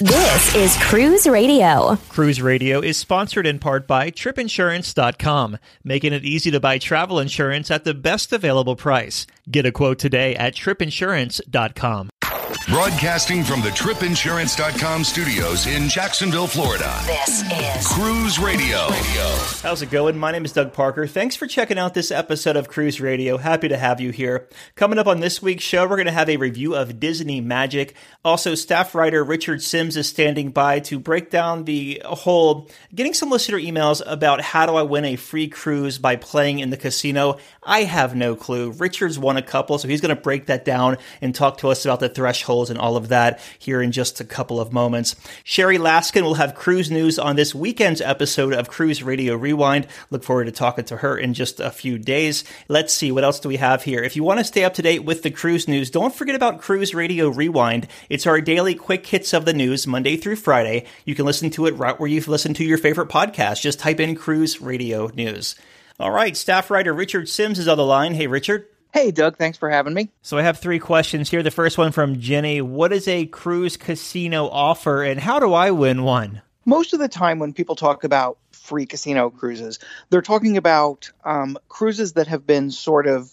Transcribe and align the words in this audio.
This 0.00 0.54
is 0.54 0.76
Cruise 0.76 1.26
Radio. 1.26 1.96
Cruise 2.08 2.40
Radio 2.40 2.78
is 2.80 2.96
sponsored 2.96 3.48
in 3.48 3.58
part 3.58 3.88
by 3.88 4.12
tripinsurance.com, 4.12 5.58
making 5.82 6.12
it 6.12 6.24
easy 6.24 6.52
to 6.52 6.60
buy 6.60 6.78
travel 6.78 7.18
insurance 7.18 7.68
at 7.68 7.82
the 7.82 7.94
best 7.94 8.32
available 8.32 8.76
price. 8.76 9.26
Get 9.50 9.66
a 9.66 9.72
quote 9.72 9.98
today 9.98 10.36
at 10.36 10.54
tripinsurance.com. 10.54 12.10
Broadcasting 12.68 13.44
from 13.44 13.62
the 13.62 13.70
tripinsurance.com 13.70 15.02
studios 15.02 15.66
in 15.66 15.88
Jacksonville, 15.88 16.46
Florida. 16.46 17.00
This 17.06 17.40
is 17.50 17.86
Cruise 17.86 18.38
Radio. 18.38 18.90
How's 19.62 19.80
it 19.80 19.90
going? 19.90 20.18
My 20.18 20.32
name 20.32 20.44
is 20.44 20.52
Doug 20.52 20.74
Parker. 20.74 21.06
Thanks 21.06 21.34
for 21.34 21.46
checking 21.46 21.78
out 21.78 21.94
this 21.94 22.10
episode 22.10 22.56
of 22.56 22.68
Cruise 22.68 23.00
Radio. 23.00 23.38
Happy 23.38 23.68
to 23.68 23.78
have 23.78 24.02
you 24.02 24.10
here. 24.10 24.50
Coming 24.74 24.98
up 24.98 25.06
on 25.06 25.20
this 25.20 25.40
week's 25.40 25.64
show, 25.64 25.84
we're 25.88 25.96
going 25.96 26.06
to 26.08 26.12
have 26.12 26.28
a 26.28 26.36
review 26.36 26.74
of 26.74 27.00
Disney 27.00 27.40
Magic. 27.40 27.94
Also, 28.22 28.54
staff 28.54 28.94
writer 28.94 29.24
Richard 29.24 29.62
Simms 29.62 29.96
is 29.96 30.06
standing 30.06 30.50
by 30.50 30.80
to 30.80 30.98
break 30.98 31.30
down 31.30 31.64
the 31.64 32.02
whole 32.04 32.70
getting 32.94 33.14
some 33.14 33.30
listener 33.30 33.58
emails 33.58 34.02
about 34.04 34.42
how 34.42 34.66
do 34.66 34.74
I 34.74 34.82
win 34.82 35.06
a 35.06 35.16
free 35.16 35.48
cruise 35.48 35.96
by 35.96 36.16
playing 36.16 36.58
in 36.58 36.68
the 36.68 36.76
casino. 36.76 37.38
I 37.62 37.84
have 37.84 38.14
no 38.14 38.36
clue. 38.36 38.72
Richard's 38.72 39.18
won 39.18 39.38
a 39.38 39.42
couple, 39.42 39.78
so 39.78 39.88
he's 39.88 40.02
going 40.02 40.14
to 40.14 40.20
break 40.20 40.46
that 40.46 40.66
down 40.66 40.98
and 41.22 41.34
talk 41.34 41.56
to 41.58 41.68
us 41.68 41.86
about 41.86 42.00
the 42.00 42.10
and 42.68 42.78
all 42.78 42.96
of 42.96 43.08
that 43.08 43.40
here 43.58 43.80
in 43.80 43.92
just 43.92 44.20
a 44.20 44.24
couple 44.24 44.60
of 44.60 44.72
moments. 44.72 45.14
Sherry 45.44 45.78
Laskin 45.78 46.22
will 46.22 46.34
have 46.34 46.54
cruise 46.54 46.90
news 46.90 47.18
on 47.18 47.36
this 47.36 47.54
weekend's 47.54 48.00
episode 48.00 48.52
of 48.52 48.68
Cruise 48.68 49.02
Radio 49.02 49.36
Rewind. 49.36 49.86
Look 50.10 50.24
forward 50.24 50.46
to 50.46 50.52
talking 50.52 50.84
to 50.86 50.98
her 50.98 51.16
in 51.16 51.34
just 51.34 51.60
a 51.60 51.70
few 51.70 51.98
days. 51.98 52.44
Let's 52.66 52.92
see, 52.92 53.12
what 53.12 53.24
else 53.24 53.38
do 53.40 53.48
we 53.48 53.56
have 53.56 53.84
here? 53.84 54.02
If 54.02 54.16
you 54.16 54.24
want 54.24 54.40
to 54.40 54.44
stay 54.44 54.64
up 54.64 54.74
to 54.74 54.82
date 54.82 55.04
with 55.04 55.22
the 55.22 55.30
cruise 55.30 55.68
news, 55.68 55.90
don't 55.90 56.14
forget 56.14 56.34
about 56.34 56.60
Cruise 56.60 56.94
Radio 56.94 57.28
Rewind. 57.28 57.86
It's 58.08 58.26
our 58.26 58.40
daily 58.40 58.74
quick 58.74 59.06
hits 59.06 59.32
of 59.32 59.44
the 59.44 59.52
news, 59.52 59.86
Monday 59.86 60.16
through 60.16 60.36
Friday. 60.36 60.86
You 61.04 61.14
can 61.14 61.26
listen 61.26 61.50
to 61.50 61.66
it 61.66 61.76
right 61.76 61.98
where 61.98 62.08
you've 62.08 62.28
listened 62.28 62.56
to 62.56 62.64
your 62.64 62.78
favorite 62.78 63.08
podcast. 63.08 63.60
Just 63.60 63.78
type 63.78 64.00
in 64.00 64.16
Cruise 64.16 64.60
Radio 64.60 65.10
News. 65.14 65.54
All 66.00 66.10
right, 66.10 66.36
staff 66.36 66.70
writer 66.70 66.92
Richard 66.92 67.28
Simms 67.28 67.58
is 67.58 67.68
on 67.68 67.76
the 67.76 67.84
line. 67.84 68.14
Hey, 68.14 68.26
Richard. 68.26 68.66
Hey, 68.92 69.10
Doug, 69.10 69.36
thanks 69.36 69.58
for 69.58 69.68
having 69.68 69.94
me. 69.94 70.10
So 70.22 70.38
I 70.38 70.42
have 70.42 70.58
three 70.58 70.78
questions 70.78 71.30
here. 71.30 71.42
The 71.42 71.50
first 71.50 71.76
one 71.76 71.92
from 71.92 72.20
Jenny 72.20 72.60
What 72.62 72.92
is 72.92 73.06
a 73.06 73.26
cruise 73.26 73.76
casino 73.76 74.48
offer 74.48 75.02
and 75.02 75.20
how 75.20 75.38
do 75.40 75.52
I 75.52 75.70
win 75.70 76.02
one? 76.02 76.42
Most 76.64 76.92
of 76.92 76.98
the 76.98 77.08
time, 77.08 77.38
when 77.38 77.52
people 77.52 77.76
talk 77.76 78.04
about 78.04 78.38
free 78.52 78.86
casino 78.86 79.30
cruises, 79.30 79.78
they're 80.10 80.22
talking 80.22 80.56
about 80.56 81.10
um, 81.24 81.58
cruises 81.68 82.14
that 82.14 82.26
have 82.26 82.46
been 82.46 82.70
sort 82.70 83.06
of 83.06 83.30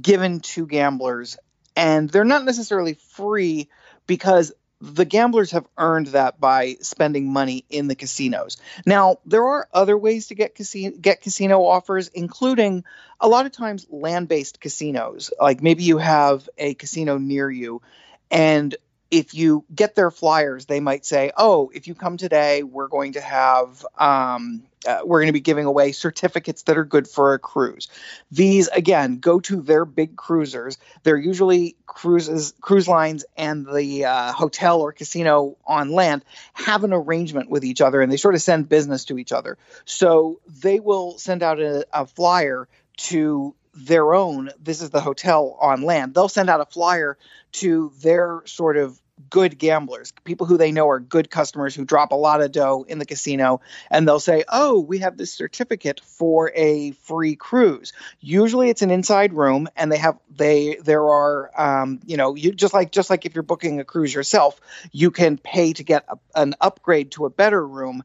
given 0.00 0.40
to 0.40 0.66
gamblers, 0.66 1.38
and 1.74 2.08
they're 2.10 2.24
not 2.24 2.44
necessarily 2.44 2.94
free 2.94 3.68
because 4.06 4.52
the 4.80 5.04
gamblers 5.04 5.50
have 5.50 5.66
earned 5.76 6.08
that 6.08 6.40
by 6.40 6.76
spending 6.80 7.32
money 7.32 7.64
in 7.68 7.86
the 7.86 7.94
casinos. 7.94 8.56
Now, 8.86 9.18
there 9.26 9.44
are 9.44 9.68
other 9.72 9.96
ways 9.96 10.28
to 10.28 10.34
get 10.34 10.54
casino 10.54 10.96
get 10.98 11.20
casino 11.20 11.64
offers, 11.64 12.08
including 12.08 12.84
a 13.20 13.28
lot 13.28 13.46
of 13.46 13.52
times 13.52 13.86
land-based 13.90 14.60
casinos. 14.60 15.30
Like 15.38 15.62
maybe 15.62 15.84
you 15.84 15.98
have 15.98 16.48
a 16.56 16.74
casino 16.74 17.18
near 17.18 17.50
you 17.50 17.82
and 18.30 18.74
if 19.10 19.34
you 19.34 19.64
get 19.74 19.94
their 19.94 20.10
flyers, 20.10 20.66
they 20.66 20.80
might 20.80 21.04
say, 21.04 21.32
"Oh, 21.36 21.70
if 21.74 21.88
you 21.88 21.94
come 21.94 22.16
today, 22.16 22.62
we're 22.62 22.88
going 22.88 23.12
to 23.12 23.20
have 23.20 23.84
um, 23.98 24.62
uh, 24.86 25.00
we're 25.04 25.20
going 25.20 25.28
to 25.28 25.32
be 25.32 25.40
giving 25.40 25.66
away 25.66 25.92
certificates 25.92 26.62
that 26.62 26.78
are 26.78 26.84
good 26.84 27.08
for 27.08 27.34
a 27.34 27.38
cruise." 27.38 27.88
These 28.30 28.68
again 28.68 29.18
go 29.18 29.40
to 29.40 29.60
their 29.60 29.84
big 29.84 30.16
cruisers. 30.16 30.78
They're 31.02 31.16
usually 31.16 31.76
cruises, 31.86 32.54
cruise 32.60 32.86
lines, 32.86 33.24
and 33.36 33.66
the 33.66 34.04
uh, 34.04 34.32
hotel 34.32 34.80
or 34.80 34.92
casino 34.92 35.56
on 35.66 35.90
land 35.90 36.24
have 36.52 36.84
an 36.84 36.92
arrangement 36.92 37.50
with 37.50 37.64
each 37.64 37.80
other, 37.80 38.00
and 38.00 38.12
they 38.12 38.16
sort 38.16 38.34
of 38.34 38.42
send 38.42 38.68
business 38.68 39.06
to 39.06 39.18
each 39.18 39.32
other. 39.32 39.58
So 39.84 40.40
they 40.46 40.78
will 40.78 41.18
send 41.18 41.42
out 41.42 41.60
a, 41.60 41.86
a 41.92 42.06
flyer 42.06 42.68
to 42.96 43.54
their 43.74 44.14
own 44.14 44.50
this 44.60 44.82
is 44.82 44.90
the 44.90 45.00
hotel 45.00 45.56
on 45.60 45.82
land. 45.82 46.14
They'll 46.14 46.28
send 46.28 46.50
out 46.50 46.60
a 46.60 46.66
flyer 46.66 47.16
to 47.52 47.92
their 48.00 48.42
sort 48.46 48.76
of 48.76 49.00
good 49.28 49.58
gamblers 49.58 50.12
people 50.24 50.46
who 50.46 50.56
they 50.56 50.72
know 50.72 50.88
are 50.88 50.98
good 50.98 51.30
customers 51.30 51.74
who 51.74 51.84
drop 51.84 52.12
a 52.12 52.16
lot 52.16 52.40
of 52.40 52.52
dough 52.52 52.86
in 52.88 52.98
the 52.98 53.04
casino 53.04 53.60
and 53.90 54.08
they'll 54.08 54.20
say 54.20 54.44
oh 54.48 54.80
we 54.80 54.98
have 54.98 55.16
this 55.16 55.32
certificate 55.32 56.00
for 56.00 56.50
a 56.54 56.92
free 56.92 57.36
cruise. 57.36 57.92
Usually 58.20 58.70
it's 58.70 58.82
an 58.82 58.90
inside 58.90 59.34
room 59.34 59.68
and 59.76 59.92
they 59.92 59.98
have 59.98 60.18
they 60.34 60.76
there 60.76 61.06
are 61.06 61.50
um, 61.56 62.00
you 62.06 62.16
know 62.16 62.34
you 62.34 62.52
just 62.52 62.72
like 62.72 62.92
just 62.92 63.10
like 63.10 63.26
if 63.26 63.34
you're 63.34 63.42
booking 63.42 63.80
a 63.80 63.84
cruise 63.84 64.14
yourself 64.14 64.60
you 64.92 65.10
can 65.10 65.36
pay 65.36 65.72
to 65.74 65.84
get 65.84 66.04
a, 66.08 66.18
an 66.34 66.54
upgrade 66.60 67.10
to 67.12 67.26
a 67.26 67.30
better 67.30 67.66
room 67.66 68.02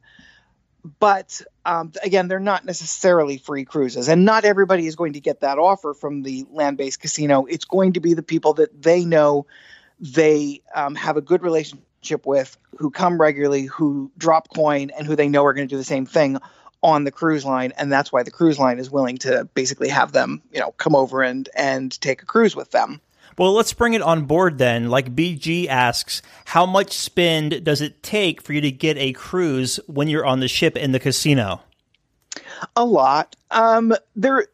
but 0.98 1.42
um, 1.64 1.92
again, 2.02 2.28
they're 2.28 2.38
not 2.38 2.64
necessarily 2.64 3.38
free 3.38 3.64
cruises, 3.64 4.08
and 4.08 4.24
not 4.24 4.44
everybody 4.44 4.86
is 4.86 4.96
going 4.96 5.14
to 5.14 5.20
get 5.20 5.40
that 5.40 5.58
offer 5.58 5.94
from 5.94 6.22
the 6.22 6.46
land-based 6.50 7.00
casino. 7.00 7.44
It's 7.46 7.64
going 7.64 7.94
to 7.94 8.00
be 8.00 8.14
the 8.14 8.22
people 8.22 8.54
that 8.54 8.82
they 8.82 9.04
know 9.04 9.46
they 9.98 10.62
um, 10.74 10.94
have 10.94 11.16
a 11.16 11.20
good 11.20 11.42
relationship 11.42 12.26
with, 12.26 12.56
who 12.76 12.90
come 12.90 13.20
regularly, 13.20 13.64
who 13.64 14.10
drop 14.16 14.48
coin, 14.54 14.90
and 14.90 15.06
who 15.06 15.16
they 15.16 15.28
know 15.28 15.44
are 15.44 15.54
going 15.54 15.66
to 15.66 15.72
do 15.72 15.78
the 15.78 15.84
same 15.84 16.06
thing 16.06 16.38
on 16.82 17.04
the 17.04 17.10
cruise 17.10 17.44
line, 17.44 17.72
and 17.78 17.90
that's 17.90 18.12
why 18.12 18.22
the 18.22 18.30
cruise 18.30 18.58
line 18.58 18.78
is 18.78 18.90
willing 18.90 19.18
to 19.18 19.44
basically 19.54 19.88
have 19.88 20.12
them, 20.12 20.42
you 20.52 20.60
know, 20.60 20.70
come 20.72 20.94
over 20.94 21.22
and 21.22 21.48
and 21.56 22.00
take 22.00 22.22
a 22.22 22.26
cruise 22.26 22.54
with 22.54 22.70
them. 22.70 23.00
Well, 23.38 23.52
let's 23.52 23.74
bring 23.74 23.92
it 23.92 24.02
on 24.02 24.24
board 24.24 24.56
then. 24.56 24.88
Like 24.88 25.14
BG 25.14 25.66
asks, 25.68 26.22
how 26.46 26.64
much 26.64 26.92
spend 26.92 27.64
does 27.64 27.82
it 27.82 28.02
take 28.02 28.40
for 28.40 28.54
you 28.54 28.62
to 28.62 28.70
get 28.70 28.96
a 28.96 29.12
cruise 29.12 29.78
when 29.86 30.08
you're 30.08 30.24
on 30.24 30.40
the 30.40 30.48
ship 30.48 30.76
in 30.76 30.92
the 30.92 31.00
casino? 31.00 31.60
A 32.74 32.84
lot. 32.84 33.36
Um, 33.50 33.94
there, 34.14 34.46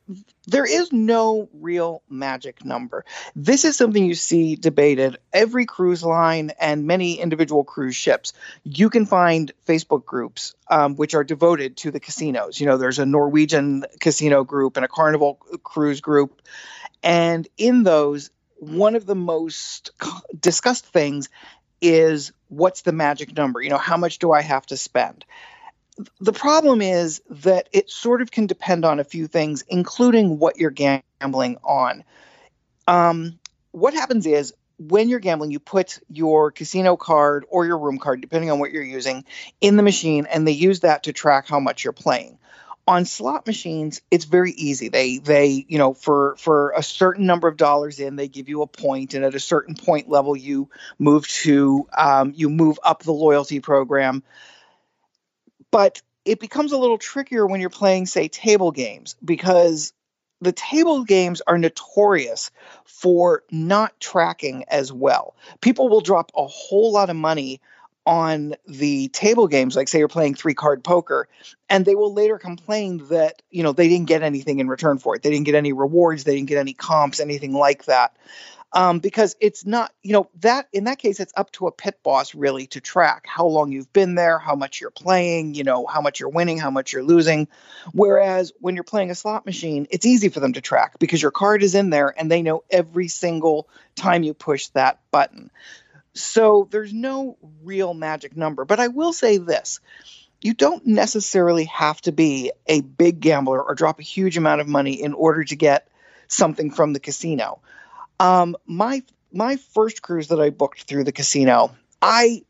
there 0.48 0.66
is 0.66 0.92
no 0.92 1.48
real 1.54 2.02
magic 2.08 2.64
number. 2.64 3.04
This 3.36 3.64
is 3.64 3.76
something 3.76 4.04
you 4.04 4.16
see 4.16 4.56
debated 4.56 5.18
every 5.32 5.64
cruise 5.64 6.02
line 6.02 6.50
and 6.58 6.84
many 6.84 7.20
individual 7.20 7.62
cruise 7.62 7.94
ships. 7.94 8.32
You 8.64 8.90
can 8.90 9.06
find 9.06 9.52
Facebook 9.66 10.04
groups 10.04 10.54
um, 10.68 10.96
which 10.96 11.14
are 11.14 11.24
devoted 11.24 11.76
to 11.78 11.92
the 11.92 12.00
casinos. 12.00 12.58
You 12.58 12.66
know, 12.66 12.76
there's 12.76 12.98
a 12.98 13.06
Norwegian 13.06 13.84
casino 14.00 14.42
group 14.42 14.76
and 14.76 14.84
a 14.84 14.88
Carnival 14.88 15.38
cruise 15.62 16.00
group, 16.00 16.42
and 17.02 17.46
in 17.56 17.84
those, 17.84 18.30
one 18.62 18.94
of 18.94 19.06
the 19.06 19.16
most 19.16 19.90
discussed 20.38 20.86
things 20.86 21.28
is 21.80 22.30
what's 22.48 22.82
the 22.82 22.92
magic 22.92 23.36
number? 23.36 23.60
You 23.60 23.70
know, 23.70 23.78
how 23.78 23.96
much 23.96 24.20
do 24.20 24.30
I 24.30 24.40
have 24.40 24.64
to 24.66 24.76
spend? 24.76 25.24
The 26.20 26.32
problem 26.32 26.80
is 26.80 27.22
that 27.28 27.68
it 27.72 27.90
sort 27.90 28.22
of 28.22 28.30
can 28.30 28.46
depend 28.46 28.84
on 28.84 29.00
a 29.00 29.04
few 29.04 29.26
things, 29.26 29.64
including 29.66 30.38
what 30.38 30.58
you're 30.58 30.70
gambling 30.70 31.56
on. 31.64 32.04
Um, 32.86 33.40
what 33.72 33.94
happens 33.94 34.26
is 34.26 34.54
when 34.78 35.08
you're 35.08 35.18
gambling, 35.18 35.50
you 35.50 35.58
put 35.58 35.98
your 36.08 36.52
casino 36.52 36.96
card 36.96 37.44
or 37.48 37.66
your 37.66 37.78
room 37.78 37.98
card, 37.98 38.20
depending 38.20 38.52
on 38.52 38.60
what 38.60 38.70
you're 38.70 38.84
using, 38.84 39.24
in 39.60 39.76
the 39.76 39.82
machine, 39.82 40.26
and 40.26 40.46
they 40.46 40.52
use 40.52 40.80
that 40.80 41.02
to 41.04 41.12
track 41.12 41.48
how 41.48 41.58
much 41.58 41.82
you're 41.82 41.92
playing 41.92 42.38
on 42.86 43.04
slot 43.04 43.46
machines 43.46 44.02
it's 44.10 44.24
very 44.24 44.52
easy. 44.52 44.88
They 44.88 45.18
they 45.18 45.64
you 45.68 45.78
know 45.78 45.94
for 45.94 46.36
for 46.38 46.72
a 46.76 46.82
certain 46.82 47.26
number 47.26 47.48
of 47.48 47.56
dollars 47.56 48.00
in 48.00 48.16
they 48.16 48.28
give 48.28 48.48
you 48.48 48.62
a 48.62 48.66
point 48.66 49.14
and 49.14 49.24
at 49.24 49.34
a 49.34 49.40
certain 49.40 49.74
point 49.74 50.08
level 50.08 50.36
you 50.36 50.68
move 50.98 51.26
to 51.28 51.86
um, 51.96 52.32
you 52.34 52.50
move 52.50 52.78
up 52.82 53.02
the 53.02 53.12
loyalty 53.12 53.60
program. 53.60 54.22
But 55.70 56.02
it 56.24 56.40
becomes 56.40 56.72
a 56.72 56.78
little 56.78 56.98
trickier 56.98 57.46
when 57.46 57.60
you're 57.60 57.70
playing 57.70 58.06
say 58.06 58.28
table 58.28 58.72
games 58.72 59.16
because 59.24 59.92
the 60.40 60.52
table 60.52 61.04
games 61.04 61.40
are 61.46 61.56
notorious 61.56 62.50
for 62.84 63.44
not 63.50 63.98
tracking 64.00 64.64
as 64.66 64.92
well. 64.92 65.36
People 65.60 65.88
will 65.88 66.00
drop 66.00 66.32
a 66.34 66.46
whole 66.46 66.92
lot 66.92 67.10
of 67.10 67.16
money 67.16 67.60
on 68.06 68.54
the 68.66 69.08
table 69.08 69.46
games, 69.48 69.76
like 69.76 69.88
say 69.88 69.98
you're 69.98 70.08
playing 70.08 70.34
three 70.34 70.54
card 70.54 70.82
poker, 70.84 71.28
and 71.68 71.84
they 71.84 71.94
will 71.94 72.12
later 72.12 72.38
complain 72.38 73.06
that 73.08 73.42
you 73.50 73.62
know 73.62 73.72
they 73.72 73.88
didn't 73.88 74.08
get 74.08 74.22
anything 74.22 74.58
in 74.60 74.68
return 74.68 74.98
for 74.98 75.14
it. 75.16 75.22
They 75.22 75.30
didn't 75.30 75.46
get 75.46 75.54
any 75.54 75.72
rewards, 75.72 76.24
they 76.24 76.34
didn't 76.34 76.48
get 76.48 76.58
any 76.58 76.74
comps, 76.74 77.20
anything 77.20 77.52
like 77.52 77.84
that. 77.86 78.16
um, 78.74 79.00
because 79.00 79.36
it's 79.40 79.66
not, 79.66 79.92
you 80.02 80.12
know, 80.14 80.30
that 80.40 80.66
in 80.72 80.84
that 80.84 80.98
case, 80.98 81.20
it's 81.20 81.32
up 81.36 81.52
to 81.52 81.66
a 81.66 81.72
pit 81.72 81.98
boss 82.02 82.34
really 82.34 82.66
to 82.68 82.80
track 82.80 83.26
how 83.26 83.46
long 83.46 83.70
you've 83.70 83.92
been 83.92 84.14
there, 84.14 84.38
how 84.38 84.54
much 84.54 84.80
you're 84.80 84.90
playing, 84.90 85.54
you 85.54 85.62
know, 85.62 85.86
how 85.86 86.00
much 86.00 86.20
you're 86.20 86.30
winning, 86.30 86.56
how 86.58 86.70
much 86.70 86.92
you're 86.92 87.02
losing. 87.02 87.48
Whereas 87.92 88.52
when 88.60 88.74
you're 88.74 88.84
playing 88.84 89.10
a 89.10 89.14
slot 89.14 89.44
machine, 89.44 89.86
it's 89.90 90.06
easy 90.06 90.30
for 90.30 90.40
them 90.40 90.54
to 90.54 90.62
track 90.62 90.98
because 90.98 91.20
your 91.20 91.32
card 91.32 91.62
is 91.62 91.74
in 91.74 91.90
there 91.90 92.14
and 92.18 92.30
they 92.30 92.40
know 92.40 92.64
every 92.70 93.08
single 93.08 93.68
time 93.94 94.22
you 94.22 94.32
push 94.32 94.68
that 94.68 95.00
button. 95.10 95.50
So 96.14 96.68
there's 96.70 96.92
no 96.92 97.38
real 97.62 97.94
magic 97.94 98.36
number. 98.36 98.64
But 98.64 98.80
I 98.80 98.88
will 98.88 99.12
say 99.12 99.38
this 99.38 99.80
you 100.42 100.54
don't 100.54 100.84
necessarily 100.86 101.64
have 101.66 102.00
to 102.02 102.12
be 102.12 102.52
a 102.66 102.80
big 102.80 103.20
gambler 103.20 103.62
or 103.62 103.74
drop 103.74 104.00
a 104.00 104.02
huge 104.02 104.36
amount 104.36 104.60
of 104.60 104.66
money 104.66 105.00
in 105.00 105.14
order 105.14 105.44
to 105.44 105.56
get 105.56 105.88
something 106.26 106.70
from 106.72 106.92
the 106.92 107.00
casino. 107.00 107.60
Um, 108.18 108.56
my 108.66 109.02
my 109.32 109.56
first 109.56 110.02
cruise 110.02 110.28
that 110.28 110.40
I 110.40 110.50
booked 110.50 110.82
through 110.82 111.04
the 111.04 111.12
casino, 111.12 111.74
I 112.00 112.42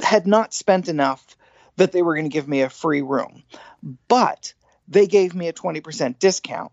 had 0.00 0.26
not 0.26 0.52
spent 0.52 0.88
enough 0.88 1.24
that 1.76 1.92
they 1.92 2.02
were 2.02 2.14
going 2.14 2.28
to 2.28 2.32
give 2.32 2.48
me 2.48 2.62
a 2.62 2.68
free 2.68 3.00
room, 3.00 3.42
but 4.08 4.52
they 4.88 5.06
gave 5.06 5.34
me 5.34 5.48
a 5.48 5.52
20% 5.52 6.18
discount. 6.18 6.72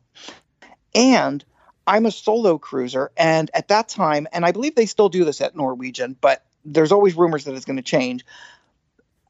And 0.94 1.45
I'm 1.88 2.06
a 2.06 2.12
solo 2.12 2.57
cruiser, 2.57 3.12
and 3.18 3.50
at 3.54 3.69
that 3.69 3.88
time, 3.88 4.28
and 4.31 4.45
I 4.45 4.51
believe 4.51 4.75
they 4.75 4.86
still 4.86 5.10
do 5.10 5.24
this 5.24 5.42
at 5.42 5.56
Norwegian, 5.56 6.16
but 6.19 6.44
there's 6.66 6.92
always 6.92 7.16
rumors 7.16 7.45
that 7.45 7.56
it's 7.56 7.66
going 7.66 7.78
to 7.78 7.81
change 7.81 8.25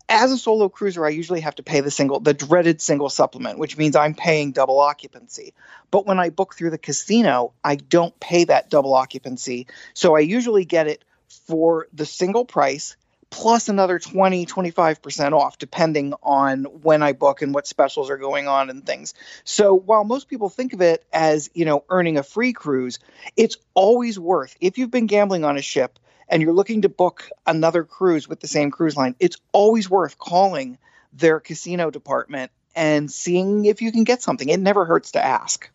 as 0.10 0.32
a 0.32 0.38
solo 0.38 0.70
cruiser, 0.70 1.06
I 1.06 1.10
usually 1.10 1.42
have 1.42 1.56
to 1.56 1.64
pay 1.64 1.82
the 1.82 1.92
single, 1.92 2.20
the 2.20 2.34
dreaded 2.34 2.82
single 2.82 3.10
supplement, 3.10 3.60
which 3.60 3.78
means 3.78 3.96
I'm 3.96 4.14
paying 4.14 4.52
double 4.52 4.80
occupancy. 4.80 5.54
But 5.92 6.06
when 6.06 6.20
I 6.20 6.30
book 6.30 6.56
through 6.56 6.70
the 6.70 6.78
casino, 6.78 7.54
I 7.64 7.76
don't 7.76 8.18
pay 8.20 8.46
that 8.46 8.70
double 8.70 8.94
occupancy. 8.94 9.68
So 9.94 10.16
I 10.16 10.20
usually 10.20 10.66
get 10.66 10.88
it 10.88 11.04
for 11.28 11.88
the 11.94 12.06
single 12.06 12.46
price 12.46 12.96
plus 13.30 13.70
another 13.70 14.00
20, 14.00 14.46
25% 14.46 15.34
off, 15.34 15.58
depending 15.58 16.14
on 16.24 16.64
when 16.64 17.04
I 17.04 17.14
book 17.14 17.42
and 17.42 17.54
what 17.54 17.68
specials 17.68 18.10
are 18.10 18.18
going 18.18 18.48
on 18.48 18.70
and 18.70 18.86
things. 18.86 19.14
So 19.44 19.74
while 19.74 20.04
most 20.04 20.28
people 20.28 20.50
think 20.50 20.74
of 20.74 20.82
it 20.82 21.06
as, 21.12 21.50
you 21.54 21.66
know, 21.66 21.84
earning 21.90 22.18
a 22.18 22.24
free 22.24 22.54
cruise, 22.54 23.00
it's 23.36 23.58
always 23.74 24.18
worth, 24.18 24.56
if 24.62 24.78
you've 24.78 24.92
been 24.92 25.08
gambling 25.08 25.44
on 25.44 25.58
a 25.58 25.62
ship, 25.62 26.00
and 26.30 26.42
you're 26.42 26.54
looking 26.54 26.82
to 26.82 26.90
book 26.90 27.30
another 27.46 27.84
cruise 27.84 28.28
with 28.28 28.40
the 28.40 28.48
same 28.48 28.72
cruise 28.72 28.98
line, 28.98 29.16
it's 29.20 29.38
always 29.52 29.90
worth 29.90 30.18
calling 30.18 30.78
their 31.14 31.40
casino 31.40 31.90
department 31.90 32.52
and 32.76 33.10
seeing 33.12 33.66
if 33.66 33.82
you 33.82 33.92
can 33.92 34.04
get 34.04 34.22
something. 34.22 34.50
It 34.50 34.60
never 34.60 34.86
hurts 34.86 35.12
to 35.14 35.24
ask. 35.24 35.70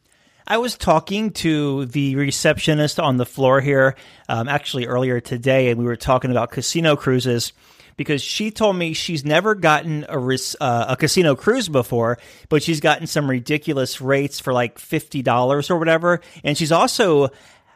I 0.47 0.59
was 0.59 0.77
talking 0.77 1.31
to 1.33 1.87
the 1.87 2.17
receptionist 2.17 2.99
on 2.99 3.17
the 3.17 3.27
floor 3.27 3.61
here 3.61 3.97
um, 4.29 4.49
actually 4.49 4.87
earlier 4.87 5.21
today, 5.21 5.71
and 5.71 5.79
we 5.79 5.85
were 5.85 5.97
talking 5.97 6.31
about 6.31 6.51
casino 6.51 6.97
cruises 6.97 7.53
because 7.97 8.23
she 8.23 8.51
told 8.51 8.77
me 8.77 8.93
she's 8.93 9.25
never 9.25 9.55
gotten 9.55 10.05
a, 10.09 10.19
uh, 10.61 10.87
a 10.89 10.97
casino 10.97 11.37
cruise 11.37 11.69
before, 11.69 12.19
but 12.49 12.63
she's 12.63 12.81
gotten 12.81 13.07
some 13.07 13.29
ridiculous 13.29 14.01
rates 14.01 14.41
for 14.41 14.53
like 14.53 14.79
$50 14.79 15.71
or 15.71 15.79
whatever. 15.79 16.21
And 16.43 16.57
she's 16.57 16.73
also 16.73 17.29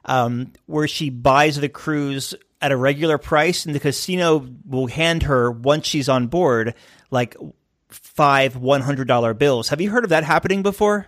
um, 0.05 0.53
where 0.67 0.89
she 0.89 1.11
buys 1.11 1.57
the 1.57 1.69
cruise 1.69 2.35
at 2.61 2.73
a 2.73 2.77
regular 2.77 3.19
price, 3.19 3.67
and 3.67 3.75
the 3.75 3.81
casino 3.81 4.47
will 4.65 4.87
hand 4.87 5.25
her 5.25 5.51
once 5.51 5.87
she's 5.87 6.09
on 6.09 6.27
board 6.29 6.75
like 7.11 7.37
five 7.89 8.57
one 8.57 8.81
hundred 8.81 9.09
dollar 9.09 9.35
bills. 9.35 9.69
Have 9.69 9.81
you 9.81 9.91
heard 9.91 10.05
of 10.05 10.11
that 10.11 10.25
happening 10.25 10.63
before? 10.63 11.07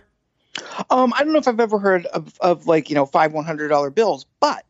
Um, 0.89 1.13
I 1.15 1.23
don't 1.23 1.33
know 1.33 1.39
if 1.39 1.47
I've 1.47 1.59
ever 1.59 1.79
heard 1.79 2.05
of, 2.05 2.33
of 2.39 2.67
like 2.67 2.89
you 2.89 2.95
know 2.95 3.05
five 3.05 3.33
one 3.33 3.45
hundred 3.45 3.69
dollar 3.69 3.89
bills, 3.89 4.25
but 4.39 4.65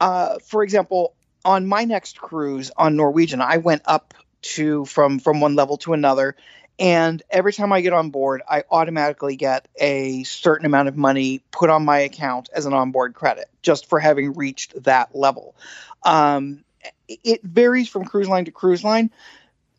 uh, 0.00 0.38
for 0.38 0.62
example, 0.62 1.14
on 1.44 1.66
my 1.66 1.84
next 1.84 2.20
cruise 2.20 2.70
on 2.76 2.96
Norwegian, 2.96 3.40
I 3.40 3.58
went 3.58 3.82
up 3.84 4.14
to 4.42 4.84
from 4.86 5.18
from 5.18 5.40
one 5.40 5.54
level 5.54 5.76
to 5.78 5.92
another, 5.92 6.36
and 6.78 7.22
every 7.28 7.52
time 7.52 7.72
I 7.72 7.82
get 7.82 7.92
on 7.92 8.10
board, 8.10 8.42
I 8.48 8.64
automatically 8.70 9.36
get 9.36 9.68
a 9.78 10.22
certain 10.24 10.64
amount 10.64 10.88
of 10.88 10.96
money 10.96 11.42
put 11.50 11.68
on 11.68 11.84
my 11.84 11.98
account 11.98 12.48
as 12.54 12.64
an 12.64 12.72
onboard 12.72 13.14
credit 13.14 13.48
just 13.60 13.86
for 13.86 13.98
having 13.98 14.32
reached 14.32 14.84
that 14.84 15.14
level. 15.14 15.54
Um, 16.02 16.64
it 17.08 17.42
varies 17.42 17.88
from 17.88 18.04
cruise 18.04 18.28
line 18.28 18.46
to 18.46 18.50
cruise 18.50 18.82
line. 18.82 19.10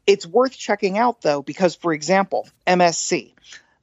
It's 0.06 0.27
worth 0.27 0.56
checking 0.56 0.98
out 0.98 1.21
though, 1.21 1.42
because 1.42 1.75
for 1.75 1.94
example, 1.94 2.48
MSC. 2.68 3.33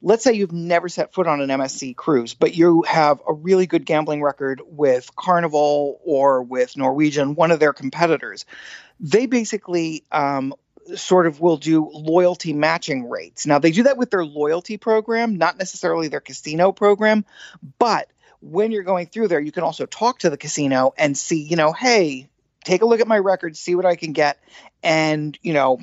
Let's 0.01 0.23
say 0.23 0.33
you've 0.33 0.53
never 0.53 0.87
set 0.87 1.13
foot 1.13 1.27
on 1.27 1.41
an 1.41 1.49
MSC 1.49 1.95
cruise, 1.95 2.33
but 2.33 2.55
you 2.55 2.83
have 2.83 3.21
a 3.27 3.33
really 3.33 3.67
good 3.67 3.85
gambling 3.85 4.21
record 4.21 4.61
with 4.65 5.13
Carnival 5.15 5.99
or 6.03 6.41
with 6.41 6.77
Norwegian, 6.77 7.35
one 7.35 7.51
of 7.51 7.59
their 7.59 7.73
competitors. 7.73 8.45
They 8.99 9.25
basically 9.25 10.03
um, 10.11 10.53
sort 10.95 11.27
of 11.27 11.39
will 11.41 11.57
do 11.57 11.89
loyalty 11.93 12.53
matching 12.53 13.09
rates. 13.09 13.45
Now, 13.45 13.59
they 13.59 13.71
do 13.71 13.83
that 13.83 13.97
with 13.97 14.09
their 14.09 14.25
loyalty 14.25 14.77
program, 14.77 15.37
not 15.37 15.57
necessarily 15.57 16.07
their 16.07 16.21
casino 16.21 16.71
program, 16.71 17.25
but 17.77 18.09
when 18.41 18.71
you're 18.71 18.83
going 18.83 19.07
through 19.07 19.27
there, 19.27 19.39
you 19.39 19.51
can 19.51 19.63
also 19.63 19.85
talk 19.85 20.19
to 20.19 20.29
the 20.29 20.37
casino 20.37 20.93
and 20.97 21.17
see, 21.17 21.41
you 21.41 21.55
know, 21.55 21.73
hey, 21.73 22.29
take 22.63 22.81
a 22.81 22.85
look 22.85 22.99
at 22.99 23.07
my 23.07 23.17
record, 23.17 23.55
see 23.55 23.75
what 23.75 23.85
I 23.85 23.95
can 23.95 24.13
get, 24.13 24.39
and, 24.83 25.37
you 25.41 25.53
know, 25.53 25.79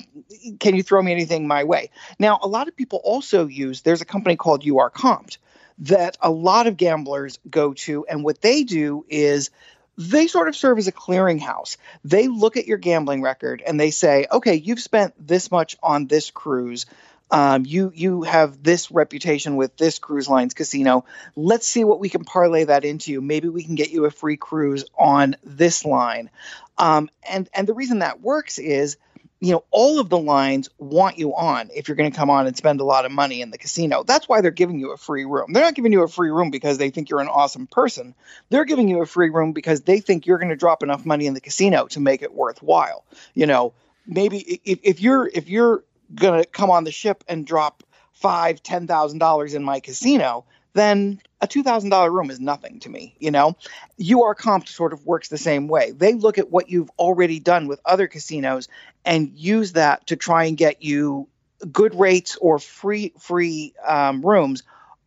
can 0.59 0.75
you 0.75 0.83
throw 0.83 1.01
me 1.01 1.11
anything 1.11 1.47
my 1.47 1.63
way? 1.63 1.89
Now, 2.19 2.39
a 2.41 2.47
lot 2.47 2.67
of 2.67 2.75
people 2.75 3.01
also 3.03 3.47
use, 3.47 3.81
there's 3.81 4.01
a 4.01 4.05
company 4.05 4.35
called 4.35 4.65
UR 4.65 4.89
Comped 4.89 5.37
that 5.79 6.17
a 6.21 6.31
lot 6.31 6.67
of 6.67 6.77
gamblers 6.77 7.39
go 7.49 7.73
to, 7.73 8.05
and 8.07 8.23
what 8.23 8.41
they 8.41 8.63
do 8.63 9.05
is 9.09 9.51
they 9.97 10.27
sort 10.27 10.47
of 10.47 10.55
serve 10.55 10.77
as 10.77 10.87
a 10.87 10.91
clearinghouse. 10.91 11.77
They 12.03 12.27
look 12.27 12.55
at 12.57 12.67
your 12.67 12.77
gambling 12.77 13.21
record 13.21 13.63
and 13.65 13.79
they 13.79 13.91
say, 13.91 14.27
okay, 14.31 14.55
you've 14.55 14.79
spent 14.79 15.13
this 15.19 15.49
much 15.49 15.75
on 15.81 16.05
this 16.05 16.29
cruise 16.29 16.85
um, 17.29 17.65
you 17.65 17.91
you 17.93 18.23
have 18.23 18.63
this 18.63 18.89
reputation 18.89 19.57
with 19.57 19.75
this 19.77 19.99
cruise 19.99 20.29
lines 20.29 20.53
casino. 20.53 21.05
Let's 21.35 21.67
see 21.67 21.83
what 21.83 21.99
we 21.99 22.09
can 22.09 22.23
parlay 22.23 22.65
that 22.65 22.85
into. 22.85 23.11
You. 23.11 23.21
Maybe 23.21 23.49
we 23.49 23.63
can 23.63 23.75
get 23.75 23.91
you 23.91 24.05
a 24.05 24.11
free 24.11 24.37
cruise 24.37 24.85
on 24.97 25.35
this 25.43 25.83
line. 25.83 26.29
Um, 26.77 27.09
and 27.29 27.49
and 27.53 27.67
the 27.67 27.73
reason 27.73 27.99
that 27.99 28.21
works 28.21 28.59
is, 28.59 28.95
you 29.41 29.51
know, 29.51 29.65
all 29.71 29.99
of 29.99 30.07
the 30.07 30.17
lines 30.17 30.69
want 30.77 31.17
you 31.17 31.35
on 31.35 31.69
if 31.75 31.87
you're 31.87 31.97
going 31.97 32.09
to 32.09 32.17
come 32.17 32.29
on 32.29 32.47
and 32.47 32.55
spend 32.55 32.79
a 32.79 32.85
lot 32.85 33.05
of 33.05 33.11
money 33.11 33.41
in 33.41 33.51
the 33.51 33.57
casino. 33.57 34.03
That's 34.03 34.29
why 34.29 34.39
they're 34.39 34.51
giving 34.51 34.79
you 34.79 34.93
a 34.93 34.97
free 34.97 35.25
room. 35.25 35.51
They're 35.51 35.63
not 35.63 35.75
giving 35.75 35.91
you 35.91 36.03
a 36.03 36.07
free 36.07 36.31
room 36.31 36.49
because 36.49 36.77
they 36.77 36.91
think 36.91 37.09
you're 37.09 37.19
an 37.19 37.27
awesome 37.27 37.67
person. 37.67 38.15
They're 38.49 38.65
giving 38.65 38.87
you 38.87 39.01
a 39.01 39.05
free 39.05 39.31
room 39.31 39.51
because 39.51 39.81
they 39.81 39.99
think 39.99 40.27
you're 40.27 40.37
going 40.37 40.49
to 40.49 40.55
drop 40.55 40.81
enough 40.81 41.05
money 41.05 41.25
in 41.25 41.33
the 41.33 41.41
casino 41.41 41.87
to 41.87 41.99
make 41.99 42.21
it 42.21 42.33
worthwhile. 42.33 43.03
You 43.33 43.47
know, 43.47 43.73
maybe 44.05 44.61
if, 44.63 44.79
if 44.83 45.01
you're 45.01 45.27
if 45.27 45.49
you're 45.49 45.83
going 46.13 46.41
to 46.41 46.49
come 46.49 46.69
on 46.69 46.83
the 46.83 46.91
ship 46.91 47.23
and 47.27 47.45
drop 47.45 47.83
five, 48.13 48.63
ten 48.63 48.87
thousand 48.87 49.19
dollars 49.19 49.53
in 49.53 49.63
my 49.63 49.79
casino, 49.79 50.45
then 50.73 51.21
a 51.41 51.47
two 51.47 51.63
thousand 51.63 51.89
dollar 51.89 52.11
room 52.11 52.29
is 52.29 52.39
nothing 52.39 52.79
to 52.81 52.89
me. 52.89 53.15
You 53.19 53.31
know, 53.31 53.55
UR 53.99 54.35
Comp 54.35 54.67
sort 54.67 54.93
of 54.93 55.05
works 55.05 55.29
the 55.29 55.37
same 55.37 55.67
way. 55.67 55.91
They 55.91 56.13
look 56.13 56.37
at 56.37 56.49
what 56.49 56.69
you've 56.69 56.91
already 56.97 57.39
done 57.39 57.67
with 57.67 57.79
other 57.85 58.07
casinos 58.07 58.67
and 59.05 59.31
use 59.35 59.73
that 59.73 60.07
to 60.07 60.15
try 60.15 60.45
and 60.45 60.57
get 60.57 60.83
you 60.83 61.27
good 61.71 61.95
rates 61.95 62.37
or 62.37 62.59
free 62.59 63.13
free 63.19 63.73
um, 63.85 64.25
rooms 64.25 64.63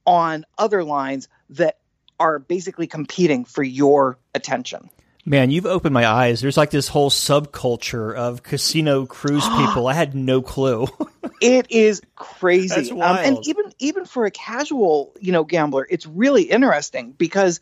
on 0.06 0.44
other 0.58 0.82
lines 0.84 1.28
that 1.50 1.78
are 2.18 2.38
basically 2.38 2.86
competing 2.86 3.44
for 3.44 3.62
your 3.62 4.18
attention. 4.34 4.90
Man, 5.26 5.50
you've 5.50 5.66
opened 5.66 5.92
my 5.92 6.06
eyes. 6.06 6.40
There's 6.40 6.56
like 6.56 6.70
this 6.70 6.88
whole 6.88 7.10
subculture 7.10 8.14
of 8.14 8.42
casino 8.42 9.06
cruise 9.06 9.46
people. 9.56 9.86
I 9.86 9.94
had 9.94 10.14
no 10.14 10.42
clue. 10.42 10.86
it 11.40 11.70
is 11.70 12.00
crazy. 12.14 12.90
Um, 12.90 13.16
and 13.16 13.46
even 13.46 13.72
even 13.78 14.04
for 14.06 14.24
a 14.24 14.30
casual, 14.30 15.14
you 15.20 15.32
know, 15.32 15.44
gambler, 15.44 15.86
it's 15.88 16.06
really 16.06 16.44
interesting 16.44 17.12
because 17.12 17.60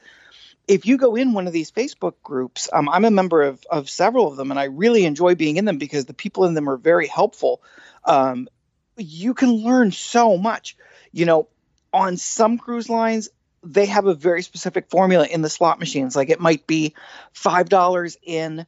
if 0.68 0.86
you 0.86 0.98
go 0.98 1.16
in 1.16 1.32
one 1.32 1.46
of 1.46 1.52
these 1.52 1.70
Facebook 1.72 2.14
groups, 2.22 2.68
um, 2.72 2.88
I'm 2.88 3.06
a 3.06 3.10
member 3.10 3.42
of, 3.42 3.64
of 3.70 3.88
several 3.88 4.28
of 4.28 4.36
them, 4.36 4.50
and 4.50 4.60
I 4.60 4.64
really 4.64 5.06
enjoy 5.06 5.34
being 5.34 5.56
in 5.56 5.64
them 5.64 5.78
because 5.78 6.04
the 6.04 6.14
people 6.14 6.44
in 6.44 6.54
them 6.54 6.68
are 6.68 6.76
very 6.76 7.06
helpful. 7.06 7.62
Um, 8.04 8.48
you 8.96 9.32
can 9.32 9.50
learn 9.50 9.92
so 9.92 10.36
much. 10.36 10.76
You 11.10 11.24
know, 11.24 11.48
on 11.92 12.18
some 12.18 12.58
cruise 12.58 12.90
lines, 12.90 13.30
they 13.68 13.86
have 13.86 14.06
a 14.06 14.14
very 14.14 14.42
specific 14.42 14.88
formula 14.88 15.26
in 15.26 15.42
the 15.42 15.50
slot 15.50 15.78
machines. 15.78 16.16
Like 16.16 16.30
it 16.30 16.40
might 16.40 16.66
be 16.66 16.94
five 17.32 17.68
dollars 17.68 18.16
in 18.22 18.66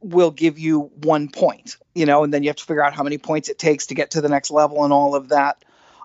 will 0.00 0.30
give 0.30 0.58
you 0.58 0.90
one 1.02 1.28
point, 1.28 1.76
you 1.94 2.06
know, 2.06 2.24
and 2.24 2.32
then 2.32 2.42
you 2.42 2.48
have 2.48 2.56
to 2.56 2.64
figure 2.64 2.84
out 2.84 2.94
how 2.94 3.02
many 3.02 3.18
points 3.18 3.48
it 3.48 3.58
takes 3.58 3.86
to 3.86 3.94
get 3.94 4.12
to 4.12 4.20
the 4.20 4.28
next 4.28 4.50
level 4.50 4.84
and 4.84 4.92
all 4.92 5.14
of 5.14 5.30
that. 5.30 5.64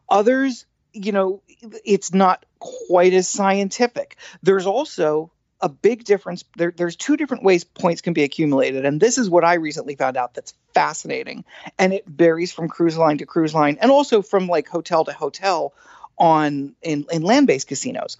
Others, 0.09 0.65
you 0.93 1.11
know, 1.11 1.41
it's 1.83 2.13
not 2.13 2.45
quite 2.59 3.13
as 3.13 3.27
scientific. 3.27 4.17
There's 4.41 4.65
also 4.65 5.31
a 5.61 5.67
big 5.67 6.05
difference. 6.05 6.45
There, 6.55 6.73
there's 6.75 6.95
two 6.95 7.17
different 7.17 7.43
ways 7.43 7.65
points 7.65 8.01
can 8.01 8.13
be 8.13 8.23
accumulated, 8.23 8.85
and 8.85 8.99
this 8.99 9.17
is 9.17 9.29
what 9.29 9.43
I 9.43 9.55
recently 9.55 9.95
found 9.95 10.15
out 10.15 10.33
that's 10.33 10.53
fascinating. 10.73 11.43
And 11.77 11.93
it 11.93 12.07
varies 12.07 12.53
from 12.53 12.69
cruise 12.69 12.97
line 12.97 13.17
to 13.17 13.25
cruise 13.25 13.53
line, 13.53 13.77
and 13.81 13.91
also 13.91 14.21
from 14.21 14.47
like 14.47 14.67
hotel 14.67 15.03
to 15.05 15.11
hotel 15.13 15.73
on 16.19 16.75
in, 16.81 17.05
in 17.11 17.23
land-based 17.23 17.67
casinos. 17.67 18.17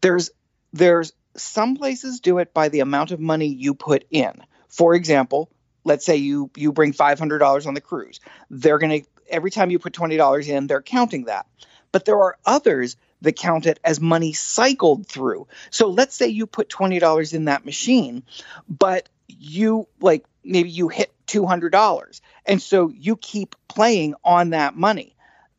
There's 0.00 0.30
there's 0.72 1.12
some 1.36 1.76
places 1.76 2.20
do 2.20 2.38
it 2.38 2.52
by 2.52 2.68
the 2.68 2.80
amount 2.80 3.12
of 3.12 3.20
money 3.20 3.46
you 3.46 3.74
put 3.74 4.04
in. 4.10 4.32
For 4.68 4.94
example, 4.94 5.50
let's 5.84 6.04
say 6.04 6.16
you 6.16 6.50
you 6.56 6.72
bring 6.72 6.92
$500 6.92 7.66
on 7.66 7.74
the 7.74 7.80
cruise. 7.80 8.20
They're 8.50 8.78
going 8.78 9.02
to 9.02 9.08
every 9.28 9.50
time 9.50 9.70
you 9.70 9.78
put 9.78 9.92
$20 9.92 10.48
in, 10.48 10.66
they're 10.66 10.82
counting 10.82 11.24
that. 11.24 11.46
But 11.92 12.04
there 12.04 12.20
are 12.20 12.36
others 12.44 12.96
that 13.22 13.36
count 13.36 13.66
it 13.66 13.78
as 13.84 14.00
money 14.00 14.32
cycled 14.32 15.06
through. 15.06 15.46
So 15.70 15.88
let's 15.88 16.14
say 16.14 16.28
you 16.28 16.46
put 16.46 16.68
$20 16.68 17.34
in 17.34 17.46
that 17.46 17.64
machine, 17.64 18.22
but 18.68 19.08
you 19.28 19.86
like 20.00 20.24
maybe 20.44 20.70
you 20.70 20.88
hit 20.88 21.12
$200 21.26 22.20
and 22.46 22.60
so 22.60 22.88
you 22.88 23.16
keep 23.16 23.54
playing 23.68 24.14
on 24.24 24.50
that 24.50 24.76
money. 24.76 25.14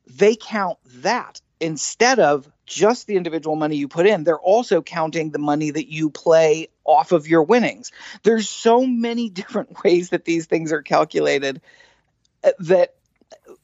They 0.08 0.36
count 0.36 0.80
that 1.02 1.40
instead 1.62 2.20
of 2.20 2.50
just 2.66 3.08
the 3.08 3.16
individual 3.16 3.56
money 3.56 3.78
you 3.78 3.88
put 3.88 4.08
in, 4.08 4.24
they're 4.24 4.40
also 4.40 4.82
counting 4.82 5.30
the 5.32 5.40
money 5.40 5.72
that 5.72 5.90
you 5.90 6.10
play 6.10 6.68
off 6.84 7.12
of 7.12 7.28
your 7.28 7.44
winnings. 7.44 7.92
There's 8.24 8.50
so 8.50 8.86
many 8.86 9.30
different 9.42 9.82
ways 9.84 10.10
that 10.10 10.26
these 10.26 10.48
things 10.48 10.74
are 10.74 10.82
calculated 10.82 11.62
uh, 12.44 12.52
that 12.60 12.96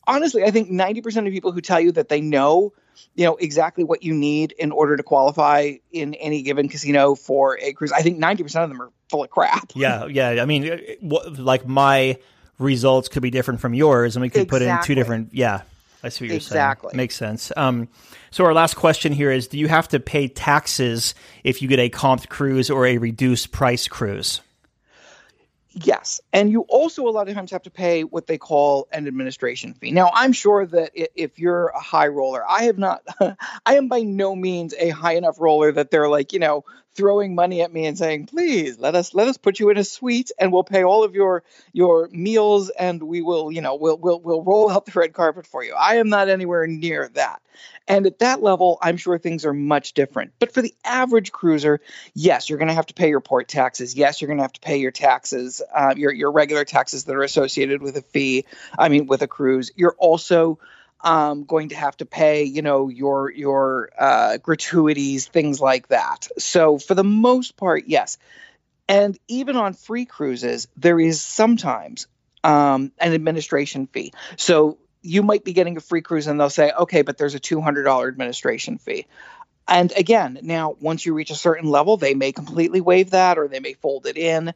honestly, 0.06 0.44
I 0.44 0.52
think 0.52 0.70
90% 0.70 1.28
of 1.28 1.34
people 1.34 1.52
who 1.52 1.62
tell 1.62 1.80
you 1.80 1.92
that 1.94 2.08
they 2.08 2.22
know, 2.22 2.74
you 3.16 3.26
know, 3.26 3.36
exactly 3.36 3.84
what 3.84 4.04
you 4.04 4.14
need 4.14 4.54
in 4.54 4.72
order 4.72 4.96
to 4.96 5.04
qualify 5.04 5.74
in 5.92 6.14
any 6.16 6.44
given 6.44 6.70
casino 6.70 7.16
for 7.16 7.58
a 7.60 7.74
cruise, 7.74 7.92
I 7.92 8.02
think 8.02 8.20
90% 8.20 8.64
of 8.64 8.70
them 8.70 8.82
are 8.82 8.92
full 9.10 9.24
of 9.24 9.30
crap. 9.30 9.72
Yeah, 9.76 10.06
yeah. 10.06 10.42
I 10.42 10.46
mean, 10.46 10.72
uh, 10.72 11.30
like 11.38 11.68
my 11.68 12.18
results 12.60 13.08
could 13.08 13.22
be 13.22 13.32
different 13.32 13.60
from 13.60 13.74
yours, 13.74 14.16
and 14.16 14.22
we 14.22 14.30
could 14.30 14.44
exactly. 14.44 14.68
put 14.68 14.80
in 14.80 14.84
two 14.84 14.96
different. 14.96 15.34
Yeah, 15.34 15.62
I 16.04 16.10
see 16.10 16.26
what 16.26 16.30
you're 16.30 16.38
exactly. 16.38 16.90
saying. 16.92 16.98
Makes 16.98 17.16
sense. 17.16 17.52
Um, 17.58 17.88
so 18.32 18.46
our 18.46 18.54
last 18.54 18.76
question 18.76 19.12
here 19.12 19.32
is: 19.32 19.48
Do 19.48 19.58
you 19.58 19.68
have 19.68 19.88
to 19.90 20.00
pay 20.00 20.28
taxes 20.28 21.16
if 21.44 21.62
you 21.62 21.68
get 21.68 21.80
a 21.80 21.90
comped 21.90 22.30
cruise 22.30 22.70
or 22.70 22.86
a 22.86 22.98
reduced 22.98 23.52
price 23.52 23.88
cruise? 23.88 24.42
Yes. 25.84 26.22
And 26.34 26.52
you 26.52 26.62
also 26.62 27.08
a 27.08 27.10
lot 27.12 27.30
of 27.30 27.36
times 27.36 27.52
have 27.52 27.62
to 27.64 27.70
pay 27.70 28.04
what 28.04 28.26
they 28.26 28.38
call 28.38 28.88
an 28.92 29.08
administration 29.08 29.76
fee. 29.76 29.92
Now, 29.92 30.10
I'm 30.14 30.34
sure 30.34 30.66
that 30.66 30.92
if 30.96 31.38
you're 31.38 31.68
a 31.68 31.80
high 31.80 32.08
roller, 32.08 32.44
I 32.48 32.64
have 32.64 32.80
not, 32.80 33.04
I 33.66 33.76
am 33.76 33.88
by 33.88 34.02
no 34.02 34.36
means 34.36 34.74
a 34.80 34.90
high 34.90 35.16
enough 35.16 35.40
roller 35.40 35.72
that 35.72 35.92
they're 35.92 36.10
like, 36.10 36.34
you 36.34 36.40
know, 36.40 36.66
throwing 36.98 37.36
money 37.36 37.62
at 37.62 37.72
me 37.72 37.86
and 37.86 37.98
saying, 37.98 38.26
please 38.26 38.78
let 38.80 38.96
us, 38.96 39.14
let 39.14 39.28
us 39.28 39.38
put 39.38 39.60
you 39.60 39.70
in 39.70 39.78
a 39.78 39.84
suite 39.84 40.32
and 40.38 40.52
we'll 40.52 40.64
pay 40.64 40.84
all 40.84 41.04
of 41.04 41.16
your, 41.16 41.44
your 41.72 42.10
meals 42.12 42.70
and 42.70 43.02
we 43.02 43.22
will, 43.22 43.52
you 43.52 43.62
know, 43.62 43.76
we'll, 43.76 43.98
we'll, 43.98 44.20
we'll 44.20 44.44
roll 44.44 44.70
out 44.70 44.86
the 44.86 45.00
red 45.00 45.14
carpet 45.14 45.48
for 45.48 45.64
you. 45.64 45.74
I 45.74 45.96
am 45.96 46.10
not 46.10 46.28
anywhere 46.28 46.68
near 46.68 47.08
that. 47.14 47.42
And 47.88 48.06
at 48.06 48.20
that 48.20 48.44
level, 48.44 48.78
I'm 48.82 48.98
sure 48.98 49.18
things 49.18 49.46
are 49.46 49.54
much 49.54 49.94
different. 49.94 50.34
But 50.40 50.54
for 50.54 50.62
the 50.62 50.74
average 50.84 51.32
cruiser, 51.32 51.80
yes, 52.14 52.50
you're 52.50 52.60
going 52.60 52.68
to 52.68 52.74
have 52.74 52.88
to 52.88 52.94
pay 52.94 53.10
your 53.10 53.22
port 53.22 53.48
taxes. 53.48 53.96
Yes, 53.96 54.22
you're 54.22 54.28
going 54.28 54.38
to 54.38 54.44
have 54.44 54.54
to 54.54 54.60
pay 54.60 54.78
your 54.78 54.92
taxes, 54.92 55.62
uh, 55.74 55.94
your 55.96 56.12
your 56.12 56.32
regular 56.32 56.66
taxes 56.66 57.06
that 57.06 57.16
are 57.16 57.24
associated 57.24 57.82
with 57.82 57.96
a 57.96 58.02
fee. 58.02 58.46
I 58.78 58.90
mean, 58.90 59.08
with 59.08 59.22
a 59.22 59.28
cruise. 59.28 59.72
You're 59.76 59.96
also 59.98 60.60
um, 61.02 61.44
going 61.44 61.70
to 61.70 61.76
have 61.76 61.96
to 61.98 62.06
pay, 62.06 62.44
you 62.44 62.62
know, 62.62 62.90
your 62.90 63.32
your 63.32 63.90
uh, 63.98 64.38
gratuities, 64.38 65.28
things 65.28 65.62
like 65.62 65.88
that. 65.90 66.28
So 66.38 66.78
for 66.78 66.96
the 66.96 67.04
most 67.04 67.58
part, 67.58 67.84
yes. 67.88 68.18
And 68.90 69.18
even 69.28 69.58
on 69.58 69.74
free 69.74 70.06
cruises, 70.06 70.68
there 70.78 71.00
is 71.00 71.22
sometimes 71.22 72.08
um, 72.44 72.92
an 73.00 73.14
administration 73.14 73.88
fee. 73.88 74.14
So 74.38 74.78
you 75.02 75.24
might 75.24 75.44
be 75.44 75.54
getting 75.54 75.78
a 75.78 75.82
free 75.82 76.02
cruise 76.02 76.28
and 76.28 76.40
they'll 76.40 76.50
say, 76.50 76.72
okay, 76.72 77.02
but 77.02 77.18
there's 77.18 77.36
a 77.36 77.40
$200 77.40 78.08
administration 78.08 78.78
fee. 78.78 79.06
And 79.68 79.92
again, 79.98 80.40
now 80.42 80.76
once 80.80 81.06
you 81.06 81.14
reach 81.14 81.32
a 81.32 81.36
certain 81.36 81.70
level, 81.70 81.98
they 81.98 82.14
may 82.14 82.32
completely 82.32 82.82
waive 82.82 83.12
that 83.12 83.38
or 83.38 83.48
they 83.48 83.60
may 83.60 83.74
fold 83.74 84.06
it 84.06 84.18
in. 84.18 84.54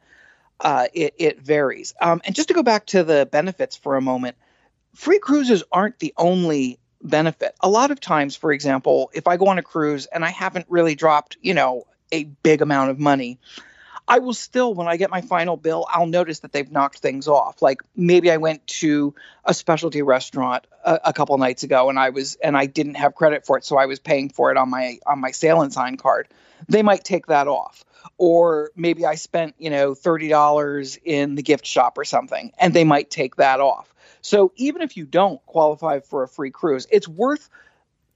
Uh, 0.60 0.88
it, 0.94 1.16
it, 1.18 1.42
varies. 1.42 1.94
Um, 2.00 2.22
and 2.24 2.36
just 2.36 2.50
to 2.50 2.54
go 2.54 2.62
back 2.62 2.86
to 2.88 3.04
the 3.04 3.28
benefits 3.30 3.76
for 3.76 3.98
a 3.98 4.02
moment, 4.02 4.38
free 4.94 5.20
cruises 5.20 5.64
aren't 5.72 6.00
the 6.00 6.14
only 6.18 6.80
benefit. 7.02 7.56
A 7.62 7.70
lot 7.70 7.92
of 7.92 8.00
times, 8.00 8.36
for 8.36 8.52
example, 8.52 9.10
if 9.14 9.28
I 9.28 9.38
go 9.38 9.48
on 9.48 9.58
a 9.58 9.64
cruise 9.64 10.06
and 10.06 10.24
I 10.24 10.30
haven't 10.30 10.66
really 10.70 10.96
dropped, 10.96 11.38
you 11.42 11.54
know, 11.54 11.86
a 12.12 12.26
big 12.26 12.62
amount 12.62 12.92
of 12.92 13.00
money, 13.00 13.40
I 14.08 14.20
will 14.20 14.34
still, 14.34 14.74
when 14.74 14.88
I 14.88 14.98
get 14.98 15.10
my 15.10 15.22
final 15.22 15.56
bill, 15.56 15.88
I'll 15.90 16.08
notice 16.08 16.40
that 16.40 16.52
they've 16.52 16.70
knocked 16.70 17.00
things 17.00 17.28
off. 17.28 17.62
Like 17.62 17.82
maybe 17.96 18.30
I 18.30 18.38
went 18.38 18.66
to 18.68 19.16
a 19.46 19.54
specialty 19.54 20.02
restaurant 20.02 20.68
a, 20.84 21.00
a 21.06 21.14
couple 21.14 21.38
nights 21.38 21.64
ago 21.64 21.90
and 21.90 21.98
I 21.98 22.10
was 22.10 22.36
and 22.44 22.58
I 22.58 22.66
didn't 22.66 22.96
have 22.96 23.16
credit 23.16 23.46
for 23.46 23.58
it, 23.58 23.64
so 23.64 23.78
I 23.78 23.86
was 23.86 24.00
paying 24.00 24.30
for 24.30 24.52
it 24.52 24.58
on 24.58 24.70
my 24.70 25.00
on 25.06 25.20
my 25.20 25.32
Sail 25.32 25.62
and 25.62 25.72
Sign 25.72 25.98
card. 25.98 26.28
They 26.68 26.84
might 26.84 27.04
take 27.04 27.28
that 27.28 27.48
off. 27.48 27.86
Or 28.24 28.70
maybe 28.76 29.04
I 29.04 29.16
spent, 29.16 29.56
you 29.58 29.72
know, 29.72 29.96
thirty 29.96 30.28
dollars 30.28 30.96
in 31.04 31.34
the 31.34 31.42
gift 31.42 31.66
shop 31.66 31.98
or 31.98 32.06
something, 32.06 32.52
and 32.60 32.72
they 32.72 32.84
might 32.84 33.10
take 33.10 33.38
that 33.38 33.60
off. 33.60 33.92
So 34.22 34.52
even 34.58 34.84
if 34.84 34.96
you 34.96 35.06
don't 35.06 35.44
qualify 35.48 36.02
for 36.02 36.22
a 36.22 36.28
free 36.28 36.52
cruise, 36.52 36.86
it's 36.92 37.08
worth 37.08 37.50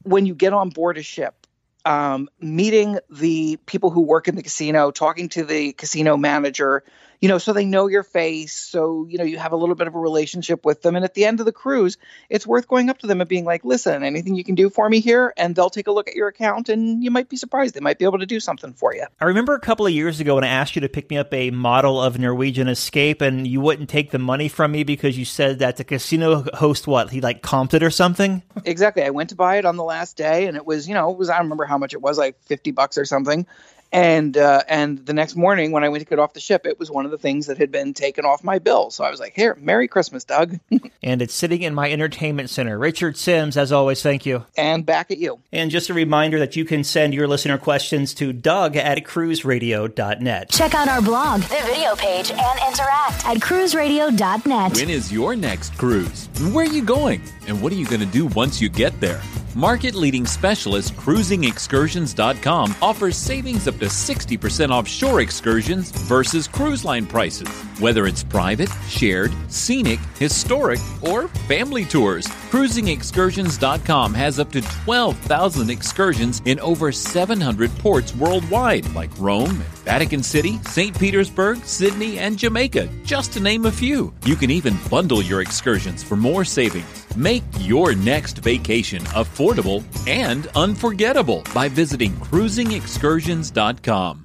when 0.03 0.27
you 0.27 0.35
get 0.35 0.53
on 0.53 0.69
board 0.69 0.99
a 0.99 1.01
ship 1.01 1.47
um, 1.85 2.29
meeting 2.39 2.99
the 3.09 3.57
people 3.65 3.91
who 3.91 4.01
work 4.01 4.27
in 4.27 4.35
the 4.35 4.43
casino, 4.43 4.91
talking 4.91 5.29
to 5.29 5.43
the 5.43 5.73
casino 5.73 6.17
manager, 6.17 6.83
you 7.25 7.29
know, 7.29 7.39
so 7.39 7.53
they 7.53 7.65
know 7.65 7.87
your 7.87 8.03
face. 8.03 8.53
So, 8.53 9.07
you 9.09 9.17
know, 9.17 9.23
you 9.23 9.39
have 9.39 9.51
a 9.51 9.55
little 9.55 9.73
bit 9.73 9.87
of 9.87 9.95
a 9.95 9.99
relationship 9.99 10.63
with 10.63 10.83
them. 10.83 10.95
And 10.95 11.03
at 11.03 11.15
the 11.15 11.25
end 11.25 11.39
of 11.39 11.47
the 11.47 11.51
cruise, 11.51 11.97
it's 12.29 12.45
worth 12.45 12.67
going 12.67 12.87
up 12.87 12.99
to 12.99 13.07
them 13.07 13.19
and 13.19 13.27
being 13.27 13.45
like, 13.45 13.65
listen, 13.65 14.03
anything 14.03 14.35
you 14.35 14.43
can 14.43 14.53
do 14.53 14.69
for 14.69 14.87
me 14.87 14.99
here? 14.99 15.33
And 15.35 15.55
they'll 15.55 15.71
take 15.71 15.87
a 15.87 15.91
look 15.91 16.07
at 16.07 16.13
your 16.13 16.27
account 16.27 16.69
and 16.69 17.03
you 17.03 17.09
might 17.09 17.27
be 17.27 17.35
surprised. 17.35 17.73
They 17.73 17.79
might 17.79 17.97
be 17.97 18.05
able 18.05 18.19
to 18.19 18.27
do 18.27 18.39
something 18.39 18.73
for 18.73 18.93
you. 18.93 19.07
I 19.19 19.25
remember 19.25 19.55
a 19.55 19.59
couple 19.59 19.87
of 19.87 19.91
years 19.91 20.19
ago 20.19 20.35
when 20.35 20.43
I 20.43 20.49
asked 20.49 20.75
you 20.75 20.81
to 20.81 20.87
pick 20.87 21.09
me 21.09 21.17
up 21.17 21.33
a 21.33 21.49
model 21.49 21.99
of 21.99 22.19
Norwegian 22.19 22.67
Escape 22.67 23.21
and 23.21 23.47
you 23.47 23.59
wouldn't 23.59 23.89
take 23.89 24.11
the 24.11 24.19
money 24.19 24.47
from 24.47 24.73
me 24.73 24.83
because 24.83 25.17
you 25.17 25.25
said 25.25 25.57
that 25.57 25.77
the 25.77 25.83
casino 25.83 26.45
host, 26.53 26.85
what, 26.85 27.09
he 27.09 27.21
like 27.21 27.41
comped 27.41 27.73
it 27.73 27.81
or 27.81 27.89
something? 27.89 28.43
Exactly. 28.65 29.01
I 29.01 29.09
went 29.09 29.31
to 29.31 29.35
buy 29.35 29.57
it 29.57 29.65
on 29.65 29.77
the 29.77 29.83
last 29.83 30.15
day 30.15 30.45
and 30.45 30.55
it 30.55 30.67
was, 30.67 30.87
you 30.87 30.93
know, 30.93 31.09
it 31.09 31.17
was, 31.17 31.31
I 31.31 31.37
don't 31.37 31.45
remember 31.45 31.65
how 31.65 31.79
much 31.79 31.95
it 31.95 32.03
was, 32.03 32.19
like 32.19 32.39
50 32.43 32.69
bucks 32.69 32.99
or 32.99 33.05
something 33.05 33.47
and 33.95 34.35
uh, 34.35 34.61
and 34.67 35.05
the 35.05 35.13
next 35.13 35.37
morning 35.37 35.71
when 35.71 35.85
I 35.85 35.89
went 35.89 36.03
to 36.03 36.09
get 36.09 36.19
off 36.19 36.33
the 36.33 36.41
ship, 36.41 36.65
it 36.65 36.77
was 36.77 36.91
one 36.91 37.05
of 37.05 37.11
the 37.11 37.17
things 37.17 37.47
that 37.47 37.57
had 37.57 37.71
been 37.71 37.93
taken 37.93 38.25
off 38.25 38.43
my 38.43 38.59
bill. 38.59 38.91
So 38.91 39.05
I 39.05 39.09
was 39.09 39.21
like, 39.21 39.33
"Here, 39.33 39.55
Merry 39.57 39.87
Christmas, 39.87 40.25
Doug." 40.25 40.59
and 41.01 41.21
it's 41.21 41.33
sitting 41.33 41.61
in 41.61 41.73
my 41.73 41.89
entertainment 41.89 42.49
center. 42.49 42.77
Richard 42.77 43.15
Simms, 43.15 43.55
as 43.55 43.71
always, 43.71 44.03
thank 44.03 44.25
you. 44.25 44.45
And 44.57 44.85
back 44.85 45.11
at 45.11 45.17
you. 45.17 45.39
And 45.53 45.71
just 45.71 45.89
a 45.89 45.93
reminder 45.93 46.39
that 46.39 46.57
you 46.57 46.65
can 46.65 46.83
send 46.83 47.13
your 47.13 47.25
listener 47.25 47.57
questions 47.57 48.13
to 48.15 48.33
Doug 48.33 48.75
at 48.75 48.97
cruiseradio.net. 49.05 50.49
Check 50.49 50.75
out 50.75 50.89
our 50.89 51.01
blog, 51.01 51.43
the 51.43 51.61
video 51.63 51.95
page, 51.95 52.31
and 52.31 52.59
interact 52.67 53.25
at 53.25 53.37
cruiseradio.net. 53.37 54.75
When 54.75 54.89
is 54.89 55.09
your 55.09 55.37
next 55.37 55.77
cruise? 55.77 56.27
Where 56.51 56.65
are 56.65 56.73
you 56.73 56.83
going? 56.83 57.21
And 57.47 57.61
what 57.61 57.71
are 57.71 57.77
you 57.77 57.85
going 57.85 58.01
to 58.01 58.05
do 58.05 58.25
once 58.25 58.59
you 58.59 58.67
get 58.67 58.99
there? 58.99 59.21
Market 59.55 59.95
leading 59.95 60.25
specialist 60.25 60.93
cruisingexcursions.com 60.97 62.75
offers 62.81 63.15
savings 63.15 63.69
up 63.69 63.79
to 63.79 63.85
60% 63.85 64.69
off 64.69 64.85
shore 64.85 65.21
excursions 65.21 65.91
versus 65.91 66.45
cruise 66.45 66.83
line 66.83 67.05
prices. 67.05 67.47
Whether 67.77 68.07
it's 68.07 68.23
private, 68.23 68.69
shared, 68.87 69.33
scenic, 69.51 69.99
historic, 70.17 70.79
or 71.01 71.27
family 71.27 71.83
tours, 71.83 72.25
cruisingexcursions.com 72.49 74.13
has 74.13 74.39
up 74.39 74.49
to 74.53 74.61
12,000 74.61 75.69
excursions 75.69 76.41
in 76.45 76.57
over 76.61 76.93
700 76.93 77.69
ports 77.79 78.15
worldwide, 78.15 78.89
like 78.93 79.09
Rome, 79.19 79.61
Vatican 79.83 80.23
City, 80.23 80.57
St. 80.63 80.97
Petersburg, 80.97 81.65
Sydney, 81.65 82.17
and 82.17 82.37
Jamaica, 82.37 82.87
just 83.03 83.33
to 83.33 83.41
name 83.41 83.65
a 83.65 83.71
few. 83.71 84.13
You 84.23 84.37
can 84.37 84.51
even 84.51 84.77
bundle 84.89 85.21
your 85.21 85.41
excursions 85.41 86.01
for 86.01 86.15
more 86.15 86.45
savings. 86.45 87.05
Make 87.17 87.43
your 87.59 87.93
next 87.93 88.37
vacation 88.37 89.03
affordable 89.03 89.83
and 90.07 90.47
unforgettable 90.55 91.43
by 91.53 91.67
visiting 91.67 92.13
cruisingexcursions.com. 92.13 94.24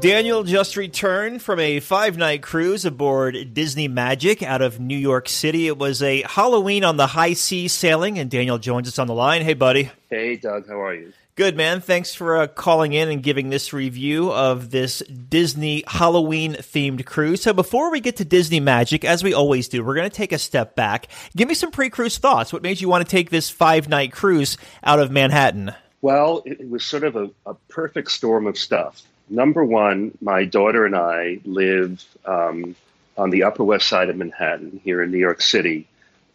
Daniel 0.00 0.44
just 0.44 0.78
returned 0.78 1.42
from 1.42 1.60
a 1.60 1.78
five 1.78 2.16
night 2.16 2.42
cruise 2.42 2.86
aboard 2.86 3.52
Disney 3.52 3.86
Magic 3.86 4.42
out 4.42 4.62
of 4.62 4.80
New 4.80 4.96
York 4.96 5.28
City. 5.28 5.66
It 5.66 5.76
was 5.76 6.02
a 6.02 6.22
Halloween 6.22 6.84
on 6.84 6.96
the 6.96 7.08
high 7.08 7.34
seas 7.34 7.74
sailing, 7.74 8.18
and 8.18 8.30
Daniel 8.30 8.56
joins 8.56 8.88
us 8.88 8.98
on 8.98 9.08
the 9.08 9.14
line. 9.14 9.42
Hey, 9.42 9.52
buddy. 9.52 9.90
Hey, 10.08 10.36
Doug. 10.36 10.66
How 10.66 10.80
are 10.80 10.94
you? 10.94 11.12
Good, 11.36 11.54
man. 11.54 11.82
Thanks 11.82 12.14
for 12.14 12.38
uh, 12.38 12.46
calling 12.46 12.94
in 12.94 13.10
and 13.10 13.22
giving 13.22 13.50
this 13.50 13.74
review 13.74 14.32
of 14.32 14.70
this 14.70 15.00
Disney 15.00 15.84
Halloween 15.86 16.54
themed 16.54 17.04
cruise. 17.04 17.42
So, 17.42 17.52
before 17.52 17.90
we 17.90 18.00
get 18.00 18.16
to 18.16 18.24
Disney 18.24 18.58
Magic, 18.58 19.04
as 19.04 19.22
we 19.22 19.34
always 19.34 19.68
do, 19.68 19.84
we're 19.84 19.96
going 19.96 20.08
to 20.08 20.16
take 20.16 20.32
a 20.32 20.38
step 20.38 20.76
back. 20.76 21.08
Give 21.36 21.46
me 21.46 21.52
some 21.54 21.70
pre 21.70 21.90
cruise 21.90 22.16
thoughts. 22.16 22.54
What 22.54 22.62
made 22.62 22.80
you 22.80 22.88
want 22.88 23.06
to 23.06 23.10
take 23.10 23.28
this 23.28 23.50
five 23.50 23.86
night 23.86 24.12
cruise 24.12 24.56
out 24.82 24.98
of 24.98 25.10
Manhattan? 25.10 25.74
Well, 26.00 26.42
it, 26.46 26.70
was 26.70 26.82
sort 26.82 27.04
of 27.04 27.16
a, 27.16 27.30
a 27.44 27.52
perfect 27.68 28.10
storm 28.10 28.46
of 28.46 28.56
stuff 28.56 29.02
number 29.30 29.64
one, 29.64 30.16
my 30.20 30.44
daughter 30.44 30.84
and 30.84 30.96
I 30.96 31.40
live 31.44 32.04
um, 32.26 32.74
on 33.16 33.30
the 33.30 33.44
Upper 33.44 33.64
West 33.64 33.88
Side 33.88 34.10
of 34.10 34.16
Manhattan 34.16 34.80
here 34.84 35.02
in 35.02 35.10
New 35.10 35.18
York 35.18 35.40
City, 35.40 35.86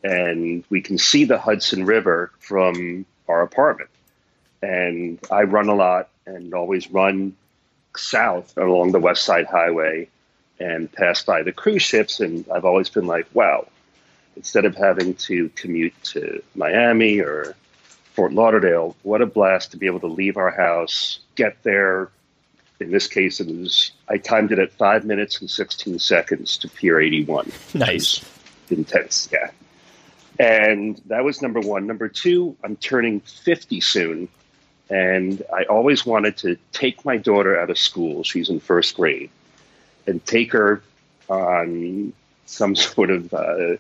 and 0.04 0.64
we 0.70 0.82
can 0.82 0.98
see 0.98 1.26
the 1.26 1.38
Hudson 1.38 1.86
River 1.86 2.32
from 2.40 3.06
our 3.28 3.42
apartment. 3.42 3.90
And 4.62 5.20
I 5.30 5.44
run 5.44 5.68
a 5.68 5.76
lot 5.76 6.10
and 6.26 6.54
always 6.54 6.90
run 6.90 7.36
south 7.96 8.58
along 8.58 8.92
the 8.92 9.00
West 9.00 9.24
Side 9.24 9.46
Highway 9.46 10.08
and 10.60 10.92
pass 10.92 11.24
by 11.24 11.44
the 11.44 11.52
cruise 11.52 11.84
ships. 11.84 12.20
And 12.20 12.46
I've 12.50 12.66
always 12.66 12.90
been 12.90 13.08
like, 13.08 13.28
wow, 13.34 13.68
instead 14.36 14.66
of 14.66 14.76
having 14.76 15.16
to 15.16 15.50
commute 15.50 15.94
to 16.04 16.42
Miami 16.56 17.20
or 17.20 17.56
Fort 18.14 18.32
Lauderdale, 18.32 18.96
what 19.04 19.22
a 19.22 19.26
blast 19.26 19.72
to 19.72 19.78
be 19.78 19.86
able 19.88 20.00
to 20.00 20.08
leave 20.08 20.38
our 20.38 20.52
house, 20.52 21.20
get 21.36 21.62
there, 21.64 22.10
in 22.80 22.92
this 22.92 23.08
case, 23.08 23.40
it 23.40 23.48
was 23.48 23.92
I 24.10 24.18
timed 24.18 24.52
it 24.52 24.60
at 24.60 24.72
five 24.74 25.06
minutes 25.06 25.40
and 25.40 25.50
sixteen 25.50 26.00
seconds 26.00 26.58
to 26.58 26.70
Pier 26.70 27.00
eighty 27.00 27.24
one. 27.24 27.52
Nice, 27.74 28.24
intense, 28.70 29.30
yeah. 29.32 29.52
And 30.38 31.02
that 31.06 31.24
was 31.24 31.42
number 31.42 31.62
one. 31.62 31.88
Number 31.88 32.10
two, 32.10 32.58
I'm 32.64 32.76
turning 32.76 33.22
fifty 33.22 33.80
soon, 33.80 34.28
and 34.90 35.42
I 35.54 35.64
always 35.64 36.06
wanted 36.06 36.38
to 36.38 36.58
take 36.74 37.06
my 37.06 37.18
daughter 37.18 37.58
out 37.60 37.70
of 37.70 37.78
school. 37.78 38.24
She's 38.24 38.50
in 38.50 38.60
first 38.60 38.96
grade, 38.96 39.30
and 40.06 40.26
take 40.26 40.52
her 40.52 40.82
on 41.30 42.14
some 42.46 42.76
sort 42.76 43.10
of 43.10 43.34
uh, 43.34 43.78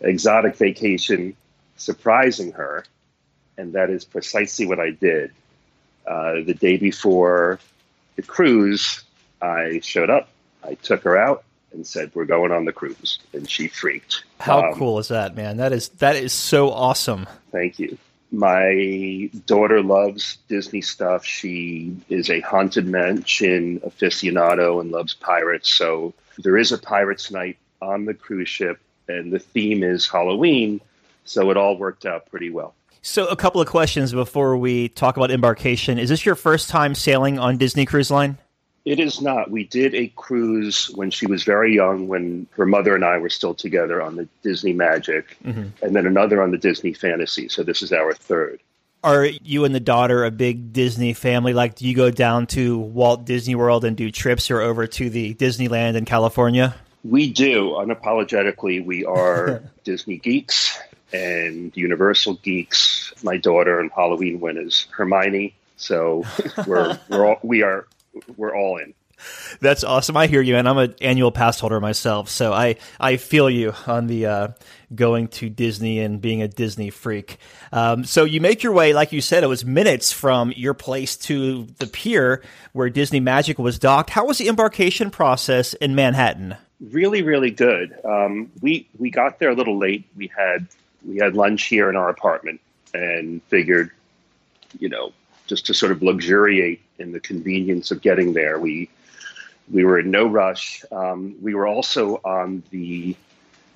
exotic 0.00 0.56
vacation, 0.56 1.36
surprising 1.76 2.52
her, 2.52 2.84
and 3.58 3.72
that 3.72 3.90
is 3.90 4.04
precisely 4.04 4.66
what 4.66 4.78
I 4.78 4.90
did. 4.90 5.32
Uh, 6.04 6.42
the 6.44 6.54
day 6.54 6.76
before 6.76 7.60
the 8.16 8.22
cruise, 8.22 9.02
I 9.40 9.80
showed 9.82 10.10
up. 10.10 10.28
I 10.64 10.74
took 10.74 11.02
her 11.02 11.16
out 11.16 11.44
and 11.72 11.86
said, 11.86 12.10
"We're 12.14 12.24
going 12.24 12.52
on 12.52 12.64
the 12.64 12.72
cruise," 12.72 13.18
and 13.32 13.48
she 13.48 13.68
freaked. 13.68 14.24
How 14.38 14.62
um, 14.62 14.74
cool 14.74 14.98
is 14.98 15.08
that, 15.08 15.34
man? 15.34 15.56
That 15.56 15.72
is 15.72 15.88
that 15.90 16.16
is 16.16 16.32
so 16.32 16.70
awesome. 16.70 17.26
Thank 17.50 17.78
you. 17.78 17.98
My 18.30 19.30
daughter 19.46 19.82
loves 19.82 20.38
Disney 20.48 20.80
stuff. 20.80 21.24
She 21.24 21.94
is 22.08 22.30
a 22.30 22.40
haunted 22.40 22.86
mansion 22.86 23.80
aficionado 23.80 24.80
and 24.80 24.90
loves 24.90 25.12
pirates. 25.12 25.70
So 25.70 26.14
there 26.38 26.56
is 26.56 26.72
a 26.72 26.78
pirates 26.78 27.30
night 27.30 27.58
on 27.82 28.06
the 28.06 28.14
cruise 28.14 28.48
ship, 28.48 28.80
and 29.08 29.32
the 29.32 29.38
theme 29.38 29.82
is 29.82 30.08
Halloween. 30.08 30.80
So 31.24 31.50
it 31.50 31.56
all 31.56 31.76
worked 31.76 32.06
out 32.06 32.30
pretty 32.30 32.50
well. 32.50 32.74
So, 33.04 33.26
a 33.26 33.34
couple 33.34 33.60
of 33.60 33.66
questions 33.66 34.12
before 34.12 34.56
we 34.56 34.88
talk 34.88 35.16
about 35.16 35.32
embarkation. 35.32 35.98
Is 35.98 36.08
this 36.08 36.24
your 36.24 36.36
first 36.36 36.68
time 36.68 36.94
sailing 36.94 37.36
on 37.36 37.56
Disney 37.56 37.84
Cruise 37.84 38.12
Line? 38.12 38.38
It 38.84 39.00
is 39.00 39.20
not. 39.20 39.50
We 39.50 39.64
did 39.64 39.92
a 39.96 40.06
cruise 40.14 40.88
when 40.94 41.10
she 41.10 41.26
was 41.26 41.42
very 41.42 41.74
young, 41.74 42.06
when 42.06 42.46
her 42.52 42.64
mother 42.64 42.94
and 42.94 43.04
I 43.04 43.18
were 43.18 43.28
still 43.28 43.54
together 43.54 44.00
on 44.00 44.14
the 44.14 44.28
Disney 44.42 44.72
Magic, 44.72 45.36
mm-hmm. 45.44 45.84
and 45.84 45.96
then 45.96 46.06
another 46.06 46.40
on 46.40 46.52
the 46.52 46.58
Disney 46.58 46.92
Fantasy. 46.92 47.48
So, 47.48 47.64
this 47.64 47.82
is 47.82 47.92
our 47.92 48.14
third. 48.14 48.60
Are 49.02 49.24
you 49.24 49.64
and 49.64 49.74
the 49.74 49.80
daughter 49.80 50.24
a 50.24 50.30
big 50.30 50.72
Disney 50.72 51.12
family? 51.12 51.54
Like, 51.54 51.74
do 51.74 51.88
you 51.88 51.96
go 51.96 52.12
down 52.12 52.46
to 52.48 52.78
Walt 52.78 53.24
Disney 53.24 53.56
World 53.56 53.84
and 53.84 53.96
do 53.96 54.12
trips 54.12 54.48
or 54.48 54.60
over 54.60 54.86
to 54.86 55.10
the 55.10 55.34
Disneyland 55.34 55.96
in 55.96 56.04
California? 56.04 56.76
We 57.02 57.32
do. 57.32 57.70
Unapologetically, 57.70 58.84
we 58.84 59.04
are 59.04 59.60
Disney 59.82 60.18
geeks 60.18 60.78
and 61.12 61.76
Universal 61.76 62.34
geeks. 62.42 63.12
My 63.22 63.36
daughter 63.36 63.80
and 63.80 63.90
Halloween 63.94 64.40
win 64.40 64.56
is 64.56 64.86
Hermione, 64.90 65.54
so 65.76 66.24
we're 66.66 66.98
we're 67.08 67.26
all, 67.26 67.38
we 67.42 67.62
are 67.62 67.86
we're 68.36 68.56
all 68.56 68.78
in. 68.78 68.94
That's 69.60 69.84
awesome. 69.84 70.16
I 70.16 70.26
hear 70.26 70.40
you, 70.40 70.56
and 70.56 70.68
I'm 70.68 70.78
an 70.78 70.94
annual 71.00 71.30
pass 71.30 71.60
holder 71.60 71.80
myself, 71.80 72.28
so 72.28 72.52
I 72.52 72.76
I 72.98 73.16
feel 73.16 73.48
you 73.48 73.72
on 73.86 74.06
the 74.06 74.26
uh, 74.26 74.48
going 74.94 75.28
to 75.28 75.48
Disney 75.48 76.00
and 76.00 76.20
being 76.20 76.42
a 76.42 76.48
Disney 76.48 76.90
freak. 76.90 77.38
Um, 77.72 78.04
so 78.04 78.24
you 78.24 78.40
make 78.40 78.62
your 78.62 78.72
way, 78.72 78.92
like 78.92 79.12
you 79.12 79.20
said, 79.20 79.44
it 79.44 79.48
was 79.48 79.64
minutes 79.64 80.12
from 80.12 80.52
your 80.56 80.74
place 80.74 81.16
to 81.18 81.66
the 81.78 81.86
pier 81.86 82.42
where 82.72 82.90
Disney 82.90 83.20
Magic 83.20 83.58
was 83.58 83.78
docked. 83.78 84.10
How 84.10 84.26
was 84.26 84.38
the 84.38 84.48
embarkation 84.48 85.10
process 85.10 85.74
in 85.74 85.94
Manhattan? 85.94 86.56
Really, 86.80 87.22
really 87.22 87.50
good. 87.50 87.94
Um, 88.04 88.50
we 88.60 88.88
we 88.98 89.10
got 89.10 89.38
there 89.38 89.50
a 89.50 89.54
little 89.54 89.78
late. 89.78 90.04
We 90.16 90.30
had 90.36 90.66
we 91.06 91.18
had 91.18 91.34
lunch 91.34 91.64
here 91.64 91.88
in 91.90 91.96
our 91.96 92.08
apartment 92.08 92.60
and 92.94 93.42
figured, 93.44 93.90
you 94.78 94.88
know, 94.88 95.12
just 95.46 95.66
to 95.66 95.74
sort 95.74 95.92
of 95.92 96.02
luxuriate 96.02 96.80
in 96.98 97.12
the 97.12 97.20
convenience 97.20 97.90
of 97.90 98.00
getting 98.00 98.32
there. 98.32 98.58
We 98.58 98.88
we 99.70 99.84
were 99.84 99.98
in 99.98 100.10
no 100.10 100.26
rush. 100.26 100.84
Um, 100.92 101.36
we 101.40 101.54
were 101.54 101.66
also 101.66 102.20
on 102.24 102.62
the 102.70 103.16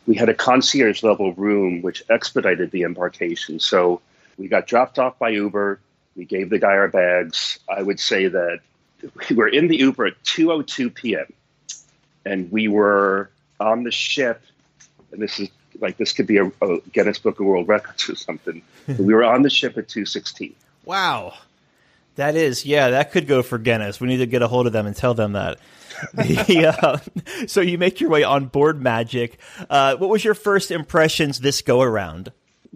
we 0.06 0.14
had 0.14 0.28
a 0.28 0.34
concierge 0.34 1.02
level 1.02 1.34
room 1.34 1.82
which 1.82 2.02
expedited 2.10 2.70
the 2.70 2.82
embarkation. 2.82 3.58
So 3.58 4.00
we 4.38 4.48
got 4.48 4.66
dropped 4.66 4.98
off 4.98 5.18
by 5.18 5.30
Uber. 5.30 5.80
We 6.14 6.24
gave 6.24 6.50
the 6.50 6.58
guy 6.58 6.72
our 6.72 6.88
bags. 6.88 7.58
I 7.68 7.82
would 7.82 8.00
say 8.00 8.28
that 8.28 8.60
we 9.28 9.36
were 9.36 9.48
in 9.48 9.68
the 9.68 9.76
Uber 9.76 10.06
at 10.06 10.22
2:02 10.24 10.94
p.m. 10.94 11.26
and 12.24 12.50
we 12.50 12.68
were 12.68 13.30
on 13.58 13.82
the 13.82 13.90
ship. 13.90 14.42
And 15.12 15.20
this 15.20 15.38
is 15.40 15.48
like 15.80 15.96
this 15.96 16.12
could 16.12 16.26
be 16.26 16.38
a, 16.38 16.46
a 16.46 16.80
Guinness 16.92 17.18
Book 17.18 17.40
of 17.40 17.46
World 17.46 17.68
Records 17.68 18.08
or 18.08 18.16
something. 18.16 18.62
we 18.98 19.14
were 19.14 19.24
on 19.24 19.42
the 19.42 19.50
ship 19.50 19.78
at 19.78 19.88
216. 19.88 20.54
Wow. 20.84 21.34
That 22.16 22.34
is, 22.34 22.64
yeah, 22.64 22.90
that 22.90 23.12
could 23.12 23.26
go 23.26 23.42
for 23.42 23.58
Guinness. 23.58 24.00
We 24.00 24.08
need 24.08 24.18
to 24.18 24.26
get 24.26 24.42
a 24.42 24.48
hold 24.48 24.66
of 24.66 24.72
them 24.72 24.86
and 24.86 24.96
tell 24.96 25.14
them 25.14 25.32
that. 25.32 25.58
the, 26.14 26.74
uh, 26.78 27.46
so 27.46 27.60
you 27.60 27.78
make 27.78 28.00
your 28.00 28.10
way 28.10 28.22
on 28.22 28.46
board 28.46 28.82
Magic. 28.82 29.38
Uh, 29.68 29.96
what 29.96 30.10
was 30.10 30.24
your 30.24 30.34
first 30.34 30.70
impressions 30.70 31.40
this 31.40 31.62
go 31.62 31.80
around? 31.80 32.32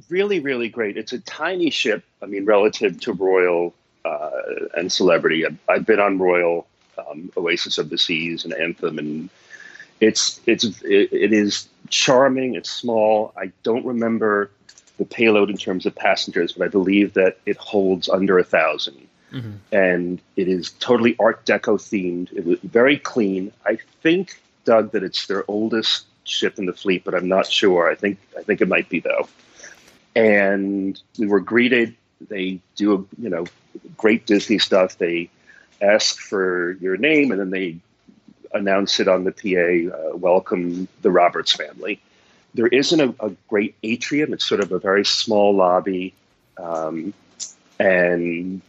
Really, 0.08 0.40
really 0.40 0.68
great. 0.68 0.96
It's 0.96 1.12
a 1.12 1.18
tiny 1.18 1.70
ship. 1.70 2.04
I 2.22 2.26
mean, 2.26 2.44
relative 2.44 3.00
to 3.00 3.12
Royal 3.12 3.74
uh, 4.04 4.30
and 4.76 4.92
Celebrity. 4.92 5.46
I've, 5.46 5.58
I've, 5.68 5.86
been 5.86 6.00
on 6.00 6.18
Royal, 6.18 6.66
um, 6.98 7.30
Oasis 7.36 7.78
of 7.78 7.90
the 7.90 7.98
Seas, 7.98 8.44
and 8.44 8.54
Anthem, 8.54 8.98
and 8.98 9.28
it's 10.00 10.40
it's 10.46 10.64
it, 10.64 11.12
it 11.12 11.32
is 11.32 11.68
charming. 11.88 12.54
It's 12.54 12.70
small. 12.70 13.32
I 13.36 13.52
don't 13.62 13.84
remember 13.84 14.50
the 14.98 15.04
payload 15.04 15.50
in 15.50 15.56
terms 15.56 15.86
of 15.86 15.94
passengers, 15.94 16.52
but 16.52 16.64
I 16.64 16.68
believe 16.68 17.14
that 17.14 17.38
it 17.46 17.56
holds 17.56 18.08
under 18.08 18.38
a 18.38 18.42
1000 18.42 19.08
mm-hmm. 19.32 19.52
and 19.72 20.20
it 20.36 20.46
is 20.46 20.72
totally 20.72 21.16
Art 21.18 21.46
Deco 21.46 21.76
themed. 21.78 22.32
It 22.32 22.44
was 22.44 22.58
very 22.60 22.98
clean. 22.98 23.52
I 23.64 23.78
think 24.02 24.40
Doug 24.64 24.92
that 24.92 25.02
it's 25.02 25.26
their 25.26 25.44
oldest 25.48 26.04
ship 26.24 26.58
in 26.58 26.66
the 26.66 26.72
fleet, 26.72 27.04
but 27.04 27.14
I'm 27.14 27.28
not 27.28 27.46
sure. 27.46 27.90
I 27.90 27.94
think 27.94 28.18
I 28.38 28.42
think 28.42 28.60
it 28.60 28.68
might 28.68 28.88
be 28.88 29.00
though. 29.00 29.28
And 30.14 31.00
we 31.18 31.26
were 31.26 31.40
greeted. 31.40 31.94
They 32.28 32.60
do 32.76 32.94
a 32.94 33.22
you 33.22 33.30
know 33.30 33.46
great 33.96 34.26
Disney 34.26 34.58
stuff. 34.58 34.98
They 34.98 35.30
ask 35.80 36.18
for 36.18 36.72
your 36.72 36.96
name, 36.96 37.30
and 37.30 37.40
then 37.40 37.50
they 37.50 37.78
announce 38.52 39.00
it 39.00 39.08
on 39.08 39.24
the 39.24 39.32
PA, 39.32 39.96
uh, 39.96 40.16
welcome 40.16 40.88
the 41.02 41.10
Roberts 41.10 41.52
family. 41.52 42.00
There 42.54 42.66
isn't 42.66 43.00
a, 43.00 43.14
a, 43.24 43.30
great 43.48 43.76
atrium. 43.82 44.32
It's 44.32 44.44
sort 44.44 44.60
of 44.60 44.72
a 44.72 44.78
very 44.78 45.04
small 45.04 45.54
lobby. 45.54 46.14
Um, 46.58 47.14
and 47.78 48.60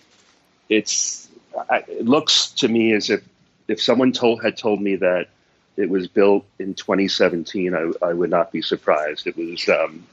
it's, 0.69 1.27
I, 1.69 1.83
it 1.87 2.05
looks 2.05 2.51
to 2.51 2.67
me 2.67 2.93
as 2.93 3.09
if 3.09 3.21
if 3.67 3.81
someone 3.81 4.11
told 4.11 4.43
had 4.43 4.57
told 4.57 4.81
me 4.81 4.97
that 4.97 5.27
it 5.77 5.89
was 5.89 6.07
built 6.07 6.45
in 6.59 6.73
2017, 6.73 7.73
I, 7.73 7.91
I 8.05 8.13
would 8.13 8.29
not 8.29 8.51
be 8.51 8.61
surprised. 8.61 9.25
It 9.25 9.37
was 9.37 9.67
um, 9.69 10.05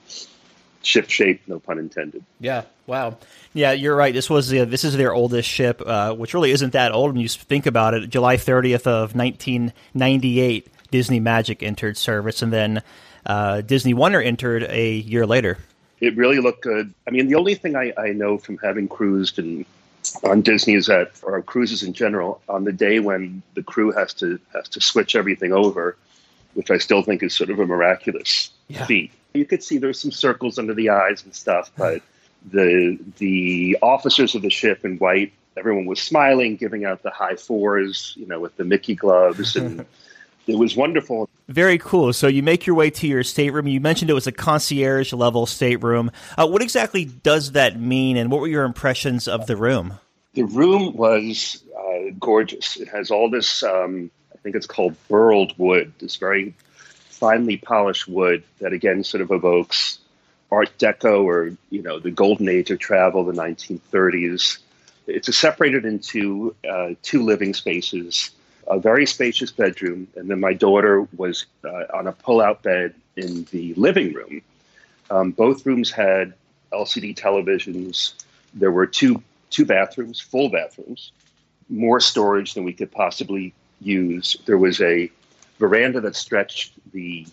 ship 0.83 1.11
shape, 1.11 1.43
no 1.47 1.59
pun 1.59 1.79
intended. 1.79 2.25
Yeah. 2.41 2.63
Wow. 2.87 3.19
Yeah, 3.53 3.73
you're 3.73 3.97
right. 3.97 4.15
This 4.15 4.31
was 4.31 4.49
the, 4.49 4.65
this 4.65 4.85
is 4.85 4.97
their 4.97 5.13
oldest 5.13 5.49
ship, 5.49 5.83
uh, 5.85 6.15
which 6.15 6.35
really 6.35 6.51
isn't 6.53 6.73
that 6.73 6.93
old 6.93 7.13
when 7.13 7.21
you 7.21 7.29
think 7.29 7.67
about 7.67 7.95
it. 7.95 8.09
July 8.09 8.37
30th 8.37 8.87
of 8.87 9.15
1998, 9.15 10.69
Disney 10.91 11.21
Magic 11.21 11.63
entered 11.63 11.97
service, 11.97 12.41
and 12.41 12.53
then 12.53 12.83
uh, 13.27 13.61
Disney 13.61 13.95
Wonder 13.95 14.23
entered 14.23 14.65
a 14.65 14.93
year 14.93 15.27
later. 15.27 15.59
It 16.01 16.17
really 16.17 16.39
looked 16.39 16.63
good. 16.63 16.95
I 17.07 17.11
mean, 17.11 17.27
the 17.27 17.35
only 17.35 17.55
thing 17.57 17.77
I, 17.77 17.93
I 17.99 18.13
know 18.13 18.39
from 18.39 18.57
having 18.59 18.89
cruised 18.89 19.39
and 19.39 19.67
on 20.23 20.41
Disney 20.41 20.75
is 20.75 20.87
that, 20.87 21.13
or 21.23 21.43
cruises 21.43 21.83
in 21.83 21.93
general, 21.93 22.41
on 22.49 22.65
the 22.65 22.73
day 22.73 23.01
when 23.01 23.43
the 23.55 23.63
crew 23.63 23.91
has 23.93 24.15
to 24.15 24.41
has 24.55 24.69
to 24.71 24.81
switch 24.81 25.15
everything 25.15 25.53
over, 25.53 25.97
which 26.59 26.73
I 26.73 26.79
still 26.79 27.03
think 27.03 27.23
is 27.23 27.33
sort 27.37 27.51
of 27.51 27.61
a 27.61 27.67
miraculous 27.67 28.51
Yeah. 28.67 28.85
feat. 28.85 29.13
You 29.33 29.45
could 29.45 29.63
see 29.63 29.79
there's 29.79 30.01
some 30.01 30.11
circles 30.11 30.59
under 30.59 30.75
the 30.75 30.91
eyes 30.91 31.23
and 31.23 31.33
stuff, 31.33 31.71
but 31.79 32.03
the 32.51 32.99
the 33.19 33.79
officers 33.81 34.35
of 34.35 34.43
the 34.43 34.51
ship 34.51 34.85
in 34.85 34.97
white, 34.99 35.33
everyone 35.57 35.87
was 35.87 36.03
smiling, 36.03 36.57
giving 36.57 36.85
out 36.85 37.05
the 37.05 37.11
high 37.11 37.37
fours, 37.37 38.13
you 38.17 38.27
know, 38.27 38.41
with 38.41 38.57
the 38.57 38.65
Mickey 38.65 38.97
gloves, 38.97 39.55
and 39.55 39.87
it 40.49 40.59
was 40.59 40.75
wonderful. 40.75 41.29
Very 41.49 41.79
cool. 41.79 42.13
So 42.13 42.27
you 42.27 42.43
make 42.43 42.67
your 42.67 42.75
way 42.75 42.91
to 42.91 43.07
your 43.07 43.23
stateroom. 43.23 43.69
You 43.69 43.81
mentioned 43.81 44.11
it 44.11 44.15
was 44.15 44.27
a 44.27 44.33
concierge 44.33 45.13
level 45.13 45.47
stateroom. 45.47 46.11
Uh, 46.37 46.49
what 46.49 46.61
exactly 46.61 47.05
does 47.05 47.53
that 47.53 47.79
mean, 47.79 48.17
and 48.17 48.33
what 48.33 48.41
were 48.41 48.49
your 48.49 48.65
impressions 48.65 49.29
of 49.29 49.47
the 49.47 49.57
room? 49.57 49.95
The 50.35 50.43
room 50.43 50.97
was 50.97 51.63
uh, 51.79 52.11
gorgeous. 52.19 52.77
It 52.77 52.89
has 52.89 53.13
all 53.13 53.31
this, 53.31 53.63
um, 53.63 54.11
I 54.39 54.41
think 54.43 54.55
it's 54.55 54.67
called 54.67 54.95
burled 55.09 55.53
wood, 55.59 55.93
this 55.99 56.17
very 56.17 56.55
finely 57.09 57.57
polished 57.57 58.07
wood 58.07 58.45
that 58.61 58.73
again 58.73 59.03
sort 59.03 59.21
of 59.21 59.33
evokes 59.33 59.99
Art 60.51 60.71
Deco 60.79 61.25
or 61.25 61.57
you 61.71 61.83
know 61.83 61.99
the 61.99 62.11
golden 62.11 62.49
age 62.49 62.71
of 62.71 62.79
travel, 62.79 63.25
the 63.25 63.33
1930s. 63.33 64.59
It's 65.07 65.37
separated 65.37 65.85
into 65.85 66.55
uh, 66.69 66.91
two 67.03 67.25
living 67.25 67.55
spaces, 67.55 68.31
a 68.67 68.79
very 68.79 69.07
spacious 69.07 69.51
bedroom, 69.51 70.07
and 70.17 70.31
then 70.31 70.41
my 70.41 70.53
daughter 70.53 71.07
was 71.17 71.47
uh, 71.65 71.85
on 71.95 72.07
a 72.07 72.13
pull-out 72.13 72.63
bed 72.63 72.95
in 73.17 73.45
the 73.51 73.75
living 73.75 74.13
room. 74.13 74.43
Um, 75.11 75.31
both 75.33 75.65
rooms 75.65 75.91
had 75.91 76.35
LCD 76.73 77.17
televisions. 77.17 78.15
There 78.55 78.71
were 78.71 78.87
two 78.87 79.23
two 79.51 79.65
bathrooms, 79.65 80.21
full 80.21 80.51
bathrooms, 80.51 81.13
more 81.69 82.01
storage 82.01 82.55
than 82.55 82.65
we 82.65 82.73
could 82.73 82.93
possibly 82.93 83.55
use. 83.81 84.37
There 84.47 84.59
was 84.59 84.81
a 84.81 85.11
veranda 85.59 86.01
that 86.01 86.17
stretched 86.17 86.73
the 86.93 87.27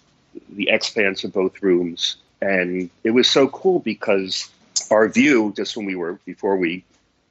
the 0.50 0.70
expanse 0.70 1.24
of 1.24 1.32
both 1.32 1.62
rooms, 1.62 2.18
and 2.42 2.90
it 3.04 3.12
was 3.12 3.30
so 3.30 3.48
cool 3.48 3.80
because 3.80 4.50
our 4.92 5.08
view, 5.08 5.54
just 5.56 5.78
when 5.78 5.86
we 5.86 5.96
were 5.96 6.20
before 6.26 6.58
we 6.58 6.84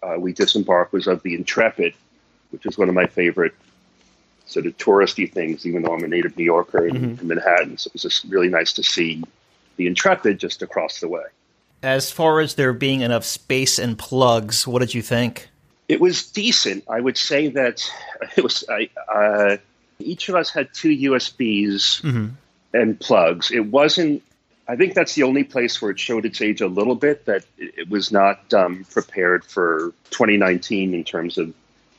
uh, 0.03 0.17
we 0.19 0.33
disembarked, 0.33 0.93
was 0.93 1.07
of 1.07 1.23
the 1.23 1.35
Intrepid, 1.35 1.95
which 2.51 2.67
is 2.67 2.79
one 2.79 2.89
of 2.89 2.95
my 2.95 3.07
favorite 3.07 3.55
sort 4.47 4.67
of 4.67 4.77
touristy 4.79 5.31
things. 5.31 5.67
Even 5.67 5.83
though 5.83 5.95
I'm 5.95 6.05
a 6.05 6.09
native 6.09 6.37
New 6.37 6.45
Yorker 6.45 6.87
in, 6.87 7.19
in 7.19 7.29
Manhattan, 7.29 7.79
so 7.79 7.89
it 7.89 7.95
was 7.95 8.03
just 8.03 8.25
really 8.25 8.49
nice 8.49 8.73
to 8.75 8.83
see 8.83 9.23
the 9.77 9.87
Intrepid 9.87 10.39
just 10.39 10.63
across 10.63 11.01
the 11.01 11.09
way. 11.09 11.25
As 11.83 12.11
far 12.11 12.41
as 12.41 12.55
there 12.55 12.73
being 12.73 13.03
enough 13.03 13.25
space 13.25 13.79
and 13.79 13.99
plugs, 13.99 14.67
what 14.67 14.79
did 14.79 14.95
you 14.95 15.03
think? 15.03 15.51
It 15.89 16.01
was 16.01 16.27
decent. 16.31 16.85
I 16.89 17.01
would 17.01 17.17
say 17.17 17.49
that 17.49 17.83
it 18.37 18.43
was. 18.43 18.65
I, 18.69 18.89
uh, 19.13 19.57
each 19.99 20.29
of 20.29 20.35
us 20.35 20.51
had 20.51 20.73
two 20.75 20.89
USBs 21.11 22.31
and 22.73 23.01
plugs. 23.01 23.51
It 23.51 23.67
wasn't. 23.67 24.23
I 24.67 24.77
think 24.77 24.95
that's 24.95 25.15
the 25.15 25.25
only 25.25 25.45
place 25.45 25.81
where 25.83 25.91
it 25.91 26.01
showed 26.01 26.25
its 26.25 26.41
age 26.41 26.63
a 26.63 26.67
little 26.69 26.95
bit. 26.95 27.27
That 27.27 27.45
it, 27.59 27.75
it 27.79 27.91
was 27.91 28.11
not 28.11 28.53
um, 28.55 28.85
prepared 28.91 29.45
for 29.45 29.93
2019 30.11 30.95
in 30.95 31.05
terms 31.05 31.37
of 31.39 31.53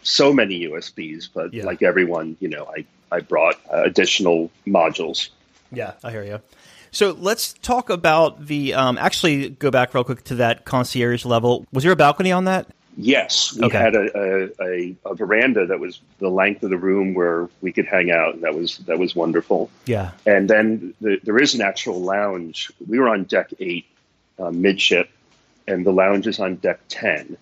so 0.04 0.34
many 0.34 0.62
USBs. 0.68 1.30
But 1.34 1.54
Yeah. 1.54 1.66
like 1.66 1.84
everyone, 1.84 2.38
you 2.40 2.50
know, 2.50 2.66
I 2.76 2.86
I 3.12 3.20
brought 3.20 3.56
uh, 3.72 3.84
additional 3.84 4.50
modules. 4.66 5.30
Yeah, 5.72 5.94
I 6.04 6.12
hear 6.12 6.24
you. 6.24 6.42
So 6.92 7.12
let's 7.12 7.54
talk 7.54 7.90
about 7.90 8.48
the. 8.48 8.74
Um, 8.74 8.98
actually, 8.98 9.50
go 9.50 9.70
back 9.70 9.94
real 9.94 10.04
quick 10.04 10.24
to 10.26 10.36
that 10.36 10.66
concierge 10.66 11.24
level. 11.26 11.66
Was 11.72 11.84
there 11.84 11.94
a 11.94 11.96
balcony 11.96 12.32
on 12.32 12.46
that? 12.46 12.68
Yes, 12.98 13.54
we 13.54 13.66
Okay. 13.66 13.78
had 13.78 13.96
a, 13.96 14.52
a, 14.62 14.96
a, 15.06 15.16
veranda 15.16 15.66
that 15.68 15.80
was 15.80 16.00
the 16.20 16.30
length 16.30 16.64
of 16.64 16.70
the 16.70 16.78
room 16.78 17.14
where 17.14 17.50
we 17.62 17.74
could 17.74 17.86
hang 17.86 18.10
out. 18.10 18.40
That 18.42 18.56
was 18.56 18.78
that 18.80 18.98
was 18.98 19.14
wonderful. 19.16 19.70
Yeah. 19.86 20.12
And 20.26 20.50
then 20.50 20.94
the, 21.02 21.20
there 21.24 21.38
is 21.38 21.56
an 21.56 21.62
actual 21.62 22.02
lounge. 22.02 22.72
We 22.88 23.00
were 23.00 23.10
on 23.10 23.26
deck 23.26 23.52
eight, 23.60 23.86
uh, 24.40 24.52
midship, 24.52 25.10
and 25.68 25.86
the 25.86 25.92
lounge 25.92 26.26
is 26.28 26.40
on 26.40 26.56
deck 26.56 26.80
10. 26.90 27.38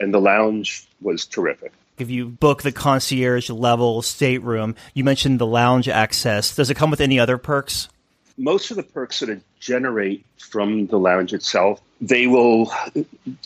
And 0.00 0.14
the 0.14 0.20
lounge 0.20 0.86
was 1.00 1.26
terrific. 1.26 1.72
If 1.98 2.10
you 2.10 2.26
book 2.26 2.62
the 2.62 2.72
concierge 2.72 3.50
level 3.50 4.02
stateroom, 4.02 4.74
you 4.94 5.04
mentioned 5.04 5.38
the 5.38 5.46
lounge 5.46 5.88
access. 5.88 6.54
Does 6.54 6.70
it 6.70 6.74
come 6.76 6.90
with 6.90 7.00
any 7.00 7.18
other 7.20 7.38
perks? 7.38 7.88
Most 8.36 8.70
of 8.70 8.76
the 8.76 8.82
perks 8.82 9.20
that 9.20 9.40
generate 9.60 10.24
from 10.38 10.86
the 10.88 10.98
lounge 10.98 11.32
itself. 11.32 11.80
They 12.00 12.26
will, 12.26 12.72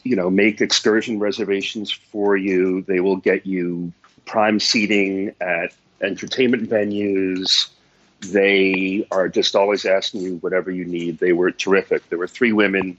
you 0.03 0.17
know, 0.17 0.31
make 0.31 0.61
excursion 0.61 1.19
reservations 1.19 1.91
for 1.91 2.37
you. 2.37 2.83
They 2.83 3.01
will 3.01 3.17
get 3.17 3.47
you 3.47 3.93
prime 4.25 4.59
seating 4.61 5.35
at 5.41 5.73
entertainment 6.01 6.69
venues. 6.69 7.69
They 8.21 9.07
are 9.11 9.29
just 9.29 9.55
always 9.55 9.85
asking 9.85 10.23
you 10.23 10.37
whatever 10.37 10.71
you 10.71 10.85
need. 10.85 11.19
They 11.19 11.33
were 11.33 11.51
terrific. 11.53 12.09
There 12.09 12.19
were 12.19 12.27
three 12.27 12.53
women 12.53 12.99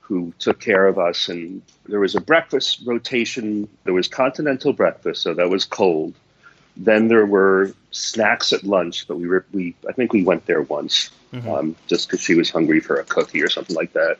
who 0.00 0.34
took 0.38 0.60
care 0.60 0.86
of 0.86 0.98
us, 0.98 1.28
and 1.28 1.62
there 1.86 2.00
was 2.00 2.14
a 2.14 2.20
breakfast 2.20 2.82
rotation. 2.84 3.68
There 3.84 3.94
was 3.94 4.08
continental 4.08 4.72
breakfast, 4.72 5.22
so 5.22 5.32
that 5.34 5.48
was 5.48 5.64
cold. 5.64 6.14
Then 6.76 7.08
there 7.08 7.24
were 7.24 7.72
snacks 7.92 8.52
at 8.52 8.64
lunch, 8.64 9.06
but 9.06 9.18
we 9.18 9.28
were 9.28 9.44
we 9.52 9.74
I 9.88 9.92
think 9.92 10.12
we 10.12 10.24
went 10.24 10.46
there 10.46 10.62
once, 10.62 11.10
um, 11.48 11.76
just 11.86 12.08
because 12.08 12.20
she 12.20 12.34
was 12.34 12.50
hungry 12.50 12.80
for 12.80 12.96
a 12.96 13.04
cookie 13.04 13.42
or 13.42 13.48
something 13.48 13.76
like 13.76 13.92
that. 13.92 14.18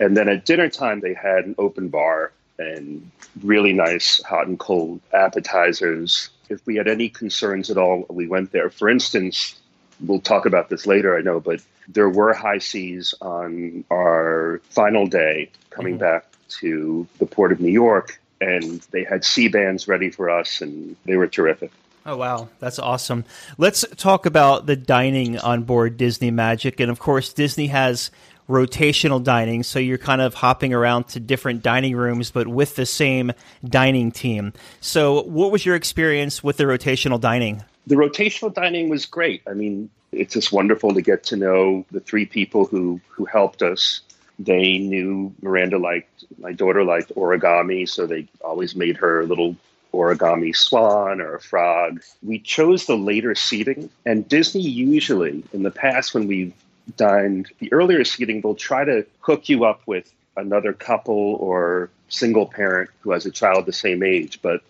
And 0.00 0.16
then 0.16 0.28
at 0.28 0.44
dinner 0.44 0.68
time, 0.68 1.00
they 1.00 1.14
had 1.14 1.44
an 1.44 1.54
open 1.58 1.88
bar 1.88 2.32
and 2.58 3.10
really 3.42 3.72
nice 3.72 4.22
hot 4.22 4.46
and 4.46 4.58
cold 4.58 5.00
appetizers. 5.12 6.30
If 6.48 6.64
we 6.66 6.76
had 6.76 6.88
any 6.88 7.08
concerns 7.08 7.70
at 7.70 7.78
all, 7.78 8.06
we 8.08 8.26
went 8.26 8.52
there. 8.52 8.70
For 8.70 8.88
instance, 8.88 9.60
we'll 10.00 10.20
talk 10.20 10.46
about 10.46 10.68
this 10.68 10.86
later, 10.86 11.16
I 11.16 11.22
know, 11.22 11.40
but 11.40 11.60
there 11.88 12.08
were 12.08 12.32
high 12.32 12.58
seas 12.58 13.14
on 13.20 13.84
our 13.90 14.60
final 14.70 15.06
day 15.06 15.50
coming 15.70 15.98
back 15.98 16.26
to 16.60 17.06
the 17.18 17.26
port 17.26 17.52
of 17.52 17.60
New 17.60 17.72
York, 17.72 18.20
and 18.40 18.80
they 18.90 19.04
had 19.04 19.24
sea 19.24 19.48
bands 19.48 19.88
ready 19.88 20.10
for 20.10 20.30
us, 20.30 20.60
and 20.60 20.96
they 21.04 21.16
were 21.16 21.26
terrific. 21.26 21.70
Oh 22.04 22.16
wow, 22.16 22.48
that's 22.58 22.78
awesome. 22.78 23.24
Let's 23.58 23.84
talk 23.96 24.26
about 24.26 24.66
the 24.66 24.76
dining 24.76 25.38
on 25.38 25.62
board 25.62 25.96
Disney 25.96 26.30
Magic, 26.30 26.80
and 26.80 26.90
of 26.90 26.98
course, 26.98 27.32
Disney 27.32 27.68
has 27.68 28.10
rotational 28.48 29.22
dining, 29.22 29.62
so 29.62 29.78
you're 29.78 29.98
kind 29.98 30.20
of 30.20 30.34
hopping 30.34 30.74
around 30.74 31.04
to 31.08 31.20
different 31.20 31.62
dining 31.62 31.94
rooms, 31.94 32.30
but 32.30 32.48
with 32.48 32.74
the 32.74 32.86
same 32.86 33.32
dining 33.64 34.10
team. 34.10 34.52
So, 34.80 35.22
what 35.22 35.52
was 35.52 35.64
your 35.64 35.76
experience 35.76 36.42
with 36.42 36.56
the 36.56 36.64
rotational 36.64 37.20
dining? 37.20 37.62
the 37.86 37.94
rotational 37.94 38.52
dining 38.52 38.88
was 38.88 39.06
great. 39.06 39.42
I 39.46 39.54
mean, 39.54 39.90
it's 40.12 40.34
just 40.34 40.52
wonderful 40.52 40.94
to 40.94 41.02
get 41.02 41.24
to 41.24 41.36
know 41.36 41.84
the 41.90 42.00
three 42.00 42.26
people 42.26 42.66
who 42.66 43.00
who 43.08 43.24
helped 43.24 43.62
us. 43.62 44.00
They 44.38 44.78
knew 44.78 45.34
Miranda 45.42 45.78
liked 45.78 46.24
my 46.38 46.52
daughter 46.52 46.84
liked 46.84 47.14
origami, 47.14 47.88
so 47.88 48.06
they 48.06 48.28
always 48.40 48.74
made 48.74 48.96
her 48.98 49.24
little 49.24 49.56
origami 49.92 50.54
swan 50.54 51.20
or 51.20 51.36
a 51.36 51.40
frog. 51.40 52.02
We 52.22 52.38
chose 52.38 52.86
the 52.86 52.96
later 52.96 53.34
seating, 53.34 53.90
and 54.04 54.28
Disney 54.28 54.62
usually 54.62 55.44
in 55.52 55.62
the 55.62 55.70
past 55.70 56.14
when 56.14 56.26
we've 56.26 56.54
dined 56.96 57.50
the 57.58 57.72
earlier 57.72 58.04
seating, 58.04 58.40
they'll 58.40 58.54
try 58.54 58.84
to 58.84 59.06
hook 59.20 59.48
you 59.48 59.64
up 59.64 59.82
with 59.86 60.12
another 60.36 60.72
couple 60.72 61.36
or 61.40 61.90
single 62.08 62.46
parent 62.46 62.90
who 63.00 63.12
has 63.12 63.26
a 63.26 63.30
child 63.30 63.66
the 63.66 63.72
same 63.72 64.02
age, 64.02 64.40
but 64.42 64.62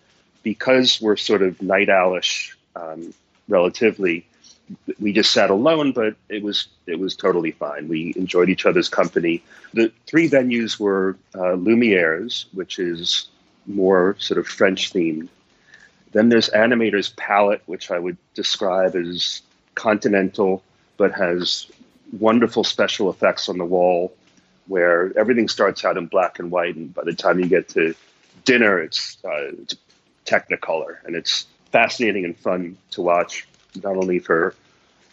because 0.43 1.01
we're 1.01 1.17
sort 1.17 1.41
of 1.41 1.61
night 1.61 1.89
owlish 1.89 2.57
um, 2.75 3.13
relatively 3.47 4.25
we 4.99 5.11
just 5.11 5.31
sat 5.31 5.49
alone 5.49 5.91
but 5.91 6.15
it 6.29 6.41
was 6.41 6.67
it 6.87 6.97
was 6.97 7.15
totally 7.15 7.51
fine. 7.51 7.87
We 7.87 8.13
enjoyed 8.15 8.49
each 8.49 8.65
other's 8.65 8.89
company. 8.89 9.43
The 9.73 9.91
three 10.07 10.29
venues 10.29 10.79
were 10.79 11.17
uh, 11.35 11.53
lumiere's 11.53 12.45
which 12.53 12.79
is 12.79 13.27
more 13.65 14.15
sort 14.19 14.39
of 14.39 14.47
french 14.47 14.91
themed 14.93 15.29
then 16.11 16.29
there's 16.29 16.49
animator's 16.49 17.09
palette 17.09 17.61
which 17.65 17.91
i 17.91 17.99
would 17.99 18.17
describe 18.33 18.95
as 18.95 19.41
continental 19.75 20.63
but 20.97 21.11
has 21.11 21.67
wonderful 22.19 22.63
special 22.63 23.09
effects 23.09 23.49
on 23.49 23.57
the 23.57 23.65
wall 23.65 24.13
where 24.67 25.11
everything 25.17 25.47
starts 25.47 25.83
out 25.83 25.97
in 25.97 26.05
black 26.05 26.39
and 26.39 26.51
white 26.51 26.75
and 26.75 26.93
by 26.93 27.03
the 27.03 27.13
time 27.13 27.39
you 27.39 27.47
get 27.47 27.67
to 27.67 27.95
dinner 28.45 28.79
it's, 28.79 29.17
uh, 29.25 29.51
it's 29.61 29.75
Technicolor, 30.25 30.97
and 31.05 31.15
it's 31.15 31.47
fascinating 31.71 32.25
and 32.25 32.37
fun 32.37 32.77
to 32.91 33.01
watch, 33.01 33.47
not 33.83 33.95
only 33.97 34.19
for 34.19 34.55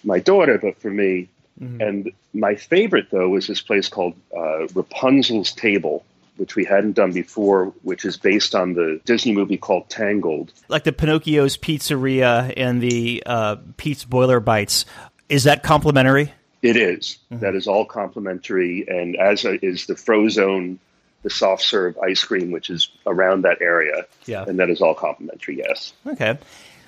my 0.05 0.19
daughter 0.19 0.59
but 0.59 0.81
for 0.81 0.91
me. 0.91 1.29
Mm-hmm. 1.61 1.81
And 1.81 2.13
my 2.33 2.55
favorite 2.55 3.09
though 3.11 3.29
was 3.29 3.47
this 3.47 3.61
place 3.61 3.89
called 3.89 4.15
uh, 4.37 4.67
Rapunzel's 4.75 5.53
Table, 5.53 6.05
which 6.41 6.57
we 6.57 6.65
hadn't 6.65 6.93
done 6.93 7.13
before, 7.13 7.67
which 7.83 8.07
is 8.07 8.17
based 8.17 8.55
on 8.55 8.73
the 8.73 8.99
Disney 9.05 9.33
movie 9.33 9.59
called 9.59 9.91
Tangled. 9.91 10.53
Like 10.69 10.85
the 10.85 10.93
Pinocchio's 10.93 11.59
Pizzeria 11.59 12.53
and 12.57 12.81
the 12.81 13.23
uh, 13.27 13.57
Pete's 13.77 14.07
Boiler 14.07 14.41
Bites. 14.41 14.87
Is 15.29 15.45
that 15.45 15.63
complimentary? 15.63 16.33
It 16.63 16.77
is. 16.77 17.19
Mm-hmm. 17.31 17.43
That 17.43 17.55
is 17.55 17.67
all 17.67 17.85
complimentary, 17.85 18.87
and 18.89 19.17
as 19.17 19.45
a, 19.45 19.63
is 19.65 19.85
the 19.85 19.95
Frozone, 19.95 20.79
the 21.23 21.31
soft 21.31 21.63
serve 21.63 21.99
ice 21.99 22.25
cream, 22.25 22.51
which 22.51 22.71
is 22.71 22.91
around 23.07 23.43
that 23.43 23.61
area. 23.61 24.07
Yeah, 24.25 24.45
and 24.47 24.59
that 24.59 24.71
is 24.71 24.81
all 24.81 24.95
complimentary. 24.95 25.59
Yes. 25.59 25.93
Okay. 26.07 26.39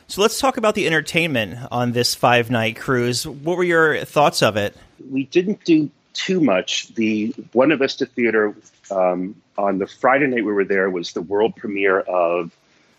So 0.09 0.21
let's 0.21 0.39
talk 0.39 0.57
about 0.57 0.75
the 0.75 0.87
entertainment 0.87 1.59
on 1.71 1.93
this 1.93 2.15
five 2.15 2.51
night 2.51 2.77
cruise. 2.77 3.27
What 3.27 3.57
were 3.57 3.65
your 3.65 4.05
thoughts 4.05 4.43
of 4.43 4.57
it? 4.57 4.77
We 5.11 5.25
didn't 5.25 5.65
do 5.65 5.91
too 6.13 6.41
much. 6.41 6.89
The 6.95 7.35
Buena 7.53 7.77
Vista 7.77 8.07
Theater 8.07 8.55
um, 8.91 9.35
on 9.59 9.79
the 9.79 9.87
Friday 9.87 10.27
night 10.27 10.45
we 10.45 10.53
were 10.53 10.65
there 10.65 10.91
was 10.91 11.13
the 11.13 11.23
world 11.23 11.57
premiere 11.57 12.01
of 12.01 12.51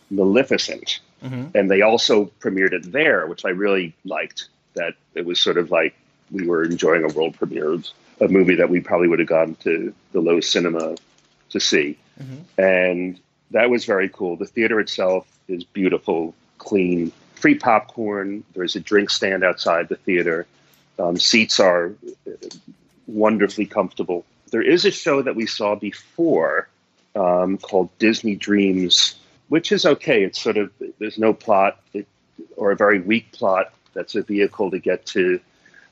Maleficent, 0.10 1.00
mm-hmm. 1.24 1.56
and 1.56 1.70
they 1.70 1.82
also 1.82 2.26
premiered 2.40 2.74
it 2.74 2.92
there, 2.92 3.26
which 3.28 3.46
I 3.46 3.50
really 3.50 3.96
liked. 4.06 4.50
That 4.76 4.96
it 5.14 5.26
was 5.26 5.40
sort 5.40 5.58
of 5.58 5.72
like 5.72 5.96
we 6.32 6.48
were 6.48 6.64
enjoying 6.64 7.04
a 7.04 7.14
world 7.14 7.36
premiere 7.36 7.74
of 7.74 7.92
a 8.20 8.28
movie 8.28 8.56
that 8.56 8.70
we 8.70 8.80
probably 8.80 9.08
would 9.08 9.20
have 9.20 9.28
gone 9.28 9.56
to 9.62 9.94
the 10.12 10.22
Loews 10.22 10.46
Cinema 10.46 10.96
to 11.50 11.60
see, 11.60 11.98
mm-hmm. 12.22 12.62
and 12.62 13.20
that 13.52 13.70
was 13.70 13.86
very 13.86 14.10
cool. 14.10 14.36
The 14.36 14.46
theater 14.46 14.80
itself 14.80 15.28
is 15.48 15.64
beautiful, 15.64 16.34
clean, 16.58 17.12
free 17.36 17.56
popcorn. 17.56 18.44
There's 18.54 18.76
a 18.76 18.80
drink 18.80 19.10
stand 19.10 19.44
outside 19.44 19.90
the 19.90 19.96
theater. 19.96 20.48
Um, 20.98 21.18
seats 21.18 21.60
are 21.60 21.94
wonderfully 23.08 23.66
comfortable. 23.66 24.26
There 24.54 24.62
is 24.62 24.86
a 24.86 24.92
show 24.92 25.24
that 25.24 25.36
we 25.36 25.48
saw 25.48 25.74
before 25.74 26.70
um, 27.16 27.58
called 27.58 27.90
Disney 27.98 28.36
Dreams, 28.36 29.16
which 29.50 29.72
is 29.72 29.84
okay. 29.84 30.24
It's 30.24 30.40
sort 30.40 30.58
of 30.58 30.72
there's 31.00 31.18
no 31.18 31.34
plot 31.34 31.80
it, 31.92 32.08
or 32.56 32.70
a 32.70 32.76
very 32.76 33.02
weak 33.02 33.32
plot. 33.32 33.74
That's 33.96 34.14
a 34.14 34.22
vehicle 34.22 34.70
to 34.70 34.78
get 34.78 35.08
to 35.08 35.40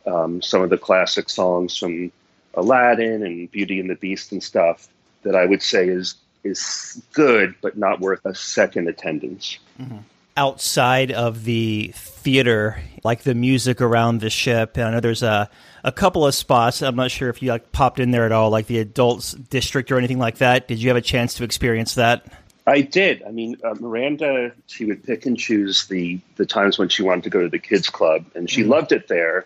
um, 0.05 0.43
some 0.43 0.61
of 0.61 0.69
the 0.69 0.77
classic 0.77 1.31
songs 1.31 1.75
from 1.75 2.11
Aladdin 2.53 3.25
and 3.25 3.49
Beauty 3.49 3.79
and 3.79 3.89
the 3.89 3.95
Beast 3.95 4.31
and 4.31 4.43
stuff. 4.43 4.87
That 5.23 5.35
I 5.35 5.47
would 5.47 5.63
say 5.63 5.87
is 5.87 6.13
is 6.43 7.01
good, 7.13 7.55
but 7.61 7.79
not 7.79 7.99
worth 7.99 8.23
a 8.25 8.35
second 8.35 8.87
attendance. 8.87 9.57
Mm-hmm 9.79 9.97
outside 10.37 11.11
of 11.11 11.43
the 11.43 11.91
theater, 11.95 12.81
like 13.03 13.23
the 13.23 13.35
music 13.35 13.81
around 13.81 14.21
the 14.21 14.29
ship. 14.29 14.77
And 14.77 14.85
I 14.85 14.91
know 14.91 14.99
there's 14.99 15.23
a, 15.23 15.49
a 15.83 15.91
couple 15.91 16.25
of 16.25 16.35
spots. 16.35 16.81
I'm 16.81 16.95
not 16.95 17.11
sure 17.11 17.29
if 17.29 17.41
you 17.41 17.49
like 17.49 17.71
popped 17.71 17.99
in 17.99 18.11
there 18.11 18.25
at 18.25 18.31
all, 18.31 18.49
like 18.49 18.67
the 18.67 18.79
adults 18.79 19.33
district 19.33 19.91
or 19.91 19.97
anything 19.97 20.19
like 20.19 20.37
that. 20.37 20.67
Did 20.67 20.81
you 20.81 20.89
have 20.89 20.97
a 20.97 21.01
chance 21.01 21.35
to 21.35 21.43
experience 21.43 21.95
that? 21.95 22.25
I 22.67 22.81
did. 22.81 23.23
I 23.23 23.31
mean, 23.31 23.57
uh, 23.63 23.75
Miranda, 23.79 24.51
she 24.67 24.85
would 24.85 25.03
pick 25.03 25.25
and 25.25 25.37
choose 25.37 25.87
the 25.87 26.19
the 26.35 26.45
times 26.45 26.77
when 26.77 26.89
she 26.89 27.01
wanted 27.01 27.23
to 27.23 27.29
go 27.29 27.41
to 27.41 27.49
the 27.49 27.59
kids 27.59 27.89
club, 27.89 28.25
and 28.35 28.49
she 28.49 28.61
mm-hmm. 28.61 28.71
loved 28.71 28.91
it 28.91 29.07
there. 29.07 29.45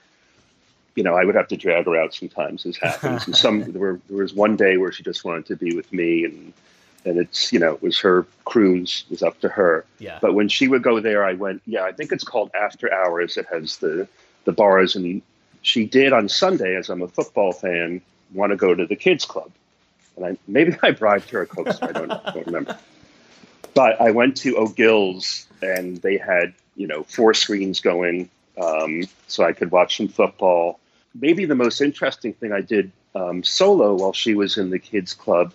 You 0.96 1.04
know, 1.04 1.16
I 1.16 1.24
would 1.24 1.36
have 1.36 1.48
to 1.50 1.58
drag 1.58 1.86
her 1.86 1.96
out 1.96 2.14
sometimes, 2.14 2.66
as 2.66 2.78
happens. 2.78 3.26
and 3.26 3.36
some 3.36 3.72
there, 3.72 3.82
were, 3.82 4.00
there 4.10 4.18
was 4.18 4.34
one 4.34 4.56
day 4.56 4.78
where 4.78 4.92
she 4.92 5.04
just 5.04 5.24
wanted 5.24 5.46
to 5.48 5.56
be 5.56 5.76
with 5.76 5.92
me, 5.94 6.26
and 6.26 6.54
and 7.06 7.20
it's 7.20 7.54
you 7.54 7.60
know 7.60 7.74
it 7.74 7.82
was 7.82 8.00
her 8.00 8.26
cruise 8.44 9.04
it 9.08 9.12
was 9.12 9.24
up 9.24 9.40
to 9.42 9.50
her. 9.50 9.86
Yeah. 10.00 10.20
But 10.22 10.34
when 10.34 10.50
she 10.50 10.68
would 10.68 10.84
go 10.84 11.00
there 11.00 11.24
i 11.24 11.34
went 11.34 11.62
yeah 11.66 11.84
i 11.84 11.92
think 11.92 12.12
it's 12.12 12.24
called 12.24 12.52
after 12.54 12.92
hours. 12.92 13.38
It 13.38 13.46
has 13.52 13.78
the 13.78 14.08
the 14.46 14.52
bars. 14.52 14.96
And 14.96 15.22
she 15.62 15.86
did 15.86 16.14
on 16.14 16.28
sunday 16.30 16.76
as 16.76 16.90
i'm 16.90 17.02
a 17.02 17.08
football 17.08 17.54
fan 17.54 18.02
want 18.34 18.52
to 18.52 18.56
go 18.56 18.74
to 18.76 18.86
the 18.86 18.96
kids 18.96 19.26
club. 19.26 19.52
And 20.18 20.26
i 20.26 20.38
maybe 20.48 20.76
i 20.84 20.92
bribed 20.92 21.30
her 21.30 21.42
a 21.42 21.48
coke 21.48 21.70
i 21.82 21.92
don't, 21.92 22.10
don't 22.34 22.46
remember. 22.46 22.78
But 23.74 24.02
i 24.02 24.12
went 24.12 24.36
to 24.38 24.58
o'gill's 24.58 25.48
and 25.62 25.98
they 25.98 26.18
had 26.18 26.54
you 26.76 26.88
know 26.88 27.04
four 27.04 27.34
screens 27.34 27.80
going 27.80 28.30
um, 28.62 29.04
so 29.28 29.44
i 29.44 29.54
could 29.54 29.72
watch 29.72 29.98
some 29.98 30.08
football. 30.08 30.80
Maybe 31.18 31.46
the 31.46 31.56
most 31.56 31.82
interesting 31.82 32.34
thing 32.34 32.52
i 32.52 32.62
did 32.62 32.92
um, 33.16 33.44
solo 33.44 33.96
while 33.96 34.12
she 34.12 34.34
was 34.34 34.58
in 34.58 34.72
the 34.72 34.80
kids 34.80 35.14
club 35.14 35.54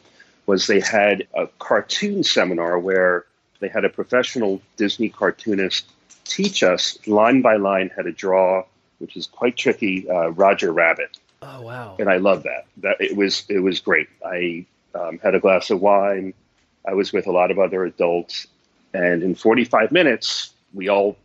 was 0.51 0.67
they 0.67 0.81
had 0.81 1.29
a 1.33 1.47
cartoon 1.61 2.25
seminar 2.25 2.77
where 2.77 3.25
they 3.61 3.69
had 3.69 3.85
a 3.85 3.89
professional 3.89 4.61
Disney 4.77 5.09
cartoonist 5.09 5.87
teach 6.25 6.65
us 6.65 6.99
line 7.07 7.41
by 7.41 7.55
line 7.55 7.89
how 7.95 8.03
to 8.03 8.11
draw, 8.11 8.65
which 8.99 9.17
is 9.17 9.29
quite 9.29 9.57
tricky, 9.57 10.11
uh, 10.11 10.31
Roger 10.31 10.73
Rabbit. 10.73 11.17
Oh 11.41 11.63
wow! 11.63 11.95
And 12.01 12.11
I 12.11 12.17
love 12.17 12.43
that. 12.43 12.67
That 12.79 12.97
it 13.01 13.17
was 13.17 13.45
it 13.49 13.61
was 13.61 13.79
great. 13.79 14.09
I 14.27 14.67
um, 14.93 15.21
had 15.23 15.37
a 15.37 15.41
glass 15.41 15.71
of 15.71 15.81
wine. 15.81 16.35
I 16.85 16.95
was 16.95 17.13
with 17.13 17.29
a 17.29 17.33
lot 17.33 17.53
of 17.53 17.61
other 17.61 17.85
adults, 17.85 18.49
and 18.93 19.23
in 19.23 19.37
45 19.37 19.93
minutes, 19.93 20.53
we 20.75 20.89
all 20.89 21.17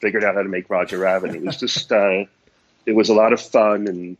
figured 0.00 0.24
out 0.24 0.34
how 0.34 0.42
to 0.42 0.48
make 0.48 0.68
Roger 0.68 0.98
Rabbit. 0.98 1.36
It 1.36 1.42
was 1.42 1.56
just 1.56 1.92
uh, 2.02 2.24
it 2.84 2.96
was 2.96 3.10
a 3.10 3.14
lot 3.14 3.32
of 3.32 3.40
fun, 3.40 3.86
and 3.86 4.16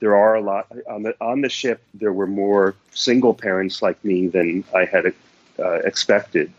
there 0.00 0.16
are 0.16 0.34
a 0.34 0.40
lot 0.40 0.66
on 0.88 1.02
the 1.02 1.14
on 1.20 1.40
the 1.40 1.48
ship. 1.48 1.82
There 1.94 2.12
were 2.12 2.26
more 2.26 2.74
single 2.92 3.34
parents 3.34 3.82
like 3.82 4.02
me 4.04 4.28
than 4.28 4.64
I 4.74 4.84
had 4.84 5.12
uh, 5.58 5.78
expected, 5.84 6.52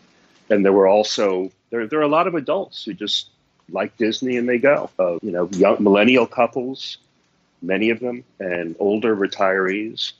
and 0.48 0.64
there 0.64 0.72
were 0.72 0.88
also 0.88 1.50
there 1.70 1.86
there 1.86 1.98
are 2.00 2.02
a 2.02 2.08
lot 2.08 2.26
of 2.26 2.34
adults 2.34 2.84
who 2.84 2.92
just 2.92 3.28
like 3.70 3.96
Disney 3.96 4.36
and 4.36 4.48
they 4.48 4.58
go. 4.58 4.90
Uh, 4.98 5.18
you 5.22 5.30
know, 5.30 5.48
young 5.52 5.82
millennial 5.82 6.26
couples, 6.26 6.98
many 7.62 7.90
of 7.90 8.00
them, 8.00 8.24
and 8.38 8.76
older 8.78 9.16
retirees. 9.16 10.12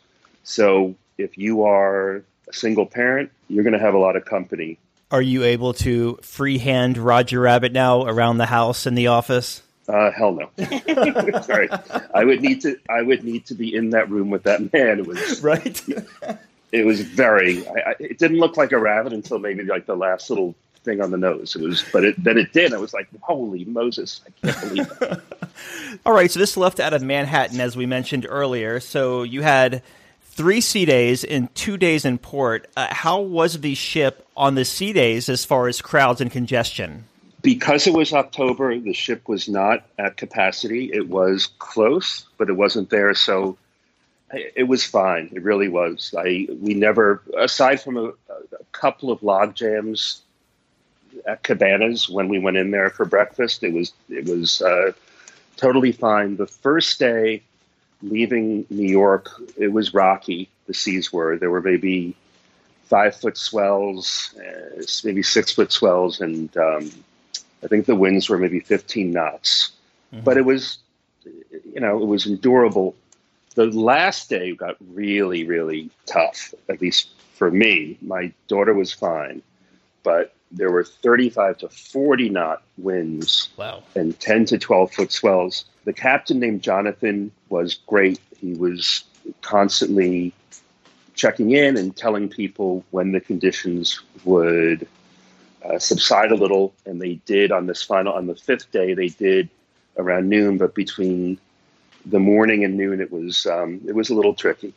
So 0.44 0.94
if 1.18 1.36
you 1.36 1.64
are 1.64 2.22
a 2.48 2.52
single 2.52 2.86
parent, 2.86 3.30
you're 3.48 3.64
going 3.64 3.74
to 3.74 3.78
have 3.78 3.94
a 3.94 3.98
lot 3.98 4.16
of 4.16 4.24
company. 4.24 4.78
Are 5.10 5.22
you 5.22 5.42
able 5.42 5.72
to 5.74 6.18
freehand 6.22 6.96
Roger 6.96 7.40
Rabbit 7.40 7.72
now 7.72 8.04
around 8.04 8.38
the 8.38 8.46
house 8.46 8.86
and 8.86 8.96
the 8.96 9.08
office? 9.08 9.62
Uh, 9.90 10.10
hell 10.12 10.32
no. 10.32 10.50
Sorry, 11.42 11.68
I 12.14 12.24
would 12.24 12.40
need 12.40 12.60
to. 12.62 12.78
I 12.88 13.02
would 13.02 13.24
need 13.24 13.46
to 13.46 13.54
be 13.54 13.74
in 13.74 13.90
that 13.90 14.08
room 14.08 14.30
with 14.30 14.44
that 14.44 14.72
man. 14.72 15.00
It 15.00 15.06
was 15.06 15.40
right. 15.42 15.82
it 16.70 16.86
was 16.86 17.00
very. 17.00 17.66
I, 17.66 17.96
it 17.98 18.18
didn't 18.18 18.38
look 18.38 18.56
like 18.56 18.70
a 18.70 18.78
rabbit 18.78 19.12
until 19.12 19.40
maybe 19.40 19.64
like 19.64 19.86
the 19.86 19.96
last 19.96 20.30
little 20.30 20.54
thing 20.84 21.00
on 21.00 21.10
the 21.10 21.16
nose. 21.16 21.56
It 21.56 21.62
was, 21.62 21.84
but 21.92 22.04
it, 22.04 22.22
then 22.22 22.38
it 22.38 22.52
did. 22.52 22.72
I 22.72 22.78
was 22.78 22.94
like, 22.94 23.08
holy 23.20 23.64
Moses! 23.64 24.20
I 24.44 24.52
can't 24.52 24.68
believe 24.68 24.98
that. 25.00 25.22
All 26.06 26.12
right, 26.12 26.30
so 26.30 26.38
this 26.38 26.56
left 26.56 26.78
out 26.78 26.94
of 26.94 27.02
Manhattan, 27.02 27.60
as 27.60 27.76
we 27.76 27.86
mentioned 27.86 28.26
earlier. 28.28 28.78
So 28.78 29.24
you 29.24 29.42
had 29.42 29.82
three 30.22 30.60
sea 30.60 30.84
days 30.84 31.24
and 31.24 31.52
two 31.56 31.76
days 31.76 32.04
in 32.04 32.18
port. 32.18 32.70
Uh, 32.76 32.86
how 32.94 33.20
was 33.20 33.60
the 33.60 33.74
ship 33.74 34.24
on 34.36 34.54
the 34.54 34.64
sea 34.64 34.92
days 34.92 35.28
as 35.28 35.44
far 35.44 35.66
as 35.66 35.82
crowds 35.82 36.20
and 36.20 36.30
congestion? 36.30 37.06
Because 37.42 37.86
it 37.86 37.94
was 37.94 38.12
October, 38.12 38.78
the 38.78 38.92
ship 38.92 39.28
was 39.28 39.48
not 39.48 39.86
at 39.98 40.16
capacity. 40.16 40.90
It 40.92 41.08
was 41.08 41.48
close, 41.58 42.26
but 42.38 42.48
it 42.48 42.54
wasn't 42.54 42.90
there. 42.90 43.14
So 43.14 43.56
it 44.32 44.68
was 44.68 44.84
fine. 44.84 45.30
It 45.32 45.42
really 45.42 45.68
was. 45.68 46.14
I 46.16 46.46
we 46.60 46.74
never, 46.74 47.22
aside 47.36 47.80
from 47.80 47.96
a, 47.96 48.04
a 48.04 48.64
couple 48.72 49.10
of 49.10 49.22
log 49.22 49.54
jams 49.54 50.22
at 51.26 51.42
Cabanas 51.42 52.08
when 52.08 52.28
we 52.28 52.38
went 52.38 52.56
in 52.56 52.70
there 52.70 52.90
for 52.90 53.04
breakfast, 53.04 53.62
it 53.62 53.72
was 53.72 53.92
it 54.08 54.26
was 54.26 54.62
uh, 54.62 54.92
totally 55.56 55.92
fine. 55.92 56.36
The 56.36 56.46
first 56.46 56.98
day 56.98 57.42
leaving 58.02 58.66
New 58.70 58.88
York, 58.88 59.30
it 59.56 59.72
was 59.72 59.92
rocky. 59.92 60.48
The 60.66 60.74
seas 60.74 61.12
were 61.12 61.36
there 61.36 61.50
were 61.50 61.62
maybe 61.62 62.14
five 62.84 63.16
foot 63.16 63.36
swells, 63.36 64.34
uh, 64.38 64.82
maybe 65.04 65.22
six 65.22 65.52
foot 65.52 65.72
swells, 65.72 66.20
and 66.20 66.56
um, 66.56 66.90
I 67.62 67.66
think 67.66 67.86
the 67.86 67.96
winds 67.96 68.28
were 68.28 68.38
maybe 68.38 68.60
15 68.60 69.10
knots, 69.10 69.72
mm-hmm. 70.12 70.24
but 70.24 70.36
it 70.36 70.44
was, 70.44 70.78
you 71.24 71.80
know, 71.80 72.02
it 72.02 72.06
was 72.06 72.26
endurable. 72.26 72.94
The 73.54 73.66
last 73.66 74.30
day 74.30 74.54
got 74.54 74.76
really, 74.92 75.44
really 75.44 75.90
tough, 76.06 76.54
at 76.68 76.80
least 76.80 77.08
for 77.34 77.50
me. 77.50 77.98
My 78.00 78.32
daughter 78.48 78.72
was 78.72 78.92
fine, 78.92 79.42
but 80.02 80.34
there 80.52 80.70
were 80.70 80.84
35 80.84 81.58
to 81.58 81.68
40 81.68 82.28
knot 82.30 82.62
winds 82.76 83.50
wow. 83.56 83.82
and 83.94 84.18
10 84.18 84.46
to 84.46 84.58
12 84.58 84.92
foot 84.92 85.12
swells. 85.12 85.64
The 85.84 85.92
captain 85.92 86.40
named 86.40 86.62
Jonathan 86.62 87.30
was 87.48 87.74
great. 87.86 88.20
He 88.38 88.54
was 88.54 89.04
constantly 89.42 90.32
checking 91.14 91.50
in 91.50 91.76
and 91.76 91.94
telling 91.94 92.28
people 92.28 92.84
when 92.90 93.12
the 93.12 93.20
conditions 93.20 94.00
would 94.24 94.88
uh, 95.64 95.78
subside 95.78 96.32
a 96.32 96.36
little, 96.36 96.72
and 96.86 97.00
they 97.00 97.14
did 97.26 97.52
on 97.52 97.66
this 97.66 97.82
final 97.82 98.12
on 98.12 98.26
the 98.26 98.34
fifth 98.34 98.70
day. 98.70 98.94
They 98.94 99.08
did 99.08 99.48
around 99.96 100.28
noon, 100.28 100.58
but 100.58 100.74
between 100.74 101.38
the 102.06 102.18
morning 102.18 102.64
and 102.64 102.76
noon, 102.76 103.00
it 103.00 103.12
was 103.12 103.46
um, 103.46 103.80
it 103.86 103.94
was 103.94 104.10
a 104.10 104.14
little 104.14 104.34
tricky. 104.34 104.72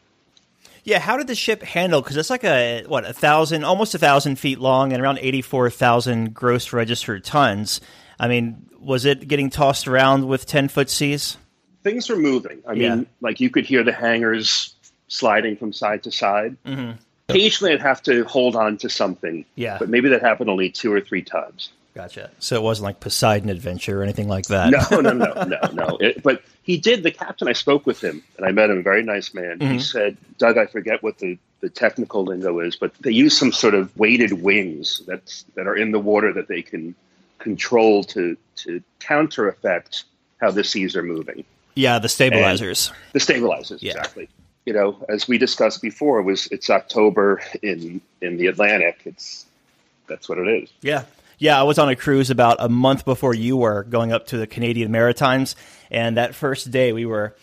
Yeah, 0.86 1.00
how 1.00 1.16
did 1.16 1.28
the 1.28 1.36
ship 1.36 1.64
handle? 1.64 2.02
Because 2.02 2.18
it's 2.18 2.30
like 2.30 2.44
a 2.44 2.84
what 2.88 3.06
a 3.06 3.14
thousand, 3.14 3.64
almost 3.64 3.96
a 3.96 4.00
thousand 4.00 4.38
feet 4.38 4.60
long, 4.60 4.92
and 4.92 5.02
around 5.02 5.20
eighty-four 5.20 5.70
thousand 5.70 6.34
gross 6.34 6.74
registered 6.74 7.24
tons. 7.24 7.80
I 8.20 8.28
mean, 8.28 8.70
was 8.80 9.06
it 9.06 9.28
getting 9.28 9.50
tossed 9.50 9.88
around 9.88 10.28
with 10.28 10.46
ten-foot 10.46 10.90
seas? 10.90 11.38
Things 11.84 12.10
were 12.10 12.18
moving. 12.18 12.62
I 12.68 12.74
Yeah. 12.74 12.96
mean, 12.96 13.06
like 13.22 13.40
you 13.40 13.50
could 13.50 13.66
hear 13.66 13.84
the 13.84 13.92
hangers 13.94 14.76
sliding 15.08 15.56
from 15.56 15.72
side 15.74 16.04
to 16.04 16.12
side. 16.12 16.58
Mm-hmm. 16.66 16.92
Occasionally, 17.30 17.74
I'd 17.74 17.82
have 17.82 18.02
to 18.04 18.26
hold 18.26 18.56
on 18.56 18.78
to 18.78 18.90
something. 18.90 19.46
Yeah. 19.56 19.78
but 19.80 19.90
maybe 19.90 20.10
that 20.10 20.22
happened 20.22 20.50
only 20.50 20.70
two 20.70 20.92
or 20.92 21.02
three 21.02 21.22
times. 21.22 21.70
Gotcha. 21.96 22.32
So 22.40 22.56
it 22.56 22.64
wasn't 22.64 22.86
like 22.86 23.00
Poseidon 23.00 23.50
Adventure 23.50 24.00
or 24.00 24.04
anything 24.04 24.28
like 24.28 24.48
that. 24.48 24.72
No, 24.72 25.00
no, 25.00 25.12
no, 25.12 25.32
no, 25.44 25.60
no. 25.72 25.98
It, 25.98 26.24
but 26.24 26.42
he 26.64 26.78
did. 26.78 27.04
The 27.04 27.12
captain. 27.12 27.48
I 27.48 27.54
spoke 27.54 27.86
with 27.86 28.04
him, 28.04 28.24
and 28.38 28.46
I 28.46 28.52
met 28.52 28.70
him. 28.72 28.84
Very 28.84 29.04
nice 29.04 29.34
man. 29.34 29.60
He 29.60 29.66
mm-hmm. 29.68 29.80
said, 29.80 30.18
"Doug, 30.40 30.58
I 30.58 30.66
forget 30.66 31.04
what 31.04 31.20
the, 31.20 31.38
the 31.60 31.70
technical 31.70 32.24
lingo 32.24 32.60
is, 32.62 32.76
but 32.76 32.94
they 32.96 33.12
use 33.12 33.38
some 33.38 33.52
sort 33.52 33.76
of 33.76 33.96
weighted 33.96 34.42
wings 34.42 35.04
that's 35.06 35.44
that 35.56 35.68
are 35.68 35.76
in 35.76 35.92
the 35.92 36.00
water 36.00 36.34
that 36.34 36.48
they 36.48 36.64
can 36.64 36.96
control 37.38 38.04
to 38.06 38.38
to 38.56 38.82
counter 39.00 39.48
effect 39.48 40.06
how 40.42 40.50
the 40.50 40.64
seas 40.64 40.96
are 40.96 41.04
moving. 41.04 41.46
Yeah, 41.76 42.00
the 42.00 42.10
stabilizers. 42.10 42.92
The 43.14 43.20
stabilizers, 43.20 43.82
Yeah. 43.82 43.92
exactly. 43.92 44.30
You 44.66 44.74
know, 44.74 45.06
as 45.10 45.28
we 45.28 45.38
discussed 45.38 45.82
before, 45.82 46.20
it 46.20 46.24
was 46.24 46.48
it's 46.48 46.70
October 46.70 47.42
in 47.62 48.02
in 48.22 48.38
the 48.38 48.48
Atlantic. 48.48 49.02
It's 49.06 49.46
that's 50.08 50.30
what 50.30 50.38
it 50.38 50.48
is. 50.48 50.70
Yeah. 50.82 51.04
Yeah, 51.40 51.60
I 51.60 51.64
was 51.64 51.78
on 51.78 51.90
a 51.90 51.96
cruise 51.96 52.30
about 52.30 52.58
a 52.60 52.70
month 52.70 53.04
before 53.04 53.34
you 53.34 53.58
were 53.58 53.84
going 53.84 54.14
up 54.14 54.28
to 54.28 54.38
the 54.38 54.48
Canadian 54.48 54.92
Maritimes, 54.92 55.58
and 55.92 56.16
that 56.16 56.36
first 56.36 56.72
day 56.72 56.94
we 56.94 57.06
were 57.06 57.36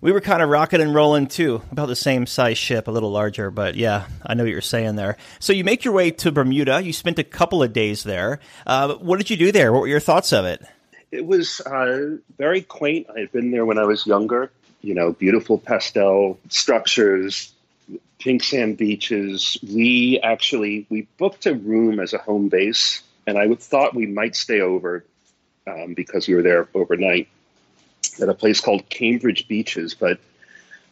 we 0.00 0.12
were 0.12 0.20
kind 0.20 0.42
of 0.42 0.48
rocking 0.48 0.80
and 0.80 0.94
rolling 0.94 1.26
too. 1.26 1.60
About 1.70 1.86
the 1.86 1.96
same 1.96 2.26
size 2.26 2.58
ship, 2.58 2.88
a 2.88 2.90
little 2.90 3.10
larger, 3.10 3.50
but 3.50 3.74
yeah, 3.74 4.06
I 4.24 4.34
know 4.34 4.44
what 4.44 4.52
you're 4.52 4.60
saying 4.60 4.96
there. 4.96 5.16
So 5.40 5.52
you 5.52 5.64
make 5.64 5.84
your 5.84 5.94
way 5.94 6.10
to 6.10 6.32
Bermuda. 6.32 6.82
You 6.82 6.92
spent 6.92 7.18
a 7.18 7.24
couple 7.24 7.62
of 7.62 7.72
days 7.72 8.02
there. 8.02 8.40
Uh, 8.66 8.94
what 8.94 9.18
did 9.18 9.30
you 9.30 9.36
do 9.36 9.52
there? 9.52 9.72
What 9.72 9.82
were 9.82 9.88
your 9.88 10.00
thoughts 10.00 10.32
of 10.32 10.44
it? 10.44 10.62
It 11.10 11.26
was 11.26 11.60
uh, 11.60 12.16
very 12.38 12.62
quaint. 12.62 13.08
I 13.14 13.20
had 13.20 13.32
been 13.32 13.50
there 13.50 13.66
when 13.66 13.78
I 13.78 13.84
was 13.84 14.06
younger. 14.06 14.50
You 14.84 14.92
know, 14.92 15.12
beautiful 15.12 15.56
pastel 15.56 16.38
structures, 16.50 17.54
pink 18.18 18.42
sand 18.42 18.76
beaches. 18.76 19.56
We 19.62 20.20
actually 20.22 20.84
we 20.90 21.08
booked 21.16 21.46
a 21.46 21.54
room 21.54 22.00
as 22.00 22.12
a 22.12 22.18
home 22.18 22.50
base, 22.50 23.02
and 23.26 23.38
I 23.38 23.54
thought 23.54 23.94
we 23.94 24.04
might 24.04 24.36
stay 24.36 24.60
over 24.60 25.02
um, 25.66 25.94
because 25.94 26.28
we 26.28 26.34
were 26.34 26.42
there 26.42 26.68
overnight 26.74 27.28
at 28.20 28.28
a 28.28 28.34
place 28.34 28.60
called 28.60 28.86
Cambridge 28.90 29.48
Beaches. 29.48 29.94
But 29.94 30.20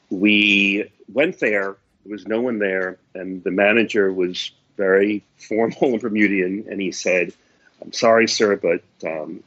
we 0.09 0.91
went 1.13 1.39
there. 1.39 1.77
There 2.07 2.13
was 2.13 2.27
no 2.27 2.41
one 2.41 2.59
there, 2.61 2.97
and 3.15 3.45
the 3.45 3.51
manager 3.51 4.11
was 4.11 4.53
very 4.79 5.23
formal 5.37 5.93
and 5.93 6.01
Bermudian, 6.01 6.65
and 6.71 6.81
he 6.81 6.93
said, 6.93 7.35
"I'm 7.83 7.93
sorry, 7.93 8.27
sir, 8.27 8.57
but." 8.57 8.83
Um, 9.07 9.43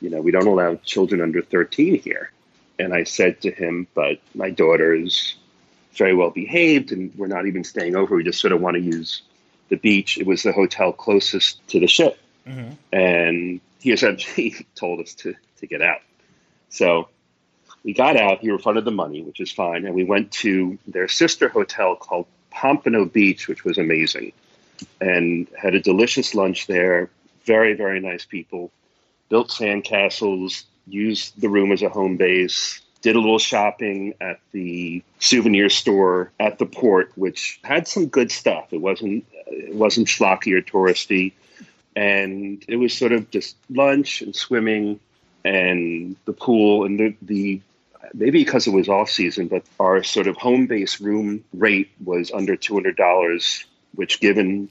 you 0.00 0.08
know, 0.08 0.22
we 0.22 0.30
don't 0.30 0.46
allow 0.46 0.76
children 0.76 1.20
under 1.20 1.42
13 1.42 2.00
here. 2.00 2.30
And 2.80 2.94
I 2.94 3.04
said 3.04 3.42
to 3.42 3.50
him, 3.50 3.86
but 3.94 4.18
my 4.34 4.50
daughter 4.50 4.94
is 4.94 5.34
very 5.92 6.14
well 6.14 6.30
behaved 6.30 6.92
and 6.92 7.12
we're 7.16 7.26
not 7.26 7.46
even 7.46 7.64
staying 7.64 7.94
over. 7.94 8.16
We 8.16 8.24
just 8.24 8.40
sort 8.40 8.52
of 8.52 8.60
want 8.60 8.76
to 8.76 8.80
use 8.80 9.22
the 9.68 9.76
beach. 9.76 10.18
It 10.18 10.26
was 10.26 10.42
the 10.42 10.52
hotel 10.52 10.92
closest 10.92 11.66
to 11.68 11.80
the 11.80 11.86
ship. 11.86 12.18
Mm-hmm. 12.46 12.72
And 12.92 13.60
he 13.80 13.92
essentially 13.92 14.66
told 14.74 15.00
us 15.00 15.14
to, 15.16 15.34
to 15.58 15.66
get 15.66 15.82
out. 15.82 16.00
So 16.70 17.08
we 17.84 17.92
got 17.92 18.16
out. 18.16 18.40
He 18.40 18.50
refunded 18.50 18.84
the 18.84 18.90
money, 18.90 19.22
which 19.22 19.40
is 19.40 19.52
fine. 19.52 19.84
And 19.84 19.94
we 19.94 20.04
went 20.04 20.30
to 20.32 20.78
their 20.86 21.08
sister 21.08 21.48
hotel 21.48 21.96
called 21.96 22.26
Pompano 22.50 23.04
Beach, 23.04 23.48
which 23.48 23.64
was 23.64 23.78
amazing, 23.78 24.32
and 25.00 25.48
had 25.56 25.74
a 25.74 25.80
delicious 25.80 26.34
lunch 26.34 26.66
there. 26.66 27.10
Very, 27.44 27.74
very 27.74 28.00
nice 28.00 28.24
people 28.24 28.70
built 29.28 29.48
sandcastles, 29.48 30.64
used 30.86 31.40
the 31.40 31.48
room 31.48 31.72
as 31.72 31.82
a 31.82 31.88
home 31.88 32.16
base, 32.16 32.80
did 33.02 33.16
a 33.16 33.20
little 33.20 33.38
shopping 33.38 34.14
at 34.20 34.40
the 34.52 35.02
souvenir 35.18 35.70
store 35.70 36.32
at 36.38 36.58
the 36.58 36.66
port, 36.66 37.12
which 37.14 37.58
had 37.64 37.88
some 37.88 38.06
good 38.06 38.30
stuff. 38.30 38.72
It 38.72 38.80
wasn't 38.80 39.24
it 39.46 39.74
wasn't 39.74 40.06
schlocky 40.06 40.52
or 40.52 40.62
touristy, 40.62 41.32
and 41.96 42.64
it 42.68 42.76
was 42.76 42.92
sort 42.92 43.12
of 43.12 43.30
just 43.30 43.56
lunch 43.70 44.22
and 44.22 44.34
swimming 44.34 45.00
and 45.44 46.16
the 46.26 46.32
pool 46.32 46.84
and 46.84 46.98
the 46.98 47.16
the 47.22 47.60
maybe 48.14 48.44
because 48.44 48.66
it 48.66 48.72
was 48.72 48.88
off 48.88 49.10
season, 49.10 49.48
but 49.48 49.62
our 49.78 50.02
sort 50.02 50.26
of 50.26 50.36
home 50.36 50.66
base 50.66 51.00
room 51.00 51.44
rate 51.54 51.90
was 52.04 52.30
under 52.32 52.56
two 52.56 52.74
hundred 52.74 52.96
dollars, 52.96 53.64
which 53.94 54.20
given 54.20 54.68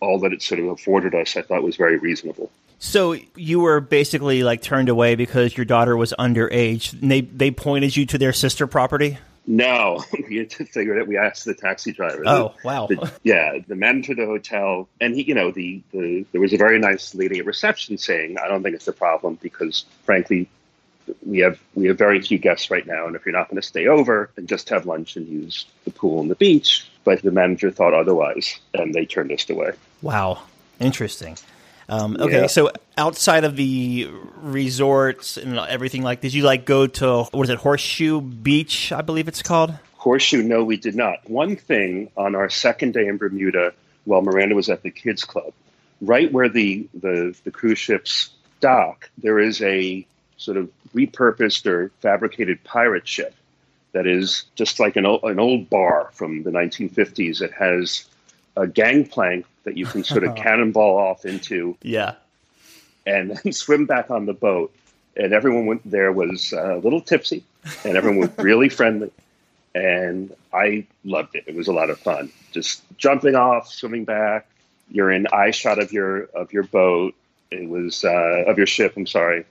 all 0.00 0.18
that 0.18 0.32
it 0.32 0.42
sort 0.42 0.60
of 0.60 0.66
afforded 0.66 1.14
us, 1.14 1.36
I 1.36 1.42
thought 1.42 1.62
was 1.62 1.76
very 1.76 1.98
reasonable. 1.98 2.50
So 2.80 3.14
you 3.36 3.60
were 3.60 3.80
basically 3.80 4.42
like 4.42 4.62
turned 4.62 4.88
away 4.88 5.14
because 5.14 5.56
your 5.56 5.66
daughter 5.66 5.96
was 5.96 6.14
underage. 6.18 6.94
And 6.94 7.10
they 7.10 7.20
they 7.20 7.50
pointed 7.50 7.94
you 7.96 8.06
to 8.06 8.18
their 8.18 8.32
sister 8.32 8.66
property. 8.66 9.18
No, 9.46 10.02
we 10.28 10.38
had 10.38 10.50
to 10.50 10.64
figure 10.64 10.98
it. 10.98 11.06
We 11.06 11.16
asked 11.18 11.44
the 11.44 11.54
taxi 11.54 11.92
driver. 11.92 12.22
Oh, 12.26 12.54
wow. 12.64 12.86
The- 12.86 13.12
yeah, 13.22 13.58
the 13.66 13.76
manager 13.76 14.12
of 14.12 14.18
the 14.18 14.26
hotel, 14.26 14.88
and 15.00 15.14
he, 15.14 15.22
you 15.22 15.34
know, 15.34 15.50
the, 15.50 15.82
the 15.92 16.24
there 16.32 16.40
was 16.40 16.52
a 16.52 16.56
very 16.56 16.78
nice 16.78 17.14
lady 17.14 17.38
at 17.38 17.46
reception 17.46 17.98
saying, 17.98 18.38
"I 18.38 18.48
don't 18.48 18.62
think 18.62 18.74
it's 18.74 18.88
a 18.88 18.92
problem 18.92 19.38
because, 19.42 19.84
frankly, 20.04 20.48
we 21.24 21.38
have 21.40 21.58
we 21.74 21.88
have 21.88 21.98
very 21.98 22.20
few 22.22 22.38
guests 22.38 22.70
right 22.70 22.86
now, 22.86 23.06
and 23.06 23.14
if 23.14 23.26
you're 23.26 23.34
not 23.34 23.48
going 23.48 23.60
to 23.60 23.66
stay 23.66 23.88
over, 23.88 24.30
and 24.36 24.48
just 24.48 24.70
have 24.70 24.86
lunch 24.86 25.16
and 25.16 25.28
use 25.28 25.66
the 25.84 25.90
pool 25.90 26.20
and 26.20 26.30
the 26.30 26.36
beach." 26.36 26.86
But 27.04 27.20
the 27.22 27.30
manager 27.30 27.70
thought 27.70 27.92
otherwise, 27.92 28.58
and 28.72 28.94
they 28.94 29.04
turned 29.04 29.32
us 29.32 29.48
away. 29.50 29.72
Wow, 30.00 30.42
interesting. 30.78 31.36
Um, 31.90 32.16
okay, 32.20 32.42
Yeah. 32.42 32.46
so 32.46 32.70
outside 32.96 33.42
of 33.44 33.56
the 33.56 34.08
resorts 34.36 35.36
and 35.36 35.58
everything 35.58 36.02
like, 36.02 36.20
did 36.20 36.32
you 36.32 36.44
like 36.44 36.64
go 36.64 36.86
to 36.86 37.24
what 37.32 37.42
is 37.42 37.50
it, 37.50 37.58
Horseshoe 37.58 38.20
Beach? 38.20 38.92
I 38.92 39.02
believe 39.02 39.26
it's 39.26 39.42
called. 39.42 39.74
Horseshoe, 39.96 40.42
no, 40.42 40.64
we 40.64 40.76
did 40.76 40.94
not. 40.94 41.28
One 41.28 41.56
thing 41.56 42.10
on 42.16 42.34
our 42.34 42.48
second 42.48 42.94
day 42.94 43.06
in 43.06 43.18
Bermuda, 43.18 43.74
while 44.04 44.22
Miranda 44.22 44.54
was 44.54 44.70
at 44.70 44.82
the 44.82 44.90
kids' 44.90 45.24
club, 45.24 45.52
right 46.00 46.32
where 46.32 46.48
the, 46.48 46.88
the, 46.94 47.36
the 47.44 47.50
cruise 47.50 47.78
ships 47.78 48.30
dock, 48.60 49.10
there 49.18 49.38
is 49.38 49.60
a 49.60 50.06
sort 50.36 50.56
of 50.56 50.70
repurposed 50.94 51.66
or 51.66 51.90
fabricated 52.00 52.62
pirate 52.64 53.06
ship 53.06 53.34
that 53.92 54.06
is 54.06 54.44
just 54.54 54.78
like 54.78 54.96
an 54.96 55.04
old, 55.04 55.24
an 55.24 55.40
old 55.40 55.68
bar 55.68 56.10
from 56.12 56.44
the 56.44 56.50
1950s. 56.50 57.42
It 57.42 57.52
has 57.52 58.04
a 58.56 58.66
gangplank 58.66 59.44
that 59.64 59.76
you 59.76 59.86
can 59.86 60.04
sort 60.04 60.24
of 60.24 60.34
cannonball 60.36 60.96
off 60.96 61.24
into 61.24 61.76
Yeah. 61.82 62.14
and 63.06 63.30
then 63.30 63.52
swim 63.52 63.86
back 63.86 64.10
on 64.10 64.26
the 64.26 64.32
boat. 64.34 64.74
And 65.16 65.32
everyone 65.32 65.66
went, 65.66 65.90
there 65.90 66.12
was 66.12 66.52
uh, 66.52 66.76
a 66.76 66.78
little 66.78 67.00
tipsy, 67.00 67.44
and 67.84 67.96
everyone 67.96 68.20
was 68.20 68.30
really 68.38 68.68
friendly. 68.68 69.10
And 69.74 70.34
I 70.52 70.86
loved 71.04 71.34
it. 71.34 71.44
It 71.46 71.54
was 71.54 71.68
a 71.68 71.72
lot 71.72 71.90
of 71.90 71.98
fun. 71.98 72.30
Just 72.52 72.82
jumping 72.96 73.34
off, 73.34 73.68
swimming 73.68 74.04
back. 74.04 74.46
You're 74.90 75.10
in 75.10 75.26
eye 75.32 75.50
shot 75.52 75.78
of 75.78 75.92
your 75.92 76.24
of 76.34 76.52
your 76.52 76.62
boat. 76.64 77.14
It 77.50 77.68
was 77.68 78.04
uh, 78.04 78.44
of 78.46 78.56
your 78.56 78.66
ship. 78.66 78.94
I'm 78.96 79.06
sorry. 79.06 79.44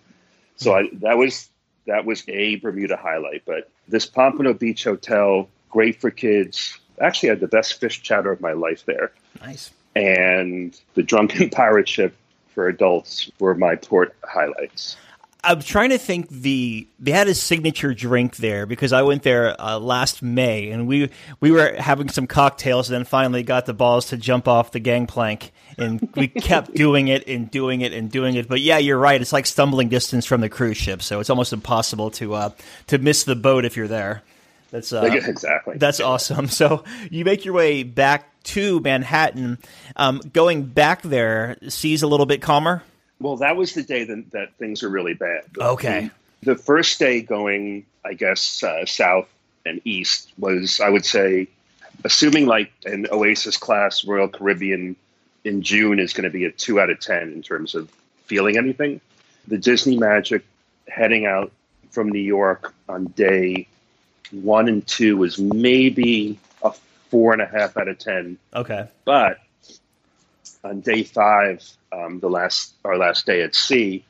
So 0.58 0.74
I, 0.76 0.90
that 0.94 1.18
was 1.18 1.50
that 1.88 2.06
was 2.06 2.24
a 2.28 2.56
Bermuda 2.58 2.98
highlight. 2.98 3.44
But 3.46 3.70
this 3.88 4.06
Pompano 4.06 4.54
Beach 4.54 4.84
Hotel, 4.84 5.48
great 5.70 6.02
for 6.02 6.10
kids. 6.12 6.78
Actually, 7.00 7.30
had 7.30 7.40
the 7.40 7.48
best 7.48 7.80
fish 7.80 8.02
chowder 8.02 8.32
of 8.32 8.42
my 8.42 8.52
life 8.52 8.86
there 8.86 9.12
Nice. 9.42 9.72
And 10.00 10.80
the 10.94 11.04
drunken 11.04 11.50
pirate 11.52 11.88
ship 11.88 12.16
for 12.54 12.68
adults 12.68 13.30
were 13.40 13.56
my 13.56 13.76
port 13.76 14.16
highlights. 14.24 14.98
I'm 15.42 15.62
trying 15.62 15.92
to 15.92 15.98
think 15.98 16.28
the 16.28 16.86
they 17.00 17.12
had 17.12 17.30
a 17.30 17.34
signature 17.34 17.94
drink 17.94 18.36
there 18.38 18.66
because 18.66 18.92
I 18.92 19.04
went 19.04 19.24
there 19.24 19.60
uh, 19.60 19.80
last 19.80 20.22
May 20.22 20.70
and 20.70 20.86
we 20.86 21.10
we 21.40 21.52
were 21.52 21.76
having 21.78 22.10
some 22.10 22.28
cocktails 22.28 22.90
and 22.90 22.96
then 22.96 23.06
finally 23.06 23.44
got 23.44 23.66
the 23.66 23.74
balls 23.74 24.08
to 24.08 24.18
jump 24.18 24.50
off 24.50 24.72
the 24.72 24.82
gangplank 24.82 25.54
and 25.78 26.10
we 26.14 26.28
kept 26.42 26.74
doing 26.74 27.08
it 27.08 27.26
and 27.26 27.50
doing 27.50 27.80
it 27.80 27.94
and 27.94 28.12
doing 28.12 28.36
it. 28.36 28.50
But 28.50 28.60
yeah, 28.60 28.80
you're 28.80 28.98
right. 28.98 29.22
It's 29.22 29.32
like 29.32 29.46
stumbling 29.46 29.88
distance 29.88 30.26
from 30.26 30.42
the 30.42 30.50
cruise 30.50 30.78
ship, 30.78 31.02
so 31.02 31.22
it's 31.22 31.30
almost 31.30 31.54
impossible 31.54 32.12
to 32.12 32.34
uh, 32.34 32.50
to 32.88 32.98
miss 32.98 33.24
the 33.24 33.38
boat 33.38 33.64
if 33.64 33.78
you're 33.78 33.88
there. 33.88 34.24
That's 34.72 34.94
uh, 34.94 35.02
exactly. 35.12 35.78
That's 35.78 36.00
awesome. 36.00 36.48
So 36.60 36.84
you 37.10 37.24
make 37.24 37.46
your 37.46 37.54
way 37.54 37.84
back 37.84 38.44
to 38.44 38.80
Manhattan. 38.82 39.60
Um, 39.96 40.20
going 40.34 40.66
back 40.66 41.02
there, 41.04 41.58
seas 41.70 42.04
a 42.04 42.08
little 42.08 42.26
bit 42.26 42.42
calmer. 42.42 42.84
well, 43.20 43.38
that 43.38 43.56
was 43.56 43.74
the 43.74 43.84
day 43.84 44.04
that, 44.04 44.32
that 44.32 44.54
things 44.56 44.84
were 44.84 44.90
really 44.90 45.14
bad. 45.14 45.44
Okay. 45.58 46.10
The 46.44 46.56
first 46.56 47.00
day 47.00 47.22
going, 47.22 47.86
I 48.04 48.14
guess, 48.14 48.64
uh, 48.64 48.86
south 48.86 49.30
and 49.66 49.80
east 49.86 50.32
was, 50.38 50.82
I 50.82 50.90
would 50.90 51.06
say, 51.06 51.48
assuming 52.04 52.46
like 52.46 52.72
an 52.86 53.08
Oasis 53.12 53.58
class 53.58 54.04
Royal 54.04 54.28
Caribbean 54.28 54.96
in 55.44 55.62
June 55.62 56.00
is 56.00 56.14
going 56.14 56.26
to 56.26 56.30
be 56.30 56.46
a 56.46 56.52
two 56.52 56.80
out 56.80 56.90
of 56.90 57.00
10 57.00 57.32
in 57.32 57.42
terms 57.42 57.76
of 57.76 57.90
feeling 58.26 58.58
anything. 58.58 59.02
The 59.48 59.58
Disney 59.58 59.98
Magic 59.98 60.44
heading 60.88 61.26
out 61.26 61.52
from 61.92 62.10
New 62.10 62.20
York 62.20 62.74
on 62.88 63.06
day 63.06 63.68
one 64.32 64.68
and 64.68 64.86
two 64.86 65.18
was 65.18 65.40
maybe 65.40 66.40
a 66.64 66.74
four 67.10 67.34
and 67.34 67.42
a 67.42 67.46
half 67.46 67.78
out 67.78 67.88
of 67.88 67.98
ten. 67.98 68.38
Okay. 68.54 68.88
But 69.06 69.40
on 70.64 70.82
day 70.82 71.04
five, 71.04 71.68
um, 71.92 72.20
the 72.20 72.30
last 72.30 72.74
our 72.86 72.98
last 72.98 73.26
day 73.26 73.42
at 73.42 73.56
sea, 73.56 74.04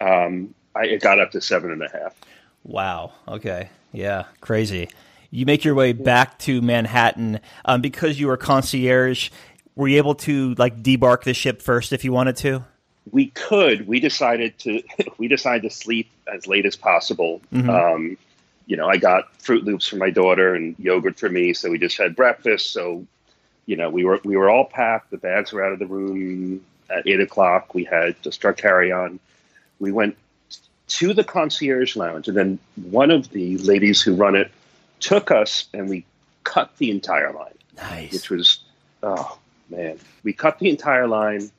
um, 0.00 0.54
I, 0.74 0.86
it 0.86 1.00
got 1.00 1.20
up 1.20 1.30
to 1.32 1.40
seven 1.40 1.70
and 1.70 1.82
a 1.82 1.90
half. 1.90 2.14
Wow. 2.64 3.12
Okay. 3.28 3.68
Yeah. 3.92 4.24
Crazy. 4.40 4.88
You 5.30 5.46
make 5.46 5.64
your 5.64 5.74
way 5.74 5.92
back 5.92 6.38
to 6.40 6.62
Manhattan 6.62 7.40
um, 7.64 7.80
because 7.80 8.20
you 8.20 8.28
were 8.28 8.36
concierge. 8.36 9.30
Were 9.76 9.88
you 9.88 9.96
able 9.98 10.14
to 10.16 10.54
like 10.54 10.82
debark 10.82 11.24
the 11.24 11.34
ship 11.34 11.60
first 11.60 11.92
if 11.92 12.04
you 12.04 12.12
wanted 12.12 12.36
to? 12.38 12.64
We 13.10 13.26
could. 13.26 13.86
We 13.86 14.00
decided 14.00 14.58
to. 14.60 14.82
We 15.18 15.28
decided 15.28 15.62
to 15.62 15.70
sleep 15.70 16.10
as 16.32 16.46
late 16.46 16.66
as 16.66 16.76
possible. 16.76 17.40
Mm-hmm. 17.52 17.70
You 18.66 18.76
know, 18.76 18.88
I 18.88 18.96
got 18.96 19.36
Froot 19.38 19.64
Loops 19.64 19.86
for 19.86 19.96
my 19.96 20.10
daughter 20.10 20.54
and 20.54 20.74
yogurt 20.78 21.18
for 21.18 21.28
me, 21.28 21.52
so 21.52 21.70
we 21.70 21.78
just 21.78 21.98
had 21.98 22.16
breakfast. 22.16 22.72
So, 22.72 23.06
you 23.66 23.76
know, 23.76 23.90
we 23.90 24.04
were 24.04 24.20
we 24.24 24.36
were 24.36 24.48
all 24.48 24.64
packed. 24.64 25.10
The 25.10 25.18
bags 25.18 25.52
were 25.52 25.64
out 25.64 25.72
of 25.72 25.78
the 25.78 25.86
room 25.86 26.64
at 26.88 27.06
eight 27.06 27.20
o'clock. 27.20 27.74
We 27.74 27.84
had 27.84 28.20
just 28.22 28.44
our 28.44 28.52
carry 28.54 28.90
on. 28.90 29.20
We 29.80 29.92
went 29.92 30.16
to 30.86 31.12
the 31.12 31.24
concierge 31.24 31.96
lounge, 31.96 32.28
and 32.28 32.36
then 32.36 32.58
one 32.76 33.10
of 33.10 33.30
the 33.30 33.58
ladies 33.58 34.00
who 34.00 34.14
run 34.14 34.34
it 34.34 34.50
took 35.00 35.30
us, 35.30 35.66
and 35.74 35.88
we 35.88 36.06
cut 36.44 36.76
the 36.78 36.90
entire 36.90 37.32
line. 37.32 37.54
Nice. 37.76 38.12
Which 38.12 38.30
was, 38.30 38.60
oh 39.02 39.38
man, 39.68 39.98
we 40.22 40.32
cut 40.32 40.58
the 40.58 40.70
entire 40.70 41.08
line. 41.08 41.50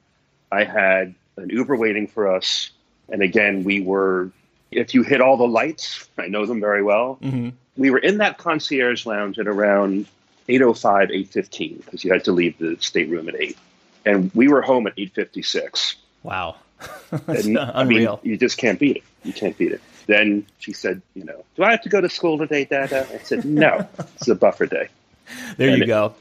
I 0.52 0.64
had 0.64 1.14
an 1.38 1.50
Uber 1.50 1.76
waiting 1.76 2.08
for 2.08 2.34
us, 2.34 2.72
and 3.10 3.22
again, 3.22 3.64
we 3.64 3.82
were. 3.82 4.32
If 4.76 4.94
you 4.94 5.04
hit 5.04 5.22
all 5.22 5.38
the 5.38 5.48
lights, 5.48 6.08
I 6.18 6.28
know 6.28 6.46
them 6.46 6.60
very 6.60 6.84
well. 6.84 7.18
Mm-hmm. 7.22 7.50
We 7.78 7.90
were 7.92 7.98
in 8.00 8.18
that 8.20 8.38
concierge 8.38 9.06
lounge 9.06 9.38
at 9.40 9.48
around 9.48 10.06
8.05, 10.50 11.12
8.15, 11.30 11.84
because 11.86 12.04
you 12.04 12.12
had 12.14 12.24
to 12.26 12.32
leave 12.32 12.58
the 12.58 12.78
stateroom 12.80 13.28
at 13.30 13.36
8. 13.36 13.58
And 14.06 14.32
we 14.36 14.48
were 14.48 14.62
home 14.62 14.88
at 14.88 14.96
8.56. 14.96 15.96
Wow. 16.24 16.56
That's 17.12 17.46
And, 17.46 17.58
I 17.58 17.84
mean, 17.84 17.98
unreal. 18.00 18.20
you 18.24 18.38
just 18.38 18.58
can't 18.58 18.80
beat 18.80 18.98
it. 18.98 19.04
You 19.24 19.34
can't 19.34 19.58
beat 19.58 19.72
it. 19.72 19.82
Then 20.08 20.46
she 20.60 20.72
said, 20.74 21.02
you 21.16 21.24
know, 21.24 21.44
do 21.56 21.64
I 21.64 21.72
have 21.72 21.82
to 21.82 21.90
go 21.90 22.00
to 22.00 22.10
school 22.10 22.38
today, 22.38 22.66
Dada? 22.66 23.08
I 23.12 23.18
said, 23.20 23.44
no, 23.64 23.88
it's 24.16 24.28
a 24.28 24.36
buffer 24.36 24.68
day. 24.68 24.90
there 25.58 25.70
and 25.70 25.78
you 25.80 25.84
it- 25.84 25.88
go. 25.88 26.14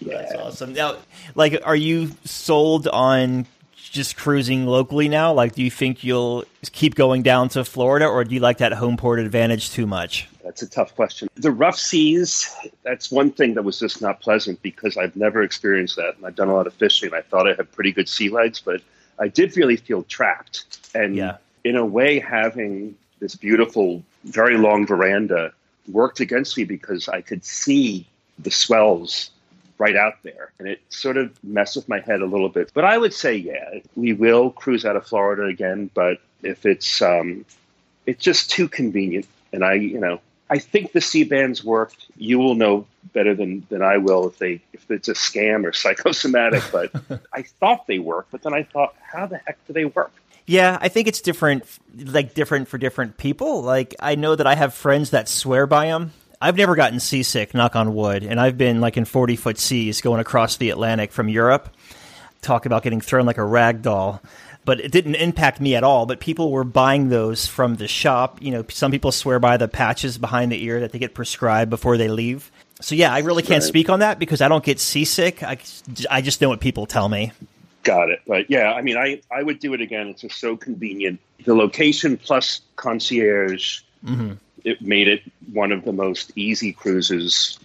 Yeah. 0.00 0.16
That's 0.18 0.34
awesome. 0.34 0.72
Now, 0.72 0.96
like, 1.36 1.60
are 1.64 1.76
you 1.76 2.10
sold 2.24 2.88
on 2.88 3.46
just 3.92 4.16
cruising 4.16 4.66
locally 4.66 5.08
now? 5.08 5.32
Like, 5.32 5.54
do 5.54 5.62
you 5.62 5.70
think 5.70 6.02
you'll 6.02 6.44
keep 6.72 6.94
going 6.94 7.22
down 7.22 7.50
to 7.50 7.64
Florida, 7.64 8.06
or 8.06 8.24
do 8.24 8.34
you 8.34 8.40
like 8.40 8.58
that 8.58 8.72
home 8.72 8.96
port 8.96 9.20
advantage 9.20 9.70
too 9.70 9.86
much? 9.86 10.28
That's 10.42 10.62
a 10.62 10.68
tough 10.68 10.94
question. 10.96 11.28
The 11.34 11.50
rough 11.50 11.78
seas, 11.78 12.52
that's 12.82 13.12
one 13.12 13.30
thing 13.30 13.54
that 13.54 13.62
was 13.62 13.78
just 13.78 14.00
not 14.02 14.20
pleasant 14.20 14.60
because 14.62 14.96
I've 14.96 15.14
never 15.14 15.42
experienced 15.42 15.96
that. 15.96 16.16
And 16.16 16.26
I've 16.26 16.34
done 16.34 16.48
a 16.48 16.54
lot 16.54 16.66
of 16.66 16.74
fishing. 16.74 17.08
And 17.08 17.16
I 17.16 17.20
thought 17.22 17.46
I 17.46 17.54
had 17.54 17.70
pretty 17.72 17.92
good 17.92 18.08
sea 18.08 18.28
legs, 18.30 18.60
but 18.60 18.80
I 19.18 19.28
did 19.28 19.56
really 19.56 19.76
feel 19.76 20.02
trapped. 20.04 20.78
And 20.94 21.14
Yeah. 21.14 21.36
in 21.64 21.76
a 21.76 21.84
way, 21.84 22.18
having 22.18 22.96
this 23.20 23.34
beautiful, 23.36 24.02
very 24.24 24.56
long 24.56 24.86
veranda 24.86 25.52
worked 25.90 26.20
against 26.20 26.56
me 26.56 26.64
because 26.64 27.08
I 27.08 27.20
could 27.20 27.44
see 27.44 28.06
the 28.38 28.50
swells 28.50 29.30
right 29.82 29.96
out 29.96 30.22
there. 30.22 30.52
And 30.60 30.68
it 30.68 30.80
sort 30.90 31.16
of 31.16 31.32
messed 31.42 31.74
with 31.74 31.88
my 31.88 31.98
head 31.98 32.20
a 32.22 32.26
little 32.26 32.48
bit. 32.48 32.70
But 32.72 32.84
I 32.84 32.96
would 32.96 33.12
say, 33.12 33.34
yeah, 33.34 33.80
we 33.96 34.12
will 34.12 34.50
cruise 34.50 34.84
out 34.84 34.94
of 34.94 35.04
Florida 35.04 35.46
again. 35.46 35.90
But 35.92 36.20
if 36.42 36.64
it's, 36.64 37.02
um, 37.02 37.44
it's 38.06 38.22
just 38.22 38.48
too 38.48 38.68
convenient. 38.68 39.26
And 39.52 39.64
I, 39.64 39.74
you 39.74 39.98
know, 39.98 40.20
I 40.48 40.58
think 40.58 40.92
the 40.92 41.00
Sea-Bands 41.00 41.64
worked. 41.64 42.06
You 42.16 42.38
will 42.38 42.54
know 42.54 42.86
better 43.12 43.34
than, 43.34 43.66
than 43.70 43.82
I 43.82 43.96
will 43.96 44.28
if 44.28 44.38
they 44.38 44.60
if 44.72 44.88
it's 44.88 45.08
a 45.08 45.14
scam 45.14 45.64
or 45.64 45.72
psychosomatic. 45.84 46.62
But 46.70 46.92
I 47.32 47.42
thought 47.42 47.88
they 47.88 47.98
worked, 47.98 48.30
but 48.30 48.42
then 48.42 48.54
I 48.54 48.62
thought, 48.62 48.94
how 49.02 49.26
the 49.26 49.38
heck 49.38 49.58
do 49.66 49.72
they 49.72 49.86
work? 49.86 50.12
Yeah, 50.46 50.78
I 50.80 50.88
think 50.88 51.08
it's 51.08 51.20
different, 51.20 51.64
like 51.96 52.34
different 52.34 52.68
for 52.68 52.78
different 52.78 53.16
people. 53.16 53.62
Like 53.62 53.94
I 53.98 54.14
know 54.14 54.36
that 54.36 54.46
I 54.46 54.54
have 54.54 54.74
friends 54.74 55.10
that 55.10 55.28
swear 55.28 55.66
by 55.66 55.86
them. 55.86 56.12
I've 56.42 56.56
never 56.56 56.74
gotten 56.74 57.00
seasick, 57.00 57.54
knock 57.54 57.76
on 57.76 57.94
wood, 57.94 58.24
and 58.24 58.40
I've 58.40 58.58
been 58.58 58.80
like 58.80 58.96
in 58.96 59.04
forty 59.04 59.36
foot 59.36 59.58
seas 59.58 60.00
going 60.00 60.20
across 60.20 60.56
the 60.56 60.70
Atlantic 60.70 61.12
from 61.12 61.28
Europe. 61.28 61.68
Talk 62.42 62.66
about 62.66 62.82
getting 62.82 63.00
thrown 63.00 63.24
like 63.24 63.38
a 63.38 63.44
rag 63.44 63.82
doll. 63.82 64.20
But 64.64 64.80
it 64.80 64.92
didn't 64.92 65.16
impact 65.16 65.60
me 65.60 65.74
at 65.74 65.82
all. 65.82 66.06
But 66.06 66.20
people 66.20 66.52
were 66.52 66.62
buying 66.64 67.08
those 67.08 67.46
from 67.46 67.76
the 67.76 67.88
shop. 67.88 68.38
You 68.40 68.52
know, 68.52 68.64
some 68.68 68.90
people 68.92 69.10
swear 69.10 69.40
by 69.40 69.56
the 69.56 69.66
patches 69.66 70.18
behind 70.18 70.52
the 70.52 70.62
ear 70.64 70.80
that 70.80 70.92
they 70.92 71.00
get 71.00 71.14
prescribed 71.14 71.68
before 71.70 71.96
they 71.96 72.08
leave. 72.08 72.50
So 72.80 72.94
yeah, 72.94 73.12
I 73.12 73.20
really 73.20 73.42
can't 73.42 73.62
Right. 73.62 73.68
speak 73.68 73.90
on 73.90 74.00
that 74.00 74.18
because 74.18 74.40
I 74.40 74.48
don't 74.48 74.64
get 74.64 74.78
seasick. 74.78 75.42
I, 75.42 75.58
I 76.10 76.20
just 76.20 76.40
know 76.40 76.48
what 76.48 76.60
people 76.60 76.86
tell 76.86 77.08
me. 77.08 77.32
Got 77.82 78.10
it. 78.10 78.20
But 78.26 78.50
yeah, 78.50 78.72
I 78.72 78.82
mean, 78.82 78.96
I, 78.96 79.20
I 79.32 79.42
would 79.42 79.58
do 79.58 79.74
it 79.74 79.80
again. 79.80 80.08
It's 80.08 80.22
just 80.22 80.38
so 80.38 80.56
convenient. 80.56 81.18
The 81.44 81.54
location 81.54 82.16
plus 82.16 82.60
concierge, 82.76 83.80
mm-hmm. 84.04 84.34
It 84.64 84.82
made 84.82 85.08
it 85.08 85.22
one 85.52 85.72
of 85.72 85.84
the 85.84 85.92
most 85.92 86.32
easy 86.36 86.72
cruises 86.72 87.58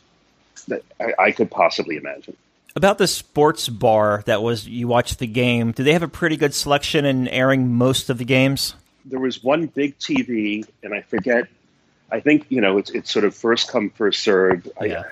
that 0.68 0.84
I, 1.00 1.14
I 1.20 1.32
could 1.32 1.52
possibly 1.52 1.98
imagine. 1.98 2.36
About 2.76 2.98
the 3.00 3.08
sports 3.08 3.70
bar 3.70 4.24
that 4.26 4.44
was 4.44 4.68
you 4.68 4.88
watched 4.88 5.20
the 5.20 5.28
game, 5.28 5.72
do 5.72 5.84
they 5.84 5.94
have 5.94 6.04
a 6.04 6.08
pretty 6.08 6.38
good 6.38 6.54
selection 6.54 7.06
in 7.06 7.28
airing 7.30 7.74
most 7.74 8.10
of 8.10 8.18
the 8.20 8.26
games? 8.26 8.76
There 9.06 9.20
was 9.20 9.44
one 9.44 9.68
big 9.68 9.98
TV, 9.98 10.68
and 10.84 10.94
I 10.94 11.02
forget. 11.02 11.48
I 12.12 12.20
think 12.20 12.46
you 12.50 12.62
know 12.62 12.78
it's 12.78 12.92
it's 12.92 13.12
sort 13.12 13.26
of 13.26 13.36
first 13.36 13.72
come 13.72 13.90
first 13.90 14.22
served. 14.22 14.70
Yeah. 14.82 15.04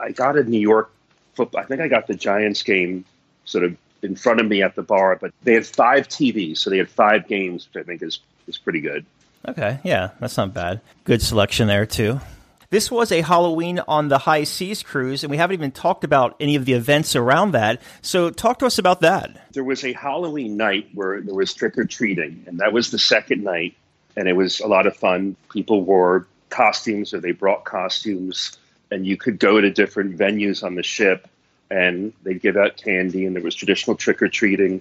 I 0.00 0.06
I 0.06 0.10
got 0.12 0.36
a 0.36 0.44
New 0.44 0.60
York 0.60 0.92
football. 1.34 1.60
I 1.60 1.64
think 1.64 1.80
I 1.80 1.88
got 1.88 2.06
the 2.06 2.14
Giants 2.14 2.62
game 2.62 3.04
sort 3.44 3.64
of 3.64 3.76
in 4.02 4.14
front 4.14 4.40
of 4.40 4.46
me 4.46 4.62
at 4.62 4.74
the 4.74 4.82
bar, 4.82 5.16
but 5.20 5.32
they 5.42 5.54
had 5.54 5.66
five 5.66 6.08
TVs, 6.08 6.58
so 6.58 6.70
they 6.70 6.78
had 6.78 6.90
five 6.90 7.26
games, 7.28 7.68
which 7.72 7.82
I 7.82 7.86
think 7.86 8.02
is 8.02 8.20
is 8.46 8.58
pretty 8.58 8.80
good. 8.80 9.06
Okay, 9.48 9.78
yeah, 9.84 10.10
that's 10.20 10.36
not 10.36 10.52
bad. 10.52 10.80
Good 11.04 11.22
selection 11.22 11.68
there 11.68 11.86
too. 11.86 12.20
This 12.68 12.90
was 12.90 13.12
a 13.12 13.20
Halloween 13.20 13.80
on 13.86 14.08
the 14.08 14.18
high 14.18 14.42
seas 14.42 14.82
cruise, 14.82 15.22
and 15.22 15.30
we 15.30 15.36
haven't 15.36 15.54
even 15.54 15.70
talked 15.70 16.02
about 16.02 16.34
any 16.40 16.56
of 16.56 16.64
the 16.64 16.72
events 16.72 17.14
around 17.14 17.52
that. 17.52 17.80
So, 18.02 18.30
talk 18.30 18.58
to 18.58 18.66
us 18.66 18.78
about 18.78 19.02
that. 19.02 19.52
there 19.52 19.62
was 19.62 19.84
a 19.84 19.92
Halloween 19.92 20.56
night 20.56 20.88
where 20.92 21.20
there 21.20 21.34
was 21.34 21.54
trick 21.54 21.78
or 21.78 21.84
treating, 21.84 22.44
and 22.48 22.58
that 22.58 22.72
was 22.72 22.90
the 22.90 22.98
second 22.98 23.44
night, 23.44 23.76
and 24.16 24.26
it 24.28 24.32
was 24.32 24.58
a 24.60 24.66
lot 24.66 24.88
of 24.88 24.96
fun. 24.96 25.36
People 25.52 25.84
wore 25.84 26.26
costumes 26.50 27.14
or 27.14 27.20
they 27.20 27.30
brought 27.30 27.64
costumes, 27.64 28.58
and 28.90 29.06
you 29.06 29.16
could 29.16 29.38
go 29.38 29.60
to 29.60 29.70
different 29.70 30.18
venues 30.18 30.64
on 30.64 30.74
the 30.74 30.82
ship, 30.82 31.28
and 31.70 32.12
they'd 32.24 32.42
give 32.42 32.56
out 32.56 32.76
candy, 32.76 33.26
and 33.26 33.36
there 33.36 33.44
was 33.44 33.54
traditional 33.54 33.94
trick 33.94 34.20
or 34.20 34.28
treating. 34.28 34.80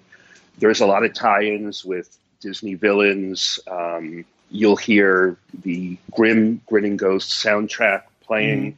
There's 0.58 0.82
a 0.82 0.88
lot 0.88 1.06
of 1.06 1.14
tie-ins 1.14 1.86
with 1.86 2.18
Disney 2.42 2.74
villains. 2.74 3.60
Um, 3.68 4.26
you'll 4.50 4.76
hear 4.76 5.38
the 5.64 5.98
Grim 6.12 6.62
Grinning 6.68 6.98
Ghost 6.98 7.32
soundtrack 7.44 8.04
playing 8.22 8.78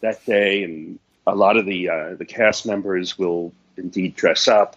that 0.00 0.24
day, 0.26 0.62
and 0.64 0.98
a 1.26 1.34
lot 1.34 1.56
of 1.56 1.66
the 1.66 1.88
uh, 1.88 2.14
the 2.14 2.24
cast 2.24 2.66
members 2.66 3.18
will 3.18 3.52
indeed 3.76 4.16
dress 4.16 4.48
up. 4.48 4.76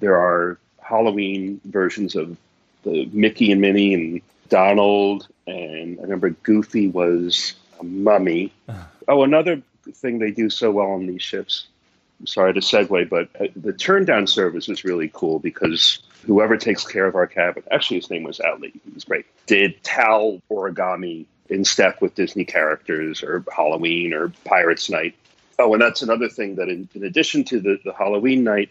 There 0.00 0.16
are 0.16 0.58
Halloween 0.80 1.60
versions 1.64 2.16
of 2.16 2.36
the 2.82 3.06
Mickey 3.12 3.52
and 3.52 3.60
Minnie 3.60 3.94
and 3.94 4.20
Donald, 4.48 5.28
and 5.46 5.98
I 5.98 6.02
remember 6.02 6.30
Goofy 6.30 6.88
was 6.88 7.54
a 7.80 7.84
mummy. 7.84 8.52
Oh, 9.08 9.22
another 9.22 9.62
thing 9.92 10.18
they 10.18 10.30
do 10.30 10.50
so 10.50 10.70
well 10.70 10.92
on 10.92 11.06
these 11.06 11.22
ships. 11.22 11.66
Sorry 12.24 12.54
to 12.54 12.60
segue, 12.60 13.08
but 13.08 13.28
uh, 13.40 13.48
the 13.56 13.72
turn 13.72 14.04
down 14.04 14.26
service 14.26 14.68
is 14.68 14.84
really 14.84 15.10
cool 15.12 15.38
because 15.38 15.98
whoever 16.24 16.56
takes 16.56 16.86
care 16.86 17.06
of 17.06 17.14
our 17.14 17.26
cabin, 17.26 17.62
actually 17.70 17.98
his 17.98 18.10
name 18.10 18.22
was 18.22 18.40
Ali, 18.40 18.72
he 18.84 18.90
was 18.94 19.04
great, 19.04 19.26
did 19.46 19.82
towel 19.82 20.40
origami 20.50 21.26
in 21.48 21.64
step 21.64 22.00
with 22.00 22.14
Disney 22.14 22.44
characters 22.44 23.22
or 23.22 23.44
Halloween 23.54 24.12
or 24.12 24.32
Pirates 24.44 24.88
Night. 24.88 25.14
Oh, 25.58 25.72
and 25.74 25.82
that's 25.82 26.02
another 26.02 26.28
thing 26.28 26.56
that 26.56 26.68
in, 26.68 26.88
in 26.94 27.04
addition 27.04 27.44
to 27.44 27.60
the, 27.60 27.78
the 27.84 27.92
Halloween 27.92 28.42
night, 28.44 28.70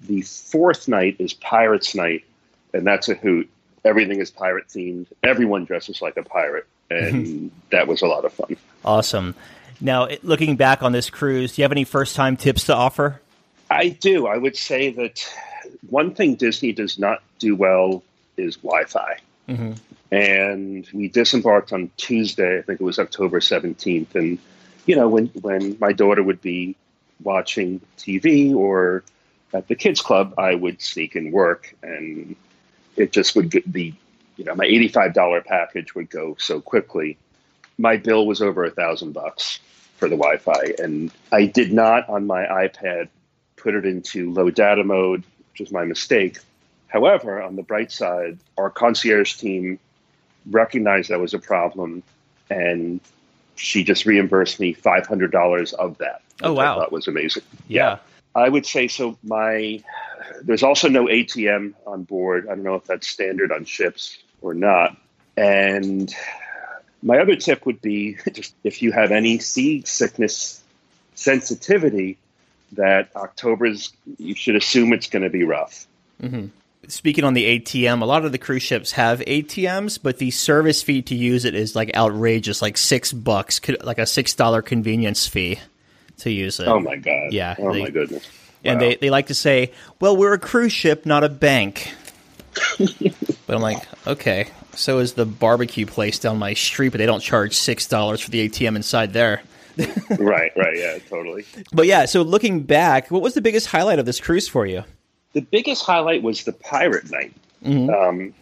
the 0.00 0.22
fourth 0.22 0.88
night 0.88 1.16
is 1.18 1.32
Pirates 1.32 1.94
Night, 1.94 2.24
and 2.72 2.86
that's 2.86 3.08
a 3.08 3.14
hoot. 3.14 3.48
Everything 3.84 4.20
is 4.20 4.30
pirate 4.30 4.68
themed. 4.68 5.06
Everyone 5.22 5.64
dresses 5.64 6.00
like 6.00 6.16
a 6.16 6.22
pirate, 6.22 6.66
and 6.90 7.50
that 7.70 7.86
was 7.86 8.02
a 8.02 8.06
lot 8.06 8.24
of 8.24 8.32
fun. 8.32 8.56
Awesome. 8.84 9.34
Now, 9.82 10.08
looking 10.22 10.54
back 10.56 10.82
on 10.82 10.92
this 10.92 11.10
cruise, 11.10 11.56
do 11.56 11.62
you 11.62 11.64
have 11.64 11.72
any 11.72 11.84
first 11.84 12.14
time 12.14 12.36
tips 12.36 12.64
to 12.64 12.74
offer? 12.74 13.20
I 13.68 13.88
do. 13.88 14.28
I 14.28 14.36
would 14.36 14.56
say 14.56 14.90
that 14.92 15.28
one 15.90 16.14
thing 16.14 16.36
Disney 16.36 16.72
does 16.72 16.98
not 16.98 17.20
do 17.40 17.56
well 17.56 18.04
is 18.36 18.56
Wi 18.56 18.84
Fi. 18.84 19.18
Mm-hmm. 19.48 19.72
And 20.12 20.88
we 20.92 21.08
disembarked 21.08 21.72
on 21.72 21.90
Tuesday, 21.96 22.58
I 22.58 22.62
think 22.62 22.80
it 22.80 22.84
was 22.84 22.98
October 22.98 23.40
17th. 23.40 24.14
And, 24.14 24.38
you 24.86 24.94
know, 24.94 25.08
when, 25.08 25.26
when 25.40 25.76
my 25.80 25.92
daughter 25.92 26.22
would 26.22 26.40
be 26.40 26.76
watching 27.22 27.80
TV 27.98 28.54
or 28.54 29.02
at 29.52 29.66
the 29.66 29.74
kids 29.74 30.00
club, 30.00 30.34
I 30.38 30.54
would 30.54 30.80
sneak 30.80 31.16
and 31.16 31.32
work. 31.32 31.74
And 31.82 32.36
it 32.96 33.10
just 33.10 33.34
would 33.34 33.50
get 33.50 33.70
the, 33.72 33.92
you 34.36 34.44
know, 34.44 34.54
my 34.54 34.66
$85 34.66 35.44
package 35.44 35.94
would 35.94 36.08
go 36.08 36.36
so 36.38 36.60
quickly. 36.60 37.16
My 37.82 37.96
bill 37.96 38.26
was 38.26 38.40
over 38.40 38.64
a 38.64 38.70
thousand 38.70 39.10
bucks 39.10 39.58
for 39.96 40.08
the 40.08 40.16
Wi-Fi, 40.16 40.74
and 40.78 41.10
I 41.32 41.46
did 41.46 41.72
not 41.72 42.08
on 42.08 42.28
my 42.28 42.44
iPad 42.44 43.08
put 43.56 43.74
it 43.74 43.84
into 43.84 44.32
low 44.32 44.50
data 44.50 44.84
mode, 44.84 45.24
which 45.50 45.58
was 45.58 45.72
my 45.72 45.84
mistake. 45.84 46.38
However, 46.86 47.42
on 47.42 47.56
the 47.56 47.64
bright 47.64 47.90
side, 47.90 48.38
our 48.56 48.70
concierge 48.70 49.34
team 49.34 49.80
recognized 50.48 51.10
that 51.10 51.18
was 51.18 51.34
a 51.34 51.40
problem, 51.40 52.04
and 52.48 53.00
she 53.56 53.82
just 53.82 54.06
reimbursed 54.06 54.60
me 54.60 54.74
five 54.74 55.08
hundred 55.08 55.32
dollars 55.32 55.72
of 55.72 55.98
that. 55.98 56.22
Oh 56.40 56.52
wow, 56.52 56.78
that 56.78 56.92
was 56.92 57.08
amazing. 57.08 57.42
Yeah. 57.66 57.98
I 58.36 58.48
would 58.48 58.64
say 58.64 58.86
so. 58.86 59.18
My 59.24 59.82
there's 60.42 60.62
also 60.62 60.88
no 60.88 61.06
ATM 61.06 61.74
on 61.84 62.04
board. 62.04 62.46
I 62.46 62.54
don't 62.54 62.62
know 62.62 62.76
if 62.76 62.84
that's 62.84 63.08
standard 63.08 63.50
on 63.50 63.64
ships 63.64 64.18
or 64.40 64.54
not. 64.54 64.96
And 65.36 66.14
my 67.02 67.18
other 67.18 67.36
tip 67.36 67.66
would 67.66 67.80
be 67.80 68.16
just 68.32 68.54
if 68.64 68.82
you 68.82 68.92
have 68.92 69.10
any 69.10 69.38
seasickness 69.38 70.62
sensitivity, 71.14 72.18
that 72.72 73.14
October's 73.14 73.92
you 74.18 74.34
should 74.34 74.56
assume 74.56 74.92
it's 74.92 75.08
going 75.08 75.22
to 75.22 75.30
be 75.30 75.44
rough. 75.44 75.86
Mm-hmm. 76.22 76.46
Speaking 76.88 77.22
on 77.22 77.34
the 77.34 77.60
ATM, 77.60 78.02
a 78.02 78.04
lot 78.04 78.24
of 78.24 78.32
the 78.32 78.38
cruise 78.38 78.62
ships 78.62 78.92
have 78.92 79.20
ATMs, 79.20 80.00
but 80.02 80.18
the 80.18 80.32
service 80.32 80.82
fee 80.82 81.00
to 81.02 81.14
use 81.14 81.44
it 81.44 81.54
is 81.54 81.76
like 81.76 81.94
outrageous, 81.94 82.60
like 82.60 82.76
six 82.76 83.12
bucks, 83.12 83.60
like 83.82 83.98
a 83.98 84.06
six 84.06 84.34
dollar 84.34 84.62
convenience 84.62 85.28
fee 85.28 85.60
to 86.18 86.30
use 86.30 86.58
it. 86.58 86.66
Oh 86.66 86.80
my 86.80 86.96
god! 86.96 87.32
Yeah. 87.32 87.54
Oh 87.58 87.72
they, 87.72 87.82
my 87.82 87.90
goodness! 87.90 88.28
And 88.64 88.80
they, 88.80 88.96
they 88.96 89.10
like 89.10 89.26
to 89.26 89.34
say, 89.34 89.72
"Well, 90.00 90.16
we're 90.16 90.32
a 90.32 90.38
cruise 90.38 90.72
ship, 90.72 91.06
not 91.06 91.22
a 91.22 91.28
bank." 91.28 91.94
but 93.52 93.56
I'm 93.56 93.62
like, 93.62 94.06
okay. 94.06 94.48
So 94.74 94.98
is 95.00 95.12
the 95.12 95.26
barbecue 95.26 95.84
place 95.84 96.18
down 96.18 96.38
my 96.38 96.54
street, 96.54 96.88
but 96.88 96.98
they 96.98 97.04
don't 97.04 97.20
charge 97.20 97.54
six 97.54 97.86
dollars 97.86 98.22
for 98.22 98.30
the 98.30 98.48
ATM 98.48 98.76
inside 98.76 99.12
there. 99.12 99.42
right, 100.18 100.52
right, 100.56 100.74
yeah, 100.74 100.98
totally. 101.06 101.44
But 101.70 101.86
yeah, 101.86 102.06
so 102.06 102.22
looking 102.22 102.62
back, 102.62 103.10
what 103.10 103.20
was 103.20 103.34
the 103.34 103.42
biggest 103.42 103.66
highlight 103.66 103.98
of 103.98 104.06
this 104.06 104.20
cruise 104.20 104.48
for 104.48 104.64
you? 104.64 104.84
The 105.34 105.42
biggest 105.42 105.84
highlight 105.84 106.22
was 106.22 106.44
the 106.44 106.54
pirate 106.54 107.10
night. 107.10 107.34
Mm-hmm. 107.62 107.90
Um, 107.90 108.34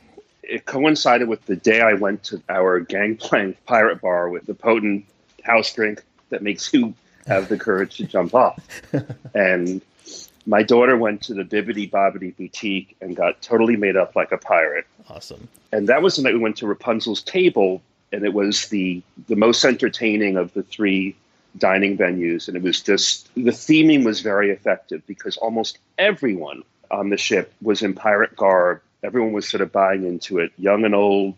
it 0.44 0.66
coincided 0.66 1.26
with 1.26 1.44
the 1.46 1.56
day 1.56 1.80
I 1.80 1.94
went 1.94 2.22
to 2.24 2.40
our 2.48 2.78
gangplank 2.78 3.56
pirate 3.66 4.00
bar 4.00 4.28
with 4.28 4.46
the 4.46 4.54
potent 4.54 5.04
house 5.42 5.72
drink 5.72 6.04
that 6.28 6.42
makes 6.42 6.72
you 6.72 6.94
have 7.26 7.48
the 7.48 7.58
courage 7.58 7.96
to 7.96 8.04
jump 8.04 8.32
off. 8.32 8.64
and 9.34 9.82
my 10.46 10.62
daughter 10.62 10.96
went 10.96 11.22
to 11.22 11.34
the 11.34 11.44
Bibbidi 11.44 11.90
Bobbidi 11.90 12.36
Boutique 12.36 12.96
and 13.00 13.14
got 13.14 13.40
totally 13.42 13.76
made 13.76 13.96
up 13.96 14.16
like 14.16 14.32
a 14.32 14.38
pirate. 14.38 14.86
Awesome. 15.08 15.48
And 15.72 15.88
that 15.88 16.02
was 16.02 16.16
the 16.16 16.22
night 16.22 16.34
we 16.34 16.40
went 16.40 16.56
to 16.58 16.66
Rapunzel's 16.66 17.22
table, 17.22 17.82
and 18.12 18.24
it 18.24 18.32
was 18.32 18.68
the 18.68 19.02
the 19.28 19.36
most 19.36 19.64
entertaining 19.64 20.36
of 20.36 20.52
the 20.54 20.62
three 20.62 21.16
dining 21.58 21.96
venues. 21.98 22.48
And 22.48 22.56
it 22.56 22.62
was 22.62 22.80
just 22.80 23.32
the 23.34 23.50
theming 23.50 24.04
was 24.04 24.20
very 24.20 24.50
effective 24.50 25.06
because 25.06 25.36
almost 25.36 25.78
everyone 25.98 26.62
on 26.90 27.10
the 27.10 27.16
ship 27.16 27.52
was 27.62 27.82
in 27.82 27.94
pirate 27.94 28.36
garb. 28.36 28.80
Everyone 29.02 29.32
was 29.32 29.48
sort 29.48 29.62
of 29.62 29.72
buying 29.72 30.04
into 30.04 30.38
it, 30.38 30.52
young 30.58 30.84
and 30.84 30.94
old, 30.94 31.34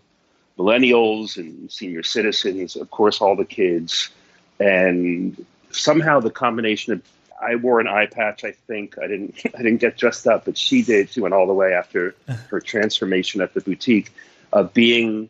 millennials 0.59 1.37
and 1.37 1.71
senior 1.71 2.03
citizens, 2.03 2.77
of 2.77 2.91
course, 2.91 3.21
all 3.21 3.37
the 3.37 3.45
kids. 3.45 4.11
And 4.59 5.45
somehow 5.71 6.21
the 6.21 6.31
combination 6.31 6.93
of 6.95 7.03
I 7.43 7.57
wore 7.57 7.81
an 7.81 7.89
eye 7.89 8.07
patch. 8.07 8.45
I 8.45 8.53
think 8.53 8.97
I 8.99 9.07
didn't. 9.07 9.41
I 9.55 9.59
didn't 9.59 9.79
get 9.79 9.97
dressed 9.97 10.27
up, 10.27 10.45
but 10.45 10.57
she 10.57 10.83
did. 10.83 11.11
She 11.11 11.21
went 11.21 11.35
all 11.35 11.47
the 11.47 11.53
way 11.53 11.73
after 11.73 12.15
her 12.51 12.61
transformation 12.61 13.41
at 13.41 13.55
the 13.55 13.61
boutique 13.61 14.13
of 14.53 14.73
being 14.73 15.29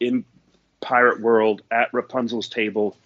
in 0.00 0.24
pirate 0.80 1.20
world 1.20 1.62
at 1.70 1.92
Rapunzel's 1.92 2.48
table 2.48 2.96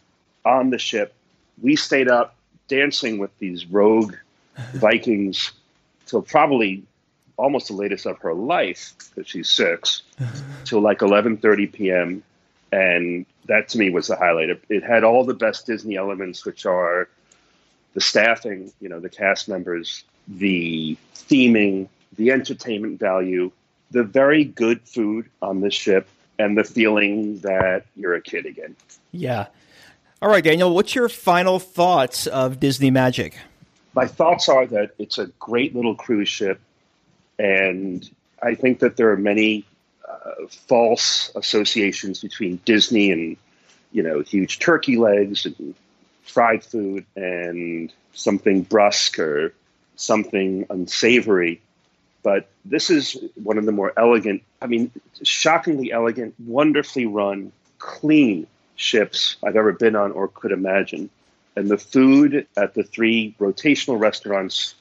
on 0.44 0.70
the 0.70 0.78
ship. 0.78 1.14
We 1.62 1.76
stayed 1.76 2.08
up 2.08 2.34
dancing 2.66 3.18
with 3.18 3.36
these 3.38 3.66
rogue 3.66 4.14
Vikings 4.74 5.52
till 6.06 6.22
probably 6.22 6.82
almost 7.36 7.68
the 7.68 7.74
latest 7.74 8.04
of 8.06 8.18
her 8.18 8.34
life 8.34 8.94
because 8.98 9.30
she's 9.30 9.48
six 9.48 10.02
till 10.64 10.80
like 10.80 10.98
11:30 10.98 11.72
p.m. 11.72 12.22
And 12.72 13.24
that 13.46 13.68
to 13.70 13.78
me 13.78 13.90
was 13.90 14.08
the 14.08 14.16
highlight. 14.16 14.50
It, 14.50 14.64
it 14.68 14.82
had 14.82 15.04
all 15.04 15.24
the 15.24 15.34
best 15.34 15.66
Disney 15.66 15.96
elements, 15.96 16.44
which 16.44 16.66
are 16.66 17.08
the 17.94 18.00
staffing, 18.00 18.72
you 18.80 18.88
know, 18.88 19.00
the 19.00 19.08
cast 19.08 19.48
members, 19.48 20.04
the 20.26 20.96
theming, 21.14 21.88
the 22.16 22.30
entertainment 22.30 22.98
value, 22.98 23.50
the 23.90 24.02
very 24.02 24.44
good 24.44 24.80
food 24.82 25.26
on 25.40 25.60
the 25.60 25.70
ship, 25.70 26.08
and 26.38 26.56
the 26.56 26.64
feeling 26.64 27.38
that 27.40 27.84
you're 27.96 28.14
a 28.14 28.20
kid 28.20 28.46
again. 28.46 28.76
Yeah. 29.12 29.46
All 30.20 30.28
right, 30.28 30.44
Daniel, 30.44 30.74
what's 30.74 30.94
your 30.94 31.08
final 31.08 31.58
thoughts 31.58 32.26
of 32.26 32.60
Disney 32.60 32.90
Magic? 32.90 33.38
My 33.94 34.06
thoughts 34.06 34.48
are 34.48 34.66
that 34.66 34.90
it's 34.98 35.18
a 35.18 35.26
great 35.38 35.74
little 35.74 35.94
cruise 35.94 36.28
ship, 36.28 36.60
and 37.38 38.08
I 38.42 38.54
think 38.54 38.80
that 38.80 38.96
there 38.96 39.10
are 39.10 39.16
many 39.16 39.64
uh, 40.08 40.46
false 40.48 41.32
associations 41.34 42.20
between 42.20 42.60
Disney 42.64 43.10
and, 43.10 43.36
you 43.92 44.02
know, 44.02 44.20
huge 44.20 44.58
turkey 44.58 44.96
legs 44.96 45.46
and 45.46 45.74
fried 46.28 46.64
food 46.64 47.04
and 47.16 47.92
something 48.12 48.62
brusque 48.62 49.18
or 49.18 49.52
something 49.96 50.66
unsavory. 50.70 51.60
But 52.22 52.48
this 52.64 52.90
is 52.90 53.16
one 53.42 53.58
of 53.58 53.64
the 53.64 53.72
more 53.72 53.92
elegant, 53.96 54.42
I 54.60 54.66
mean, 54.66 54.90
shockingly 55.22 55.92
elegant, 55.92 56.34
wonderfully 56.44 57.06
run, 57.06 57.52
clean 57.78 58.46
ships 58.76 59.36
I've 59.44 59.56
ever 59.56 59.72
been 59.72 59.96
on 59.96 60.12
or 60.12 60.28
could 60.28 60.52
imagine. 60.52 61.10
And 61.56 61.68
the 61.68 61.78
food 61.78 62.46
at 62.56 62.74
the 62.74 62.82
three 62.82 63.34
rotational 63.40 64.00
restaurants 64.00 64.74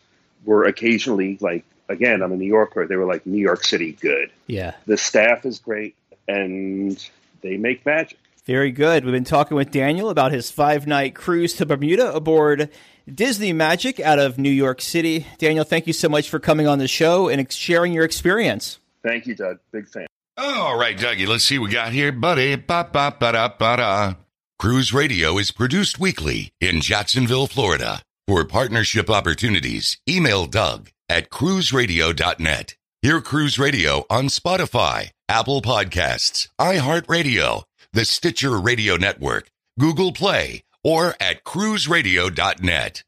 were 0.46 0.66
occasionally 0.66 1.38
like, 1.42 1.64
again, 1.90 2.22
I'm 2.22 2.32
a 2.32 2.36
New 2.36 2.46
Yorker, 2.46 2.86
they 2.86 2.96
were 2.96 3.06
like 3.06 3.26
New 3.26 3.42
York 3.42 3.64
City 3.64 3.94
good. 3.94 4.30
Yeah. 4.46 4.74
The 4.86 4.98
staff 4.98 5.46
is 5.46 5.60
great 5.60 5.96
and 6.28 7.04
they 7.42 7.58
make 7.58 7.86
magic. 7.86 8.20
Very 8.48 8.72
good. 8.72 9.04
We've 9.04 9.12
been 9.12 9.26
talking 9.26 9.58
with 9.58 9.72
Daniel 9.72 10.10
about 10.10 10.32
his 10.32 10.50
five 10.50 10.88
night 10.88 11.14
cruise 11.14 11.54
to 11.56 11.66
Bermuda 11.66 12.14
aboard 12.16 12.70
Disney 13.14 13.52
Magic 13.52 14.00
out 14.00 14.20
of 14.20 14.38
New 14.38 14.50
York 14.50 14.80
City. 14.80 15.28
Daniel, 15.38 15.66
thank 15.66 15.86
you 15.86 15.92
so 15.92 16.08
much 16.08 16.30
for 16.30 16.40
coming 16.40 16.66
on 16.66 16.80
the 16.80 16.88
show 16.88 17.28
and 17.28 17.52
sharing 17.52 17.92
your 17.92 18.06
experience. 18.06 18.80
Thank 19.04 19.28
you, 19.28 19.36
Doug. 19.36 19.60
Big 19.74 19.90
fan. 19.90 20.08
All 20.38 20.80
right, 20.80 20.98
Dougie, 20.98 21.28
let's 21.28 21.44
see 21.44 21.60
what 21.60 21.68
we 21.68 21.74
got 21.74 21.92
here, 21.92 22.14
buddy. 22.14 22.56
Ba, 22.56 22.88
ba, 22.90 23.14
ba, 23.20 23.34
da, 23.34 23.50
ba, 23.50 23.78
da. 23.78 24.14
Cruise 24.58 24.94
Radio 24.94 25.38
is 25.38 25.52
produced 25.52 26.00
weekly 26.00 26.50
in 26.62 26.80
Jacksonville, 26.80 27.48
Florida. 27.48 28.02
For 28.28 28.46
partnership 28.46 29.10
opportunities, 29.10 29.98
email 30.08 30.46
Doug 30.46 30.92
at 31.10 31.30
cruiseradio.net. 31.30 32.76
Hear 33.02 33.22
Cruise 33.22 33.60
Radio 33.60 34.06
on 34.10 34.26
Spotify, 34.26 35.12
Apple 35.30 35.62
Podcasts, 35.62 36.48
iHeartRadio, 36.60 37.64
the 37.94 38.06
Stitcher 38.06 38.60
Radio 38.60 38.98
Network, 38.98 39.50
Google 39.80 40.12
Play, 40.12 40.64
or 40.84 41.16
at 41.20 41.44
cruiseradio.net. 41.44 43.04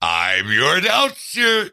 I'm 0.00 0.52
your 0.52 0.76
announcer. 0.76 1.70